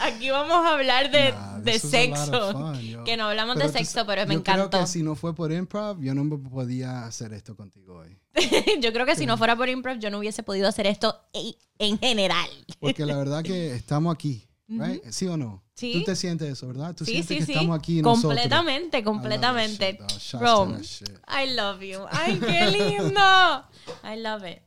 Aquí 0.00 0.30
vamos 0.30 0.64
a 0.66 0.72
hablar 0.74 1.10
de, 1.10 1.30
Nah, 1.32 1.58
de 1.58 1.78
sexo. 1.78 2.52
fun, 2.52 3.04
que 3.04 3.16
no 3.18 3.24
hablamos 3.28 3.56
Pero 3.56 3.70
de 3.70 3.78
sexo, 3.78 4.06
pero 4.06 4.26
me 4.26 4.34
yo 4.34 4.42
creo 4.42 4.54
encantó. 4.56 4.80
que 4.80 4.86
si 4.86 5.02
no 5.02 5.14
fue 5.14 5.34
por 5.34 5.52
improv, 5.52 6.00
yo 6.00 6.14
no 6.14 6.24
me 6.24 6.38
podía 6.38 7.04
hacer 7.04 7.34
esto 7.34 7.54
contigo 7.54 7.98
hoy. 7.98 8.16
Yo 8.80 8.92
creo 8.92 9.04
que 9.04 9.14
si 9.16 9.26
no 9.26 9.36
fuera 9.36 9.56
por 9.56 9.68
improv, 9.68 9.98
yo 9.98 10.08
no 10.10 10.18
hubiese 10.18 10.42
podido 10.44 10.68
hacer 10.68 10.86
esto 10.86 11.20
en, 11.32 11.52
en 11.78 11.98
general. 11.98 12.48
Porque 12.78 13.04
la 13.04 13.16
verdad 13.16 13.42
que 13.42 13.74
estamos 13.74 14.14
aquí, 14.14 14.46
right? 14.78 15.02
¿Sí 15.10 15.26
o 15.26 15.36
no? 15.36 15.62
Sí. 15.74 15.92
Tú 15.94 16.04
te 16.04 16.14
sientes 16.16 16.48
eso, 16.50 16.66
¿verdad? 16.68 16.94
Tú 16.94 17.04
Sí, 17.04 17.12
sientes 17.12 17.28
sí, 17.28 17.36
que 17.38 17.44
sí. 17.46 17.52
estamos 17.52 17.78
aquí 17.78 18.02
nosotros. 18.02 18.32
completamente, 18.34 19.02
completamente. 19.02 19.98
Bro, 20.34 20.78
shit. 20.80 21.08
I 21.28 21.54
love 21.54 21.80
you. 21.80 22.00
Ay, 22.10 22.38
qué 22.38 22.70
lindo. 22.70 23.20
I 24.04 24.16
love 24.20 24.44
it. 24.46 24.58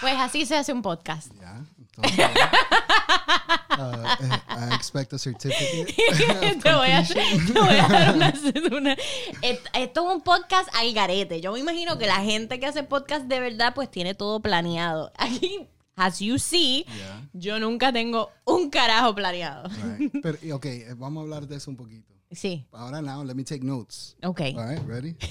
Pues 0.00 0.14
así 0.16 0.46
se 0.46 0.56
hace 0.56 0.72
un 0.72 0.80
podcast. 0.82 1.32
Ya, 1.40 1.60
entonces, 1.76 2.18
uh, 3.78 4.24
eh, 4.24 4.70
I 4.70 4.74
expect 4.74 5.12
a 5.12 5.18
certificate. 5.18 5.92
te, 6.62 6.72
voy 6.72 6.90
a, 6.90 7.02
te 7.06 7.52
voy 7.52 7.76
a 7.76 7.88
dar 7.88 8.14
una, 8.14 8.32
una- 8.78 8.96
Esto 9.42 10.08
es 10.08 10.14
un 10.14 10.20
podcast 10.22 10.68
al 10.76 10.92
garete. 10.92 11.40
Yo 11.40 11.52
me 11.52 11.58
imagino 11.58 11.98
que 11.98 12.06
la 12.06 12.20
gente 12.22 12.60
que 12.60 12.66
hace 12.66 12.84
podcast 12.84 13.24
de 13.26 13.40
verdad, 13.40 13.74
pues 13.74 13.90
tiene 13.90 14.14
todo 14.14 14.38
planeado. 14.40 15.12
Aquí, 15.16 15.66
as 15.98 16.22
you 16.22 16.38
see, 16.38 16.84
Yeah. 16.86 17.20
yo 17.34 17.58
nunca 17.58 17.92
tengo 17.92 18.30
un 18.46 18.70
carajo 18.70 19.14
planeado. 19.14 19.68
Right. 19.98 20.12
Pero, 20.22 20.38
ok, 20.56 20.64
eh, 20.66 20.94
vamos 20.96 21.20
a 21.20 21.24
hablar 21.24 21.46
de 21.48 21.56
eso 21.56 21.70
un 21.70 21.76
poquito. 21.76 22.14
Sí, 22.30 22.64
Ahora, 22.72 23.00
now, 23.02 23.22
let 23.24 23.34
me 23.36 23.42
take 23.42 23.62
notes. 23.64 24.14
ok. 24.22 24.40
All 24.56 24.64
right, 24.66 24.86
ready? 24.86 25.16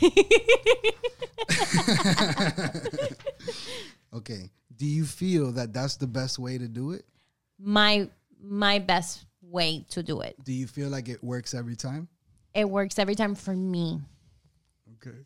okay. 4.13 4.49
Do 4.75 4.85
you 4.85 5.05
feel 5.05 5.51
that 5.53 5.73
that's 5.73 5.97
the 5.97 6.07
best 6.07 6.39
way 6.39 6.57
to 6.57 6.67
do 6.67 6.91
it? 6.91 7.05
My, 7.59 8.09
my 8.41 8.79
best 8.79 9.25
way 9.41 9.85
to 9.91 10.03
do 10.03 10.21
it. 10.21 10.35
Do 10.43 10.53
you 10.53 10.67
feel 10.67 10.89
like 10.89 11.09
it 11.09 11.23
works 11.23 11.53
every 11.53 11.75
time? 11.75 12.07
It 12.53 12.69
works 12.69 12.99
every 12.99 13.15
time 13.15 13.35
for 13.35 13.55
me. 13.55 13.99
Okay. 14.95 15.17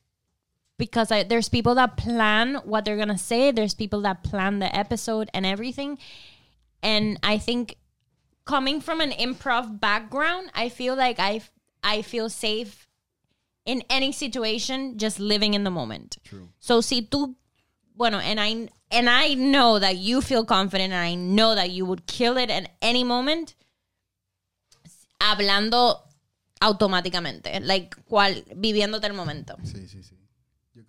Because 0.81 1.11
I, 1.11 1.21
there's 1.21 1.47
people 1.47 1.75
that 1.75 1.95
plan 1.95 2.55
what 2.63 2.85
they're 2.85 2.97
gonna 2.97 3.15
say. 3.15 3.51
There's 3.51 3.75
people 3.75 4.01
that 4.01 4.23
plan 4.23 4.57
the 4.57 4.75
episode 4.75 5.29
and 5.31 5.45
everything. 5.45 5.99
And 6.81 7.19
I 7.21 7.37
think 7.37 7.77
coming 8.45 8.81
from 8.81 8.99
an 8.99 9.11
improv 9.11 9.79
background, 9.79 10.49
I 10.55 10.69
feel 10.69 10.95
like 10.95 11.19
I 11.19 11.41
I 11.83 12.01
feel 12.01 12.29
safe 12.29 12.87
in 13.63 13.83
any 13.91 14.11
situation, 14.11 14.97
just 14.97 15.19
living 15.19 15.53
in 15.53 15.63
the 15.63 15.69
moment. 15.69 16.17
True. 16.23 16.49
So 16.59 16.81
si 16.81 17.03
tú, 17.03 17.35
bueno, 17.95 18.17
and 18.17 18.39
I 18.39 18.67
and 18.89 19.07
I 19.07 19.35
know 19.35 19.77
that 19.77 19.97
you 19.97 20.19
feel 20.19 20.45
confident, 20.45 20.93
and 20.93 21.05
I 21.05 21.13
know 21.13 21.53
that 21.53 21.69
you 21.69 21.85
would 21.85 22.07
kill 22.07 22.37
it 22.37 22.49
at 22.49 22.71
any 22.81 23.03
moment. 23.03 23.53
Hablando 25.19 26.01
automáticamente, 26.59 27.61
like 27.61 27.95
cual 28.09 28.43
viviéndote 28.55 29.05
el 29.05 29.13
momento. 29.13 29.55
Sí, 29.63 29.87
sí, 29.87 30.01
sí. 30.01 30.20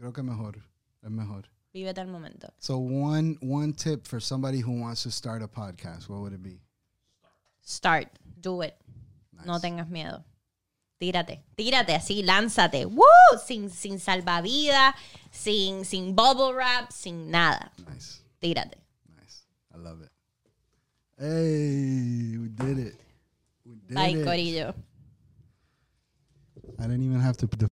Creo 0.03 0.12
que 0.12 0.24
mejor. 0.24 0.57
Es 1.00 1.11
mejor. 1.12 1.44
Vívete 1.72 2.00
el 2.00 2.09
momento. 2.09 2.53
So 2.59 2.76
one 2.76 3.38
one 3.40 3.72
tip 3.72 4.05
for 4.05 4.20
somebody 4.20 4.59
who 4.59 4.72
wants 4.72 5.05
to 5.05 5.12
start 5.12 5.42
a 5.42 5.46
podcast, 5.46 6.09
what 6.09 6.18
would 6.22 6.32
it 6.32 6.42
be? 6.42 6.61
Start. 7.61 8.09
Do 8.40 8.62
it. 8.62 8.74
No 9.46 9.61
tengas 9.61 9.88
miedo. 9.88 10.24
Tírate. 10.98 11.44
Tírate 11.57 11.94
así, 11.94 12.24
lánzate. 12.24 12.84
¡Woo! 12.84 13.05
Sin, 13.46 13.70
sin 13.70 14.00
salvavidas, 14.00 14.92
sin, 15.30 15.84
sin 15.84 16.16
bubble 16.16 16.53
wrap, 16.53 16.90
sin 16.90 17.30
nada. 17.30 17.70
Nice. 17.88 18.22
Tírate. 18.40 18.78
Nice. 19.16 19.44
I 19.72 19.78
love 19.78 20.03
it. 20.03 20.11
Hey, 21.16 22.38
we 22.38 22.48
did 22.48 22.78
it. 22.88 23.00
We 23.64 23.76
did 23.86 23.94
Bye, 23.94 24.09
it. 24.09 24.26
Corillo. 24.26 24.74
I 26.80 26.82
didn't 26.88 27.05
even 27.05 27.20
have 27.20 27.36
to 27.36 27.46
put 27.46 27.61
the 27.61 27.70